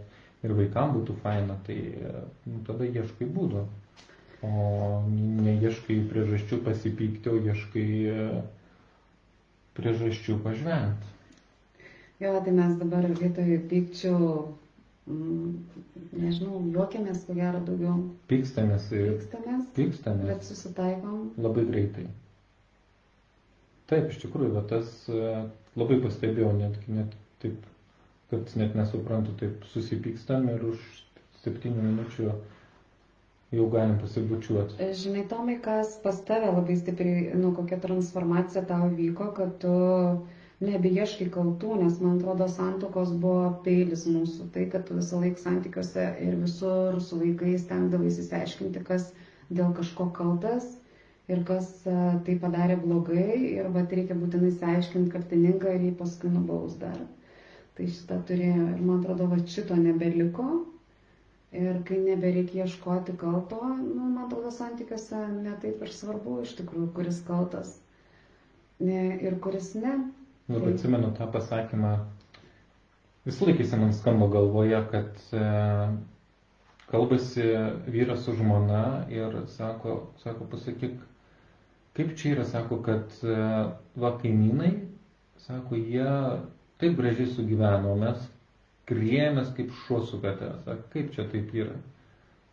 ir 0.44 0.54
vaikams 0.58 0.96
būtų 0.98 1.16
faina, 1.22 1.56
tai 1.66 1.78
e, 1.94 2.12
nu, 2.50 2.60
tada 2.66 2.88
ieškai 2.90 3.30
būdų. 3.38 3.64
O 4.44 4.50
neieškai 5.08 6.00
priežasčių 6.10 6.58
pasipykti, 6.66 7.30
o 7.32 7.38
ieškai 7.48 7.86
e, 8.12 8.26
priežasčių 9.78 10.36
pažvengti. 10.44 11.12
Jo, 12.22 12.34
tai 12.44 12.52
mes 12.54 12.76
dabar 12.80 13.06
vietoj 13.10 13.56
pykčių, 13.70 14.18
nežinau, 15.06 16.60
juokiamės, 16.72 17.24
ko 17.28 17.34
gero 17.36 17.60
daugiau. 17.66 17.96
Pykstamės 18.30 18.86
ir. 18.96 19.10
Pykstamės. 19.18 19.66
Pykstamės. 19.76 20.30
Bet 20.30 20.46
susitaikom. 20.48 21.18
Labai 21.44 21.64
greitai. 21.68 22.06
Taip, 23.90 24.08
iš 24.14 24.22
tikrųjų, 24.22 24.54
va, 24.54 24.62
tas 24.70 24.88
e, 25.12 25.34
labai 25.76 25.98
pastebėjau, 26.06 26.54
net, 26.56 26.78
net 26.88 27.12
taip, 27.42 27.66
kad 28.32 28.54
net 28.56 28.72
nesuprantu, 28.78 29.34
taip 29.42 29.66
susipykstam 29.74 30.48
ir 30.54 30.64
už 30.70 30.86
septynių 31.44 31.84
minučių 31.90 32.30
jau 33.54 33.66
galim 33.74 33.98
pasibučiuoti. 34.00 34.78
E, 34.80 34.88
žinai, 35.02 35.26
Tomai, 35.30 35.58
kas 35.62 35.98
pas 36.06 36.16
tave 36.30 36.48
labai 36.48 36.78
stipriai, 36.80 37.26
nu, 37.38 37.52
kokia 37.60 37.76
transformacija 37.84 38.64
tau 38.72 38.88
vyko, 38.96 39.28
kad 39.36 39.52
tu 39.62 39.74
nebeieškai 40.62 41.26
kaltų, 41.34 41.74
nes 41.82 41.96
man 42.02 42.18
atrodo 42.18 42.46
santokos 42.50 43.10
buvo 43.22 43.48
peilis 43.64 44.04
mūsų. 44.10 44.46
Tai, 44.54 44.66
kad 44.74 44.84
tu 44.88 44.98
visą 44.98 45.18
laiką 45.22 45.42
santykiuose 45.42 46.04
ir 46.26 46.36
visur 46.42 47.00
su 47.02 47.18
vaikais 47.20 47.64
stengdavai 47.66 48.10
įsiaiškinti, 48.12 48.82
kas 48.86 49.08
dėl 49.50 49.72
kažko 49.76 50.06
kaltas 50.16 50.68
ir 51.28 51.42
kas 51.48 51.70
e, 51.88 51.96
tai 52.26 52.36
padarė 52.44 52.76
blogai 52.84 53.26
ir 53.56 53.68
va 53.74 53.82
reikia 53.90 54.16
būtinai 54.20 54.52
įsiaiškinti 54.52 55.12
kaltininką 55.16 55.74
ir 55.78 55.88
jį 55.88 55.92
paskui 56.00 56.30
nubaus 56.34 56.78
dar. 56.80 57.00
Tai 57.74 57.88
šitą 57.90 58.20
turėjo 58.28 58.68
ir 58.76 58.82
man 58.86 59.00
atrodo, 59.02 59.26
va 59.32 59.40
šito 59.56 59.76
nebeliko. 59.80 60.46
Ir 61.54 61.80
kai 61.86 62.00
nebereikia 62.02 62.64
ieškoti 62.64 63.14
kalto, 63.18 63.60
nu, 63.78 64.08
man 64.10 64.24
atrodo, 64.26 64.50
santykiuose 64.54 65.20
netaip 65.40 65.82
ir 65.86 65.92
svarbu 65.94 66.40
iš 66.42 66.56
tikrųjų, 66.58 66.88
kuris 66.96 67.20
kaltas 67.28 67.76
ne, 68.80 69.18
ir 69.22 69.38
kuris 69.40 69.74
ne. 69.78 69.92
Labai 70.48 70.74
atsimenu 70.74 71.08
tą 71.16 71.26
pasakymą. 71.32 71.90
Visą 73.26 73.46
laiką 73.46 73.62
jis 73.64 73.70
man 73.80 73.92
skamba 73.96 74.26
galvoje, 74.28 74.80
kad 74.92 75.22
e, 75.32 75.44
kalbasi 76.90 77.46
vyras 77.88 78.26
su 78.26 78.34
žmona 78.36 78.82
ir 79.08 79.38
sako, 79.48 79.94
sako 80.20 80.44
pasakyk, 80.52 80.98
kaip 81.96 82.12
čia 82.20 82.34
yra, 82.34 82.44
sako, 82.44 82.82
kad 82.84 83.16
e, 83.24 83.38
va 83.96 84.10
kaimynai, 84.20 84.74
sako, 85.46 85.80
jie 85.80 86.04
taip 86.82 86.98
gražiai 87.00 87.30
sugyveno, 87.32 87.96
mes 88.04 88.28
kriemės 88.90 89.48
kaip 89.56 89.72
šuo 89.86 90.02
su 90.04 90.20
kate, 90.20 90.50
sako, 90.66 90.90
kaip 90.92 91.14
čia 91.16 91.24
taip 91.32 91.56
yra. 91.56 91.78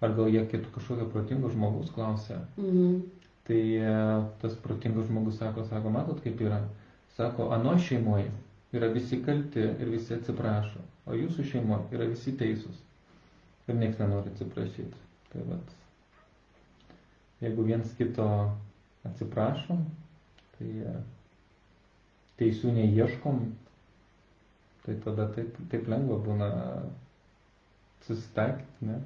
Ar 0.01 0.15
gal 0.17 0.31
jie 0.31 0.45
kitų 0.53 0.71
kažkokio 0.77 1.09
protingo 1.11 1.51
žmogus 1.51 1.91
klausė. 1.93 2.39
Mhm. 2.55 3.01
Tai 3.51 3.59
e, 3.91 3.97
tas 4.45 4.55
protingas 4.63 5.11
žmogus 5.11 5.43
sako, 5.43 5.67
sako, 5.67 5.91
matot 5.99 6.23
kaip 6.23 6.39
yra 6.47 6.63
Sako, 7.21 7.49
ano 7.53 7.75
šeimoje 7.79 8.31
yra 8.73 8.87
visi 8.87 9.19
kalti 9.25 9.59
ir 9.61 9.89
visi 9.93 10.15
atsiprašo, 10.15 10.79
o 11.05 11.13
jūsų 11.13 11.43
šeimoje 11.51 11.93
yra 11.93 12.07
visi 12.09 12.31
teisūs. 12.39 12.79
Ir 13.69 13.77
niekas 13.77 13.99
nenori 14.01 14.31
atsiprašyti. 14.31 15.01
Tai 15.29 15.43
vat, 15.51 15.75
jeigu 17.43 17.65
viens 17.67 17.91
kito 17.99 18.25
atsiprašom, 19.11 19.83
tai 20.55 20.71
e, 20.81 20.95
teisų 22.41 22.73
neieškom, 22.79 23.43
tai 24.87 24.97
tada 25.05 25.29
taip, 25.37 25.61
taip 25.75 25.93
lengva 25.93 26.17
būna 26.25 26.49
susitaikyti, 28.07 28.89
ne? 28.89 28.97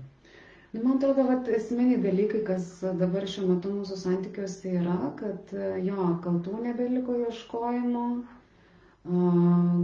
Nu, 0.75 0.81
man 0.83 0.97
atrodo, 0.97 1.23
kad 1.29 1.47
esminiai 1.55 2.01
dalykai, 2.03 2.41
kas 2.47 2.65
dabar 2.99 3.23
šiuo 3.31 3.45
metu 3.53 3.69
mūsų 3.71 3.95
santykiuose 4.01 4.73
yra, 4.81 4.95
kad 5.21 5.53
jo, 5.85 6.07
kaltų 6.25 6.55
nebeliko 6.65 7.15
ieškojimo, 7.21 8.01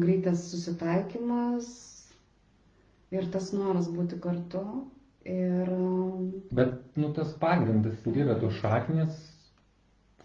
greitas 0.01 0.43
susitaikymas 0.51 1.69
ir 3.15 3.29
tas 3.37 3.47
noras 3.55 3.87
būti 3.95 4.19
kartu. 4.27 4.65
Ir... 5.37 5.71
Bet, 6.59 6.75
nu, 6.99 7.13
tas 7.15 7.31
pagrindas 7.45 8.03
ir 8.11 8.19
yra 8.25 8.35
tos 8.43 8.59
šaknės, 8.59 9.15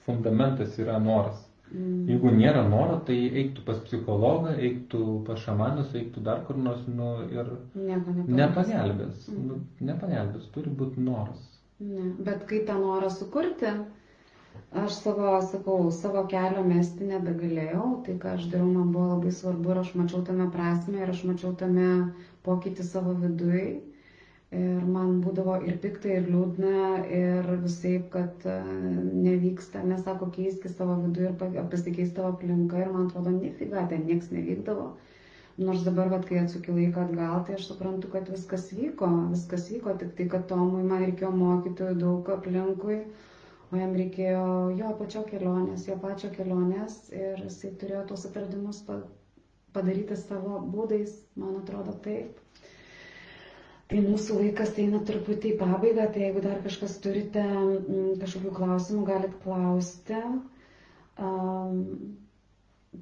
fundamentas 0.08 0.74
yra 0.82 0.98
noras. 1.06 1.45
Mm. 1.74 2.06
Jeigu 2.10 2.30
nėra 2.30 2.62
noro, 2.70 3.00
tai 3.08 3.16
eiktų 3.42 3.64
pas 3.66 3.78
psichologą, 3.86 4.52
eiktų 4.68 5.00
pas 5.26 5.40
šamanus, 5.42 5.90
eiktų 5.98 6.22
dar 6.28 6.44
kur 6.46 6.58
nors 6.66 6.84
nu, 6.86 7.08
ir 7.34 7.50
Nieko 7.74 8.14
nepagelbės. 8.40 9.26
Mm. 9.32 9.48
Nu, 9.48 9.58
nepagelbės, 9.90 10.46
turi 10.54 10.70
būti 10.82 11.02
noras. 11.08 11.42
Ne. 11.80 12.12
Bet 12.28 12.46
kai 12.50 12.62
tą 12.68 12.78
norą 12.80 13.10
sukurti, 13.12 13.72
aš 14.84 15.00
savo, 15.00 15.32
sakau, 15.50 15.90
savo 15.92 16.22
kelio 16.30 16.62
mesti 16.68 17.10
nebegalėjau, 17.10 17.88
tai 18.06 18.14
ką 18.22 18.36
aš 18.38 18.46
dariau, 18.52 18.70
man 18.78 18.94
buvo 18.94 19.10
labai 19.16 19.34
svarbu 19.40 19.74
ir 19.74 19.82
aš 19.82 19.92
mačiau 19.98 20.22
tame 20.30 20.46
prasme 20.54 21.02
ir 21.02 21.12
aš 21.12 21.26
mačiau 21.28 21.52
tame 21.64 21.90
pokytį 22.46 22.86
savo 22.92 23.12
vidui. 23.24 23.66
Ir 24.54 24.82
man 24.86 25.16
būdavo 25.24 25.56
ir 25.66 25.78
pikta, 25.82 26.06
ir 26.16 26.28
liūdna, 26.30 26.82
ir 27.10 27.48
visai, 27.64 27.96
kad 28.12 28.44
e, 28.46 28.52
nevyksta, 29.24 29.82
nesako 29.82 30.28
keisti 30.36 30.70
savo 30.70 30.94
vidų 31.02 31.24
ir 31.26 31.66
pasikeisti 31.72 32.14
tavo 32.14 32.30
aplinką. 32.36 32.78
Ir 32.84 32.92
man 32.92 33.08
atrodo, 33.08 33.32
nefiga, 33.34 33.82
ten 33.90 34.04
niekas 34.06 34.30
nevykdavo. 34.30 34.92
Nors 35.58 35.82
dabar, 35.88 36.12
vat, 36.12 36.28
kai 36.28 36.38
atsuki 36.44 36.70
laiką 36.76 37.08
atgal, 37.08 37.42
tai 37.48 37.56
aš 37.58 37.66
suprantu, 37.72 38.12
kad 38.12 38.30
viskas 38.30 38.68
vyko, 38.76 39.08
viskas 39.32 39.66
vyko, 39.72 39.96
tik 39.98 40.14
tai, 40.18 40.28
kad 40.36 40.46
Tomui 40.52 40.84
man 40.84 41.02
reikėjo 41.02 41.32
mokytojų 41.42 41.98
daug 42.04 42.30
aplinkui, 42.36 43.00
o 43.72 43.80
jam 43.80 43.98
reikėjo 43.98 44.46
jo 44.78 44.94
pačio 45.00 45.24
kelionės, 45.30 45.88
jo 45.90 45.96
pačio 46.02 46.30
kelionės 46.36 47.00
ir 47.10 47.40
jisai 47.48 47.72
turėjo 47.80 48.04
tuos 48.12 48.28
atradimus 48.28 48.84
padaryti 49.74 50.20
savo 50.22 50.60
būdais, 50.76 51.18
man 51.40 51.56
atrodo 51.64 51.96
taip. 52.04 52.36
Tai 53.90 53.98
mūsų 54.04 54.36
laikas 54.40 54.70
eina 54.82 54.98
truputį 55.08 55.50
į 55.52 55.56
pabaigą, 55.60 56.04
tai 56.14 56.22
jeigu 56.24 56.40
dar 56.44 56.56
kažkas 56.64 56.94
turite 57.04 57.42
mm, 57.48 58.14
kažkokių 58.22 58.54
klausimų, 58.56 59.02
galit 59.10 59.34
klausti. 59.44 60.22
Um, 61.26 61.76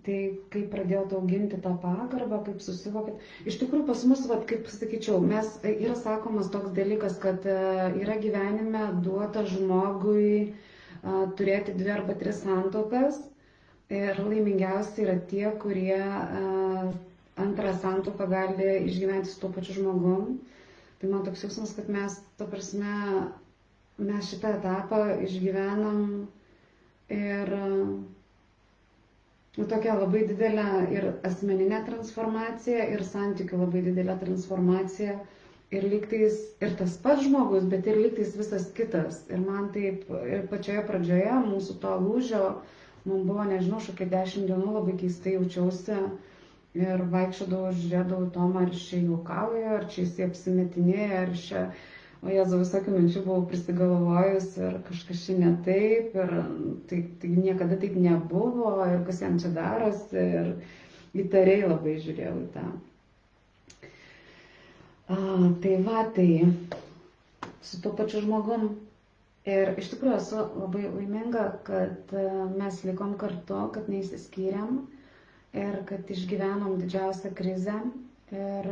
tai 0.04 0.18
kaip 0.52 0.66
pradėjote 0.74 1.16
auginti 1.20 1.60
tą 1.64 1.72
pagarbą, 1.84 2.42
kaip 2.50 2.60
susivokėt. 2.66 3.24
Iš 3.52 3.56
tikrųjų, 3.62 3.86
pas 3.88 4.04
mus, 4.10 4.26
vat, 4.28 4.44
kaip 4.50 4.68
sakyčiau, 4.74 5.22
mes, 5.24 5.48
yra 5.72 5.96
sakomas 6.02 6.50
toks 6.52 6.74
dalykas, 6.76 7.16
kad 7.22 7.48
uh, 7.48 7.96
yra 8.02 8.18
gyvenime 8.26 8.84
duota 9.06 9.46
žmogui 9.54 10.28
uh, 10.50 11.24
turėti 11.40 11.78
dvi 11.78 11.94
arba 11.96 12.18
tris 12.24 12.42
santokas 12.44 13.22
ir 13.94 14.20
laimingiausi 14.20 15.04
yra 15.06 15.16
tie, 15.32 15.46
kurie 15.64 16.00
uh, 16.02 16.92
antrą 17.46 17.72
santoką 17.86 18.28
gali 18.36 18.68
išgyventi 18.90 19.32
su 19.32 19.40
tuo 19.46 19.54
pačiu 19.56 19.80
žmogum. 19.80 20.34
Tai 21.04 21.10
man 21.12 21.24
toks 21.24 21.42
jausmas, 21.44 21.72
kad 21.76 21.88
mes, 21.92 22.14
ta 22.40 22.46
prasme, 22.48 22.92
mes 24.10 24.28
šitą 24.30 24.52
etapą 24.56 25.00
išgyvenam 25.26 25.98
ir 27.16 27.50
nu, 29.58 29.66
tokia 29.72 29.96
labai 29.98 30.22
didelė 30.30 30.64
ir 30.96 31.08
asmeninė 31.30 31.82
transformacija, 31.90 32.86
ir 32.94 33.04
santykių 33.10 33.60
labai 33.66 33.82
didelė 33.90 34.16
transformacija. 34.22 35.18
Ir 35.76 35.84
lygtais 35.92 36.40
ir 36.64 36.72
tas 36.80 36.96
pats 37.04 37.26
žmogus, 37.28 37.68
bet 37.74 37.84
ir 37.92 38.00
lygtais 38.06 38.32
visas 38.40 38.64
kitas. 38.80 39.20
Ir 39.28 39.44
man 39.44 39.68
taip, 39.76 40.08
ir 40.24 40.48
pačioje 40.54 40.86
pradžioje 40.88 41.36
mūsų 41.50 41.76
to 41.84 41.92
lūžio, 42.06 42.42
man 43.04 43.28
buvo, 43.28 43.44
nežinau, 43.52 43.84
šokia 43.90 44.08
dešimt 44.16 44.48
dienų 44.54 44.78
labai 44.78 44.96
keistai 45.04 45.36
jaučiausi 45.36 46.00
ir 46.78 47.02
vaikščiodavau, 47.10 47.72
žiūrėdavau 47.80 48.28
Tomą, 48.34 48.62
ar 48.66 48.72
čia 48.84 48.98
juokauja, 49.04 49.74
ar 49.78 49.84
čia 49.92 50.02
jis 50.04 50.16
apsimetinėja, 50.26 51.18
ar 51.24 51.32
čia, 51.38 51.60
o 52.24 52.32
Jėzau, 52.32 52.58
visokių 52.64 52.94
minčių 52.96 53.22
buvau 53.26 53.44
prisigalvojus 53.50 54.48
ir 54.58 54.78
kažkas 54.88 55.22
čia 55.26 55.36
ne 55.42 55.52
taip, 55.66 56.16
ir 56.24 56.32
tai, 56.90 56.98
tai 57.22 57.30
niekada 57.36 57.78
taip 57.84 57.94
nebuvo, 58.06 58.72
ir 58.90 59.04
kas 59.06 59.22
jam 59.22 59.38
čia 59.42 59.52
darosi, 59.54 60.24
ir 60.40 61.22
įtariai 61.24 61.68
labai 61.70 61.94
žiūrėjau 62.06 62.34
į 62.42 62.48
tą. 62.56 62.66
A, 65.14 65.18
tai 65.62 65.76
va, 65.86 66.02
tai 66.16 66.28
su 67.62 67.78
tuo 67.84 67.92
pačiu 68.00 68.24
žmogum. 68.24 68.66
Ir 69.44 69.74
iš 69.76 69.90
tikrųjų 69.92 70.16
esu 70.16 70.40
labai 70.56 70.86
laiminga, 70.88 71.42
kad 71.66 72.12
mes 72.56 72.78
likom 72.88 73.10
kartu, 73.20 73.58
kad 73.74 73.90
neįsiskyrėm 73.92 74.78
ir 75.54 75.76
kad 75.88 76.10
išgyvenom 76.10 76.78
didžiausią 76.82 77.30
krizę. 77.38 77.74
Ir, 78.34 78.66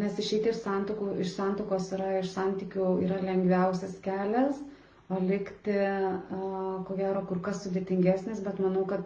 nes 0.00 0.18
išeiti 0.22 0.52
iš, 0.54 0.60
santokų, 0.64 1.08
iš 1.24 1.34
santokos 1.36 1.90
yra, 1.96 2.06
iš 2.22 2.30
santykių 2.36 2.86
yra 3.04 3.18
lengviausias 3.26 3.96
kelias, 4.04 4.60
o 5.12 5.18
likti, 5.24 5.74
ko 6.88 6.96
gero, 7.00 7.24
kur 7.28 7.40
kas 7.48 7.60
sudėtingesnis, 7.66 8.40
bet 8.46 8.60
manau, 8.64 8.84
kad 8.88 9.04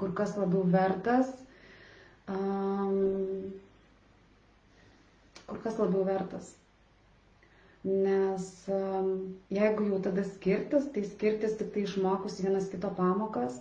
kur 0.00 0.14
kas 0.20 0.34
labiau 0.40 0.64
vertas. 0.74 1.30
Kur 5.50 5.62
kas 5.66 5.78
labiau 5.82 6.06
vertas. 6.08 6.50
Nes 7.86 8.46
jeigu 9.56 9.86
jau 9.88 9.98
tada 10.04 10.24
skirtis, 10.34 10.90
tai 10.94 11.04
skirtis 11.14 11.54
tik 11.60 11.70
tai 11.76 11.86
išmokus 11.86 12.40
vienas 12.44 12.66
kito 12.72 12.90
pamokas 12.98 13.56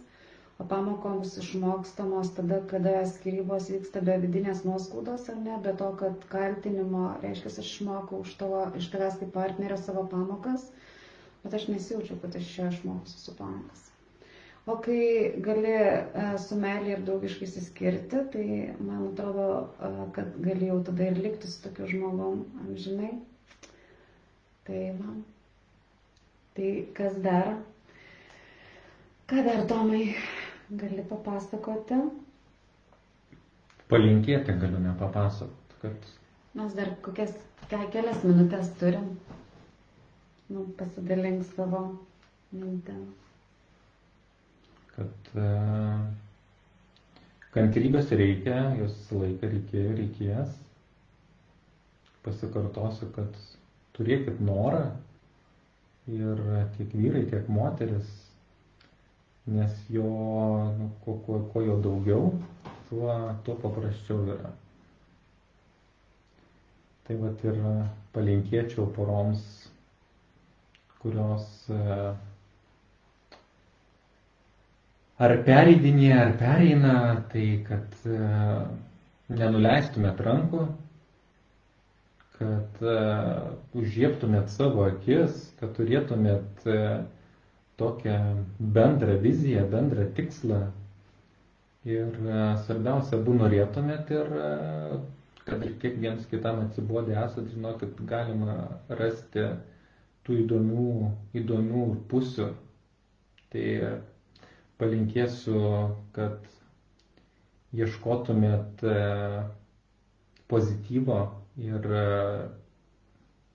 pamokoms 0.67 1.37
išmokstamos 1.39 2.33
tada, 2.35 2.59
kada 2.67 3.05
skirybos 3.07 3.69
vyksta 3.71 4.01
be 4.03 4.17
vidinės 4.25 4.65
nuoskaudos 4.67 5.29
ar 5.31 5.37
ne, 5.39 5.55
be 5.63 5.71
to, 5.79 5.87
kad 6.01 6.25
kaltinimo, 6.33 7.05
reiškia, 7.23 7.51
aš 7.53 7.59
išmokau 7.63 8.19
iš, 8.27 8.33
tavo, 8.41 8.65
iš 8.81 8.89
tavęs 8.91 9.19
kaip 9.21 9.31
partnerio 9.37 9.77
savo 9.79 10.03
pamokas, 10.11 10.65
bet 11.45 11.55
aš 11.55 11.69
nesijaučiu, 11.71 12.19
kad 12.25 12.35
aš 12.41 12.49
čia 12.57 12.67
išmoksiu 12.73 13.21
su 13.23 13.35
pamokas. 13.39 13.85
O 14.69 14.75
kai 14.83 15.31
gali 15.41 15.71
e, 15.71 15.93
su 16.43 16.57
meilė 16.59 16.91
ir 16.97 17.05
draugiškai 17.07 17.47
įsiskirti, 17.47 18.19
tai 18.33 18.43
man 18.83 19.07
atrodo, 19.13 19.45
e, 19.79 19.93
kad 20.17 20.35
gali 20.43 20.67
jau 20.69 20.75
tada 20.89 21.07
ir 21.09 21.17
likti 21.23 21.49
su 21.49 21.63
tokiu 21.63 21.87
žmogum 21.89 22.43
amžinai. 22.65 23.13
Tai 24.67 24.83
man. 24.99 25.23
Tai 26.59 26.69
kas 26.99 27.15
dar? 27.25 27.55
Ką 29.31 29.41
dar, 29.47 29.63
Tomai? 29.71 30.03
Gali 30.69 31.01
papasakoti? 31.09 31.95
Palinkėti 33.89 34.53
galiu 34.61 34.77
nepapasakoti, 34.83 35.77
kad. 35.81 36.09
Mes 36.59 36.75
dar 36.77 36.91
kokias 37.07 37.33
kelias 37.71 38.21
minutės 38.25 38.69
turim. 38.81 39.07
Nu, 40.53 40.67
pasidalink 40.77 41.41
savo 41.55 41.81
mintėm. 42.53 43.01
Kad 44.93 45.33
uh, 45.41 46.05
kantrybės 47.57 48.13
reikia, 48.21 48.59
jos 48.83 48.95
laiką 49.13 49.49
reikėjo, 49.55 49.97
reikės. 50.03 50.53
Pasikartosiu, 52.25 53.09
kad 53.17 53.41
turėkit 53.97 54.41
norą 54.51 54.85
ir 56.13 56.41
tiek 56.77 56.93
vyrai, 57.01 57.25
tiek 57.33 57.49
moteris 57.57 58.09
nes 59.49 59.75
jo, 59.89 60.03
nu, 60.77 60.89
kuo, 61.03 61.15
kuo, 61.25 61.39
kuo 61.53 61.61
jo 61.65 61.77
daugiau, 61.83 62.31
tuo, 62.89 63.13
tuo 63.45 63.55
paprasčiau 63.63 64.23
yra. 64.35 64.51
Tai 67.07 67.17
vat 67.23 67.45
ir 67.49 67.61
palinkėčiau 68.13 68.85
poroms, 68.93 69.45
kurios 71.01 71.47
e, 71.73 71.79
ar 75.25 75.35
pereidinė, 75.47 76.11
ar 76.19 76.35
pereina, 76.41 76.93
tai 77.33 77.47
kad 77.65 77.97
e, 78.05 78.19
nenuleistumėt 79.39 80.21
rankų, 80.25 80.67
kad 82.39 82.83
uh, 82.87 83.49
užžieptumėt 83.75 84.47
savo 84.53 84.85
akis, 84.87 85.41
kad 85.59 85.73
turėtumėt 85.75 86.61
uh, 86.71 87.01
tokią 87.79 88.15
bendrą 88.59 89.17
viziją, 89.23 89.65
bendrą 89.71 90.05
tikslą. 90.17 90.59
Ir 91.87 92.11
e, 92.27 92.39
svarbiausia, 92.65 93.17
bū 93.23 93.33
norėtumėt 93.39 94.09
ir 94.11 94.31
e, 94.35 94.47
kad 95.47 95.61
ir 95.63 95.77
kiek 95.81 95.95
vienas 96.03 96.25
kitam 96.27 96.59
atsibodė 96.65 97.15
esat, 97.21 97.45
žinokit, 97.53 98.01
galima 98.09 98.55
rasti 98.99 99.45
tų 100.27 100.35
įdomių, 100.43 100.87
įdomių 101.41 101.85
pusių. 102.11 102.49
Tai 103.53 103.63
palinkėsiu, 104.81 105.63
kad 106.17 106.43
ieškotumėt 107.79 108.83
e, 108.91 108.97
pozityvo 110.51 111.21
ir 111.63 111.87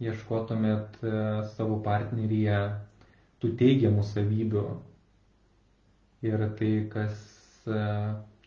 ieškotumėt 0.08 0.98
savo 1.54 1.76
partneryje 1.86 2.58
tų 3.44 3.50
teigiamų 3.60 4.02
savybių 4.08 4.60
ir 6.24 6.44
tai, 6.58 6.70
kas, 6.92 7.18
e, 7.68 7.80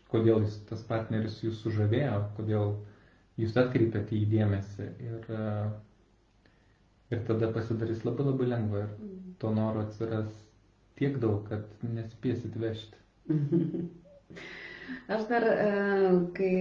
kodėl 0.10 0.42
jis, 0.48 0.56
tas 0.70 0.82
partneris 0.90 1.36
jūs 1.44 1.60
sužavėjo, 1.62 2.16
kodėl 2.40 2.72
jūs 3.38 3.54
atkreipėte 3.62 4.18
į 4.18 4.24
dėmesį 4.32 4.88
ir, 5.06 5.28
e, 5.38 5.52
ir 7.14 7.22
tada 7.30 7.52
pasidarys 7.54 8.02
labai 8.08 8.26
labai 8.32 8.50
lengva 8.56 8.82
ir 8.88 8.92
to 9.44 9.54
noro 9.54 9.86
atsiras 9.86 10.34
tiek 10.98 11.20
daug, 11.22 11.44
kad 11.52 11.70
nespėsit 11.94 12.58
vežti. 12.58 12.98
Aš 15.14 15.28
dar, 15.30 15.44
e, 15.46 15.70
kai 16.38 16.52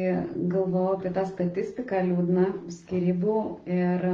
galvojau 0.53 0.99
apie 0.99 1.13
tą 1.17 1.25
statistiką 1.31 2.03
liūdną 2.11 2.45
skirybų 2.75 3.39
ir 3.81 4.05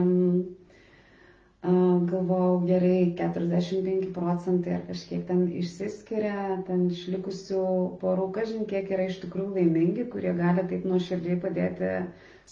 galvojau, 1.62 2.64
gerai, 2.66 3.14
45 3.18 4.08
procentai 4.16 4.72
ar 4.76 4.80
kažkiek 4.88 5.20
ten 5.28 5.44
išsiskiria, 5.60 6.56
ten 6.66 6.88
išlikusių 6.90 7.60
porų, 8.00 8.24
kažin 8.38 8.64
kiek 8.72 8.90
yra 8.96 9.06
iš 9.06 9.20
tikrųjų 9.22 9.54
laimingi, 9.60 10.08
kurie 10.10 10.32
gali 10.40 10.64
taip 10.72 10.88
nuoširdžiai 10.90 11.36
padėti 11.44 11.92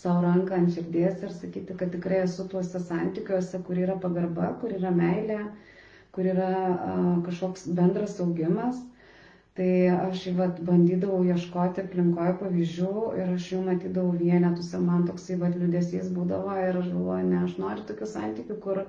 savo 0.03 0.23
ranką 0.29 0.55
ant 0.61 0.71
širdies 0.77 1.25
ir 1.27 1.35
sakyti, 1.35 1.75
kad 1.81 1.91
tikrai 1.97 2.21
esu 2.29 2.47
tuose 2.53 2.79
santykiuose, 2.85 3.59
kur 3.67 3.83
yra 3.83 3.99
pagarba, 4.05 4.53
kur 4.63 4.77
yra 4.79 4.95
meilė, 4.95 5.41
kur 6.15 6.31
yra 6.31 6.53
a, 6.71 6.95
kažkoks 7.27 7.67
bendras 7.81 8.15
augimas. 8.23 8.79
Tai 9.61 9.73
aš 9.93 10.23
vat, 10.39 10.57
bandydavau 10.65 11.19
ieškoti 11.29 11.83
aplinkoje 11.83 12.31
pavyzdžių 12.41 12.93
ir 13.21 13.33
aš 13.35 13.49
jau 13.53 13.59
matydavau 13.67 14.15
vienetus 14.21 14.71
ir 14.73 14.81
man 14.87 15.03
toksai 15.09 15.35
vat, 15.43 15.53
liūdėsys 15.61 16.07
būdavo 16.17 16.55
ir 16.63 16.79
aš 16.81 16.87
galvoju, 16.95 17.27
ne, 17.33 17.43
aš 17.45 17.59
noriu 17.61 17.85
tokių 17.91 18.09
santykių, 18.13 18.57
kur, 18.65 18.81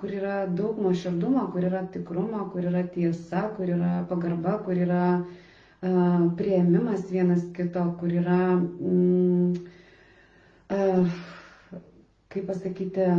kur 0.00 0.14
yra 0.20 0.38
daug 0.60 0.80
nuoširdumo, 0.86 1.42
kur 1.52 1.66
yra 1.68 1.82
tikrumo, 1.98 2.40
kur 2.54 2.70
yra 2.70 2.86
tiesa, 2.96 3.42
kur 3.58 3.74
yra 3.74 3.90
pagarba, 4.14 4.54
kur 4.64 4.80
yra 4.86 5.02
prieimimas 6.40 7.04
vienas 7.12 7.44
kito, 7.60 7.84
kur 8.00 8.16
yra, 8.22 8.40
mm, 8.56 9.52
kaip 12.32 12.48
pasakyti, 12.48 13.10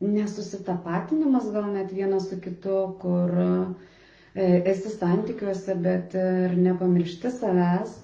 nesusitapatinimas 0.00 1.50
gal 1.52 1.70
net 1.72 1.92
vienas 1.92 2.28
su 2.30 2.40
kitu, 2.40 2.76
kur 3.00 3.30
e, 3.40 4.48
esi 4.72 4.90
santykiuose, 4.92 5.76
bet 5.86 6.14
ir 6.20 6.56
nepamiršti 6.66 7.30
savęs. 7.38 7.94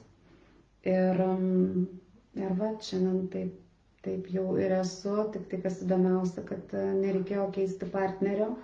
Ir, 0.89 1.21
mm, 1.21 1.85
ir 2.43 2.55
va, 2.59 2.73
šiandien 2.83 3.29
taip, 3.35 3.53
taip 4.03 4.27
jau 4.35 4.47
ir 4.59 4.73
esu, 4.81 5.13
tik 5.35 5.45
tai 5.53 5.61
kas 5.67 5.83
įdomiausia, 5.85 6.43
kad 6.49 6.73
e, 6.75 6.87
nereikėjo 7.03 7.51
keisti 7.59 7.89
partnerio. 7.93 8.55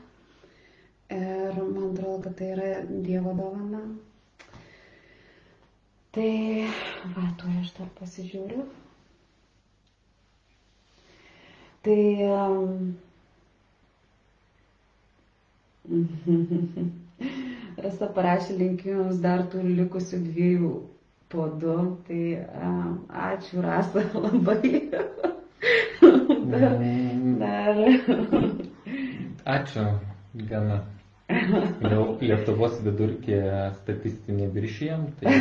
Ir 1.12 1.54
man 1.60 1.92
atrodo, 1.92 2.18
kad 2.26 2.34
tai 2.40 2.48
yra 2.56 2.72
Dievo 3.04 3.32
dovana. 3.36 3.84
Tai, 6.16 6.32
va, 7.14 7.28
tu 7.40 7.48
aš 7.60 7.70
dar 7.78 7.88
pasižiūriu. 8.00 8.64
Tai 11.86 11.96
Rasa 17.84 18.08
parašė 18.16 18.56
linkimus 18.58 19.20
dar 19.24 19.44
tų 19.52 19.62
likusių 19.68 20.18
dviejų 20.26 20.70
po 21.32 21.46
du. 21.62 21.76
Tai 22.08 22.22
um, 22.68 22.92
ačiū 23.28 23.62
Rasa 23.64 24.04
labai. 24.24 24.72
dar, 26.48 26.78
Mm, 26.78 27.38
dar. 27.40 27.76
Ačiū, 29.56 29.84
gana. 30.50 30.78
Jau 31.28 32.04
Lietuvos 32.22 32.78
vidurkį 32.84 33.38
statistinį 33.82 34.46
viršijam, 34.54 35.02
tai 35.20 35.34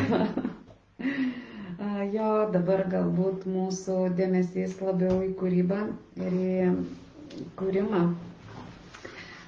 A, 1.78 2.04
Jo, 2.12 2.30
dabar 2.54 2.84
galbūt 2.92 3.46
mūsų 3.54 3.96
dėmesys 4.18 4.76
labiau 4.84 5.20
į 5.28 5.32
kūrybą 5.40 5.80
ir 6.26 6.36
į 6.38 7.46
kūrimą. 7.62 8.02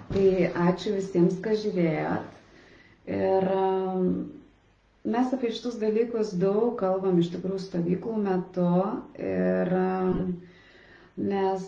Tai 0.09 0.27
ačiū 0.67 0.95
visiems, 0.97 1.35
kas 1.45 1.59
žiūrėjot. 1.63 2.37
Ir 3.17 3.49
um, 3.55 4.07
mes 5.15 5.33
apie 5.37 5.51
šitus 5.53 5.75
dalykus 5.81 6.31
daug 6.41 6.71
kalbam 6.79 7.19
iš 7.21 7.29
tikrųjų 7.35 7.61
stovyklų 7.67 8.15
metu. 8.25 8.69
Ir 9.33 9.73
um, 9.79 10.23
nes 11.19 11.67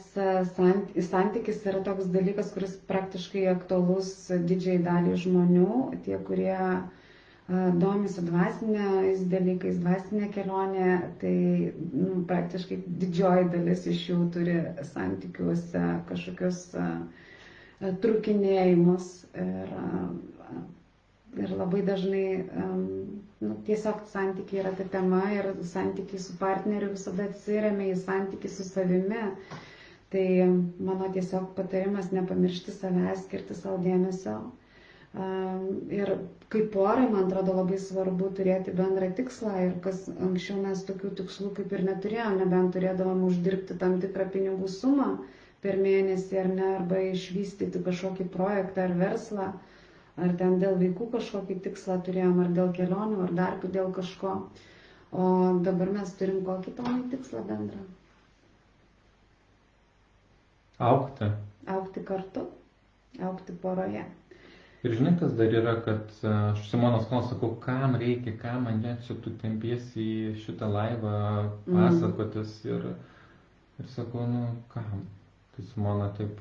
sant- 0.55 0.97
santykis 1.09 1.61
yra 1.67 1.83
toks 1.85 2.09
dalykas, 2.13 2.49
kuris 2.55 2.75
praktiškai 2.89 3.45
aktualus 3.53 4.11
didžiai 4.51 4.77
daliai 4.85 5.17
žmonių, 5.25 5.67
tie, 6.05 6.17
kurie 6.29 6.53
a, 6.55 6.71
domisi 7.83 8.23
dvasiniais 8.29 9.25
dalykais, 9.33 9.79
dvasinė 9.83 10.29
kelionė, 10.37 10.91
tai 11.23 11.33
nu, 11.93 12.21
praktiškai 12.29 12.77
didžioji 13.03 13.49
dalis 13.57 13.83
iš 13.91 14.05
jų 14.11 14.19
turi 14.37 14.55
santykiuose 14.93 15.83
kažkokius 16.11 16.63
a, 16.79 16.87
trukinėjimus 18.03 19.05
ir, 19.41 19.71
a, 19.81 20.53
ir 21.41 21.53
labai 21.57 21.81
dažnai 21.87 22.25
um, 22.61 22.83
nu, 23.41 23.55
tiesiog 23.65 24.03
santykiai 24.11 24.61
yra 24.63 24.71
ta 24.77 24.85
tema 24.95 25.21
ir 25.33 25.47
santykiai 25.73 26.21
su 26.21 26.35
partneriu 26.41 26.91
visada 26.93 27.25
atsiriamia 27.31 27.95
į 27.95 27.99
santykiai 28.03 28.53
su 28.53 28.67
savimi. 28.67 29.23
Tai 30.11 30.25
mano 30.89 31.07
tiesiog 31.15 31.53
patarimas 31.55 32.09
nepamiršti 32.11 32.73
savęs, 32.75 33.21
skirti 33.25 33.55
savo 33.55 33.77
dėmesio. 33.85 34.33
Ir 35.95 36.09
kaip 36.51 36.67
porai, 36.73 37.05
man 37.13 37.29
atrodo, 37.29 37.53
labai 37.61 37.77
svarbu 37.79 38.27
turėti 38.35 38.73
bendrą 38.75 39.09
tikslą 39.15 39.53
ir 39.65 39.73
kas 39.85 40.03
anksčiau 40.11 40.59
mes 40.65 40.83
tokių 40.89 41.11
tikslų 41.21 41.49
kaip 41.57 41.71
ir 41.77 41.83
neturėjom, 41.87 42.37
nebent 42.43 42.75
turėdavom 42.75 43.23
uždirbti 43.29 43.79
tam 43.81 43.97
tikrą 44.03 44.27
pinigų 44.35 44.69
sumą 44.75 45.09
per 45.65 45.77
mėnesį 45.85 46.39
ar 46.43 46.49
ne, 46.55 46.67
arba 46.79 46.99
išvystyti 47.11 47.83
kažkokį 47.89 48.27
projektą 48.37 48.85
ar 48.87 48.95
verslą, 49.03 49.47
ar 50.25 50.35
ten 50.41 50.57
dėl 50.63 50.77
vaikų 50.83 51.09
kažkokį 51.17 51.59
tikslą 51.69 51.99
turėjom, 52.09 52.43
ar 52.45 52.51
dėl 52.59 52.73
kelionių, 52.81 53.21
ar 53.27 53.33
dar 53.41 53.57
dėl 53.79 53.93
kažko. 53.99 54.35
O 55.11 55.23
dabar 55.69 55.89
mes 55.99 56.13
turim 56.21 56.43
kokį 56.51 56.75
tomai 56.81 57.01
tikslą 57.15 57.43
bendrą. 57.53 57.81
aukti. 60.81 61.25
Aukti 61.67 62.01
kartu, 62.03 62.47
aukti 63.21 63.53
poroje. 63.61 64.03
Ir 64.81 64.95
žinai, 64.97 65.11
kas 65.19 65.35
dar 65.37 65.53
yra, 65.53 65.75
kad 65.85 66.09
a, 66.25 66.31
aš 66.55 66.63
Simonas 66.71 67.03
klausiu, 67.09 67.35
sakau, 67.35 67.51
kam 67.61 67.93
reikia, 68.01 68.33
kam 68.41 68.63
mane 68.65 68.95
čia 69.05 69.13
tu 69.21 69.29
tempiesi 69.43 70.01
į 70.01 70.31
šitą 70.41 70.69
laivą 70.73 71.11
pasakotis 71.67 72.55
ir, 72.65 72.87
ir 73.77 73.91
sakau, 73.93 74.25
nu 74.31 74.47
kam. 74.73 75.03
Tai 75.61 75.69
Simona 75.69 76.07
taip 76.17 76.39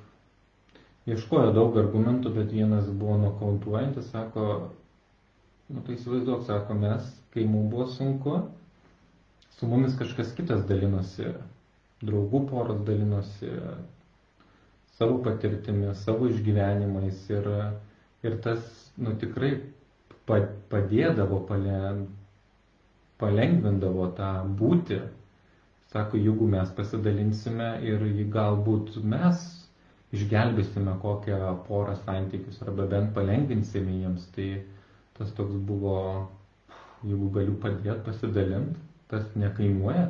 ieškojo 1.10 1.50
daug 1.52 1.74
argumentų, 1.80 2.30
bet 2.32 2.52
vienas 2.56 2.86
buvo 3.00 3.16
nokautuojantis, 3.20 4.06
sako, 4.14 4.44
nu 5.68 5.82
tai 5.84 5.96
įsivaizduok, 5.98 6.44
sako, 6.46 6.76
mes, 6.80 7.08
kai 7.34 7.44
mums 7.48 7.68
buvo 7.72 7.86
sunku, 7.96 8.36
su 9.58 9.68
mumis 9.68 9.96
kažkas 10.00 10.32
kitas 10.38 10.64
dalinosi, 10.70 11.34
draugų 12.00 12.40
poros 12.48 12.80
dalinosi 12.88 13.50
savo 14.96 15.18
patirtimi, 15.26 15.92
savo 16.04 16.30
išgyvenimais 16.32 17.20
ir, 17.36 17.50
ir 18.24 18.38
tas, 18.46 18.64
nu 18.96 19.12
tikrai 19.20 19.52
pa- 20.30 20.46
padėdavo, 20.72 21.42
pale, 21.50 21.76
palengvindavo 23.20 24.08
tą 24.16 24.32
būti. 24.62 25.02
Sako, 25.90 26.16
jeigu 26.22 26.46
mes 26.46 26.68
pasidalinsime 26.76 27.64
ir 27.82 28.02
galbūt 28.34 28.92
mes 29.12 29.40
išgelbėsime 30.18 30.92
kokią 31.04 31.38
porą 31.66 31.96
santykius 32.04 32.60
arba 32.66 32.84
bent 32.92 33.10
palengvinsime 33.16 33.96
jiems, 34.02 34.28
tai 34.36 34.46
tas 35.18 35.32
toks 35.38 35.56
buvo, 35.70 35.94
jeigu 37.10 37.30
galiu 37.38 37.56
padėti, 37.64 37.96
pasidalinti, 38.06 38.78
tas 39.10 39.26
nekainuoja. 39.44 40.04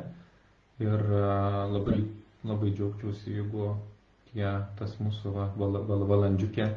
Ir 0.85 1.01
a, 1.23 1.65
labai, 1.73 1.97
labai 2.51 2.69
džiaugčiausi, 2.77 3.33
jeigu 3.39 3.71
tie, 4.29 4.47
tas 4.83 4.93
mūsų 5.01 5.33
va, 5.39 5.47
val, 5.63 5.79
val, 5.89 6.05
valandžiukė, 6.13 6.69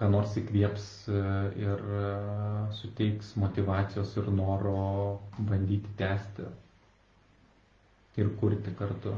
ką 0.00 0.08
nors 0.16 0.40
įkvieps 0.40 0.88
e, 1.12 1.20
ir 1.66 1.84
e, 2.00 2.02
suteiks 2.80 3.36
motivacijos 3.44 4.16
ir 4.22 4.32
noro 4.40 4.76
bandyti 5.52 5.92
tęsti 6.00 6.48
ir 8.20 8.28
kurti 8.40 8.74
kartu. 8.78 9.14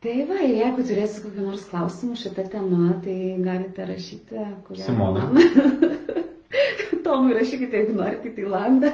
Tai 0.00 0.14
va, 0.28 0.38
ir 0.44 0.54
jeigu 0.56 0.84
turėsite 0.88 1.26
kokių 1.26 1.42
nors 1.44 1.66
klausimų 1.68 2.16
šitą 2.22 2.46
temą, 2.52 2.94
tai 3.04 3.16
galite 3.44 3.84
rašyti, 3.90 4.44
kurią. 4.68 4.86
Simona. 4.86 5.26
Tomui 7.06 7.36
rašykite, 7.36 7.82
jeigu 7.82 7.96
norite 7.98 8.30
į 8.30 8.34
Tailandą. 8.38 8.92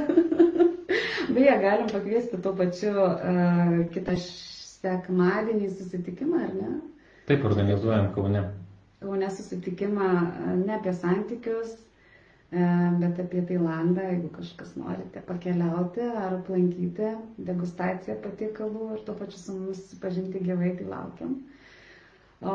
Beje, 1.36 1.54
galim 1.62 1.88
pakviesti 1.92 2.40
tuo 2.42 2.52
pačiu 2.58 2.92
uh, 2.96 3.72
kitą 3.94 4.14
sekmadienį 4.22 5.70
susitikimą, 5.76 6.42
ar 6.48 6.54
ne? 6.58 6.70
Taip 7.30 7.44
organizuojam 7.48 8.12
Kaune. 8.14 8.42
Kaune 9.02 9.30
susitikimą 9.30 10.06
e, 10.08 10.56
ne 10.60 10.74
apie 10.76 10.92
santykius, 10.94 11.74
bet 12.50 13.18
apie 13.18 13.42
Tailandą, 13.46 14.02
jeigu 14.06 14.28
kažkas 14.36 14.76
norite 14.78 15.22
pakeliauti 15.26 16.04
ar 16.24 16.36
aplankyti 16.38 17.08
degustaciją 17.48 18.14
patiekalų 18.26 18.90
ir 18.96 19.00
tuo 19.08 19.16
pačiu 19.18 19.40
su 19.40 19.56
mumis 19.56 19.80
pažinti 20.04 20.42
gyvai, 20.46 20.68
tai 20.78 20.86
laukiam. 20.92 21.32
O 22.46 22.54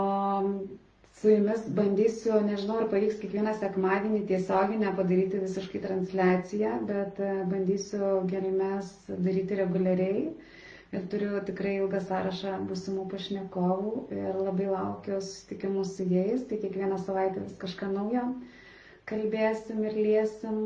su 1.20 1.30
jumis 1.34 1.66
bandysiu, 1.80 2.38
nežinau, 2.48 2.78
ar 2.82 2.88
pavyks 2.94 3.20
kiekvieną 3.22 3.52
sekmadienį 3.60 4.22
tiesioginę 4.32 4.94
padaryti 5.02 5.42
visiškai 5.44 5.82
transliaciją, 5.84 6.72
bet 6.94 7.20
e, 7.20 7.34
bandysiu 7.52 8.14
gelmes 8.32 8.94
daryti 9.10 9.60
reguliariai. 9.60 10.24
Ir 10.96 11.04
turiu 11.12 11.38
tikrai 11.50 11.76
ilgą 11.82 12.00
sąrašą 12.08 12.56
būsimų 12.72 13.06
pašnekovų 13.12 13.92
ir 14.22 14.40
labai 14.48 14.72
laukiu 14.72 15.20
susitikimų 15.28 15.86
su 15.92 16.08
jais. 16.16 16.48
Tai 16.50 16.58
kiekvieną 16.64 16.98
savaitę 17.06 17.44
vis 17.46 17.54
kažką 17.66 17.92
naujo 18.00 18.26
kalbėsim 19.12 19.84
ir 19.88 19.96
liesim. 20.06 20.58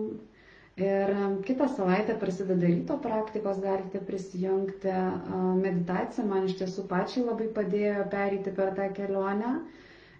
Ir 0.76 1.12
um, 1.16 1.36
kitą 1.48 1.70
savaitę 1.72 2.18
prasideda 2.20 2.68
ryto 2.68 2.98
praktikos, 3.00 3.60
galite 3.64 4.02
prisijungti. 4.10 4.89
A, 4.91 5.38
Meditacija 5.62 6.26
man 6.28 6.50
iš 6.50 6.58
tiesų 6.60 6.84
pačiai 6.89 7.24
labai 7.30 7.48
padėjo 7.56 8.02
pereiti 8.12 8.52
per 8.58 8.74
tą 8.80 8.89
kelionę. 8.98 9.54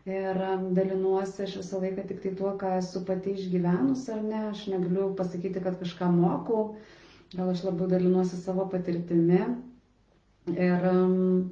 Ir 0.08 0.40
um, 0.48 0.64
dalinuosi 0.78 1.44
aš 1.48 1.58
visą 1.60 1.82
laiką 1.84 2.06
tik 2.12 2.22
tai 2.24 2.32
tuo, 2.40 2.54
ką 2.62 2.72
esu 2.80 3.02
pati 3.10 3.34
išgyvenus 3.36 4.06
ar 4.16 4.24
ne. 4.30 4.46
Aš 4.54 4.64
negaliu 4.72 5.10
pasakyti, 5.20 5.64
kad 5.68 5.76
kažką 5.82 6.08
mokau. 6.16 6.64
Gal 7.36 7.52
aš 7.52 7.66
labiau 7.68 7.92
dalinuosi 7.92 8.40
savo 8.46 8.70
patirtimi. 8.72 9.42
Ir, 10.56 10.88
um, 10.94 11.50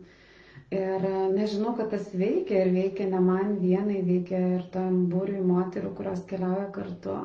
ir 0.73 1.05
nežinau, 1.35 1.73
kad 1.77 1.89
tas 1.93 2.09
veikia 2.17 2.63
ir 2.65 2.71
veikia 2.75 3.05
ne 3.11 3.19
man 3.23 3.55
vienai, 3.61 3.99
veikia 4.07 4.39
ir 4.57 4.63
tam 4.75 5.03
būriui 5.13 5.43
moterų, 5.49 5.91
kurios 5.99 6.23
keliauja 6.31 6.67
kartu. 6.75 7.15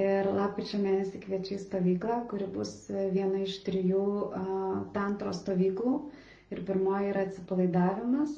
Ir 0.00 0.28
lapkričio 0.36 0.78
mėnesį 0.82 1.20
kviečiu 1.24 1.56
į 1.56 1.62
stovyklą, 1.64 2.18
kuri 2.30 2.46
bus 2.56 2.72
viena 3.16 3.40
iš 3.46 3.56
trijų 3.66 4.02
uh, 4.02 4.76
tantro 4.96 5.32
stovyklų. 5.34 5.94
Ir 6.54 6.62
pirmoji 6.68 7.10
yra 7.12 7.24
atsipalaidavimas, 7.26 8.36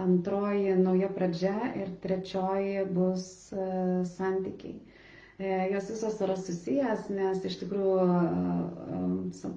antroji 0.00 0.76
nauja 0.80 1.08
pradžia 1.16 1.56
ir 1.80 1.90
trečioji 2.04 2.84
bus 2.96 3.24
uh, 3.56 4.04
santykiai. 4.14 4.76
E, 5.40 5.50
jos 5.72 5.88
visos 5.94 6.20
yra 6.24 6.36
susijęs, 6.36 7.06
nes 7.16 7.44
iš 7.48 7.56
tikrųjų 7.62 7.96
uh, 8.04 9.50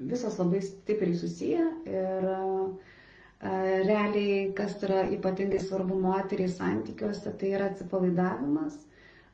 visos 0.00 0.38
labai 0.38 0.60
stipriai 0.62 1.16
susiję 1.18 1.64
ir 1.86 2.28
e, 2.30 3.50
realiai, 3.88 4.52
kas 4.58 4.76
yra 4.86 5.02
ypatingai 5.16 5.60
svarbu 5.64 5.98
moteriai 6.04 6.52
santykiuose, 6.54 7.32
tai 7.40 7.50
yra 7.58 7.66
atsipalaidavimas, 7.72 8.78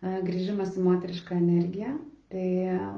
e, 0.03 0.17
grįžimas 0.29 0.77
į 0.81 0.87
moterišką 0.89 1.39
energiją. 1.41 1.95
Tai 2.35 2.49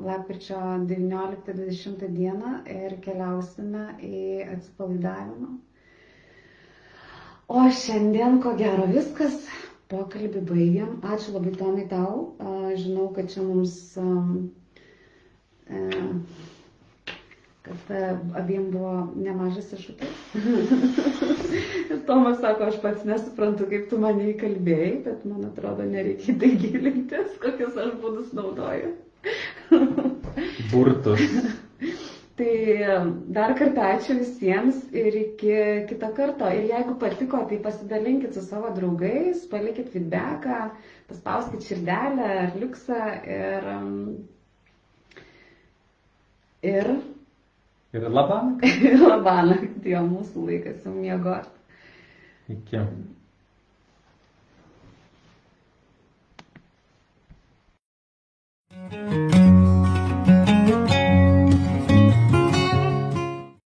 lapkričio 0.06 0.56
19-20 0.88 2.06
dieną 2.16 2.52
ir 2.72 2.94
keliausime 3.04 3.82
į 4.08 4.20
atsipalaidavimą. 4.54 5.50
O 7.48 7.64
šiandien, 7.80 8.38
ko 8.42 8.54
gero, 8.58 8.86
viskas. 8.90 9.36
Pokalbį 9.92 10.40
baigiam. 10.48 10.94
Ačiū 11.14 11.34
labai 11.36 11.52
Tomai 11.58 11.84
tau. 11.90 12.22
Žinau, 12.80 13.04
kad 13.18 13.28
čia 13.34 13.44
mums 13.46 13.76
e, 14.02 14.06
kad 17.66 17.90
e, 17.96 18.02
abiem 18.40 18.68
buvo 18.70 18.92
nemažas 19.18 19.72
iššūkis. 19.74 20.20
Tomas 22.08 22.38
sako, 22.42 22.68
aš 22.70 22.78
pats 22.84 23.04
nesuprantu, 23.08 23.66
kaip 23.72 23.88
tu 23.90 23.98
mane 24.02 24.28
įkalbėjai, 24.32 24.92
bet 25.08 25.24
man 25.26 25.48
atrodo, 25.50 25.86
nereikia 25.90 26.36
tai 26.42 26.52
gilintis, 26.62 27.34
kokius 27.42 27.78
aš 27.86 27.92
būdus 28.04 28.30
naudoju. 28.38 28.94
Burtus. 30.72 31.20
Tai 32.36 32.52
e, 32.84 32.96
dar 33.32 33.54
kartą 33.56 33.80
ačiū 33.96 34.14
visiems 34.18 34.82
ir 34.92 35.14
iki 35.22 35.52
kito 35.88 36.10
karto. 36.18 36.50
Ir 36.52 36.66
jeigu 36.68 36.92
patiko, 37.00 37.38
tai 37.48 37.56
pasidalinkit 37.64 38.36
su 38.36 38.42
savo 38.44 38.68
draugais, 38.76 39.46
palikit 39.48 39.88
feedbacką, 39.94 40.58
paspauskit 41.08 41.64
širdelę 41.64 42.26
ar 42.42 42.52
liuksą 42.60 42.98
ir, 43.38 43.70
ir 46.74 46.92
Ir 47.94 48.08
labanakt. 48.10 48.64
Ir 48.90 48.98
labanakt, 49.02 49.84
jo 49.86 50.00
mūsų 50.08 50.46
laikas 50.48 50.82
jau 50.86 50.94
miegoti. 50.94 51.52
Iki. 52.48 52.86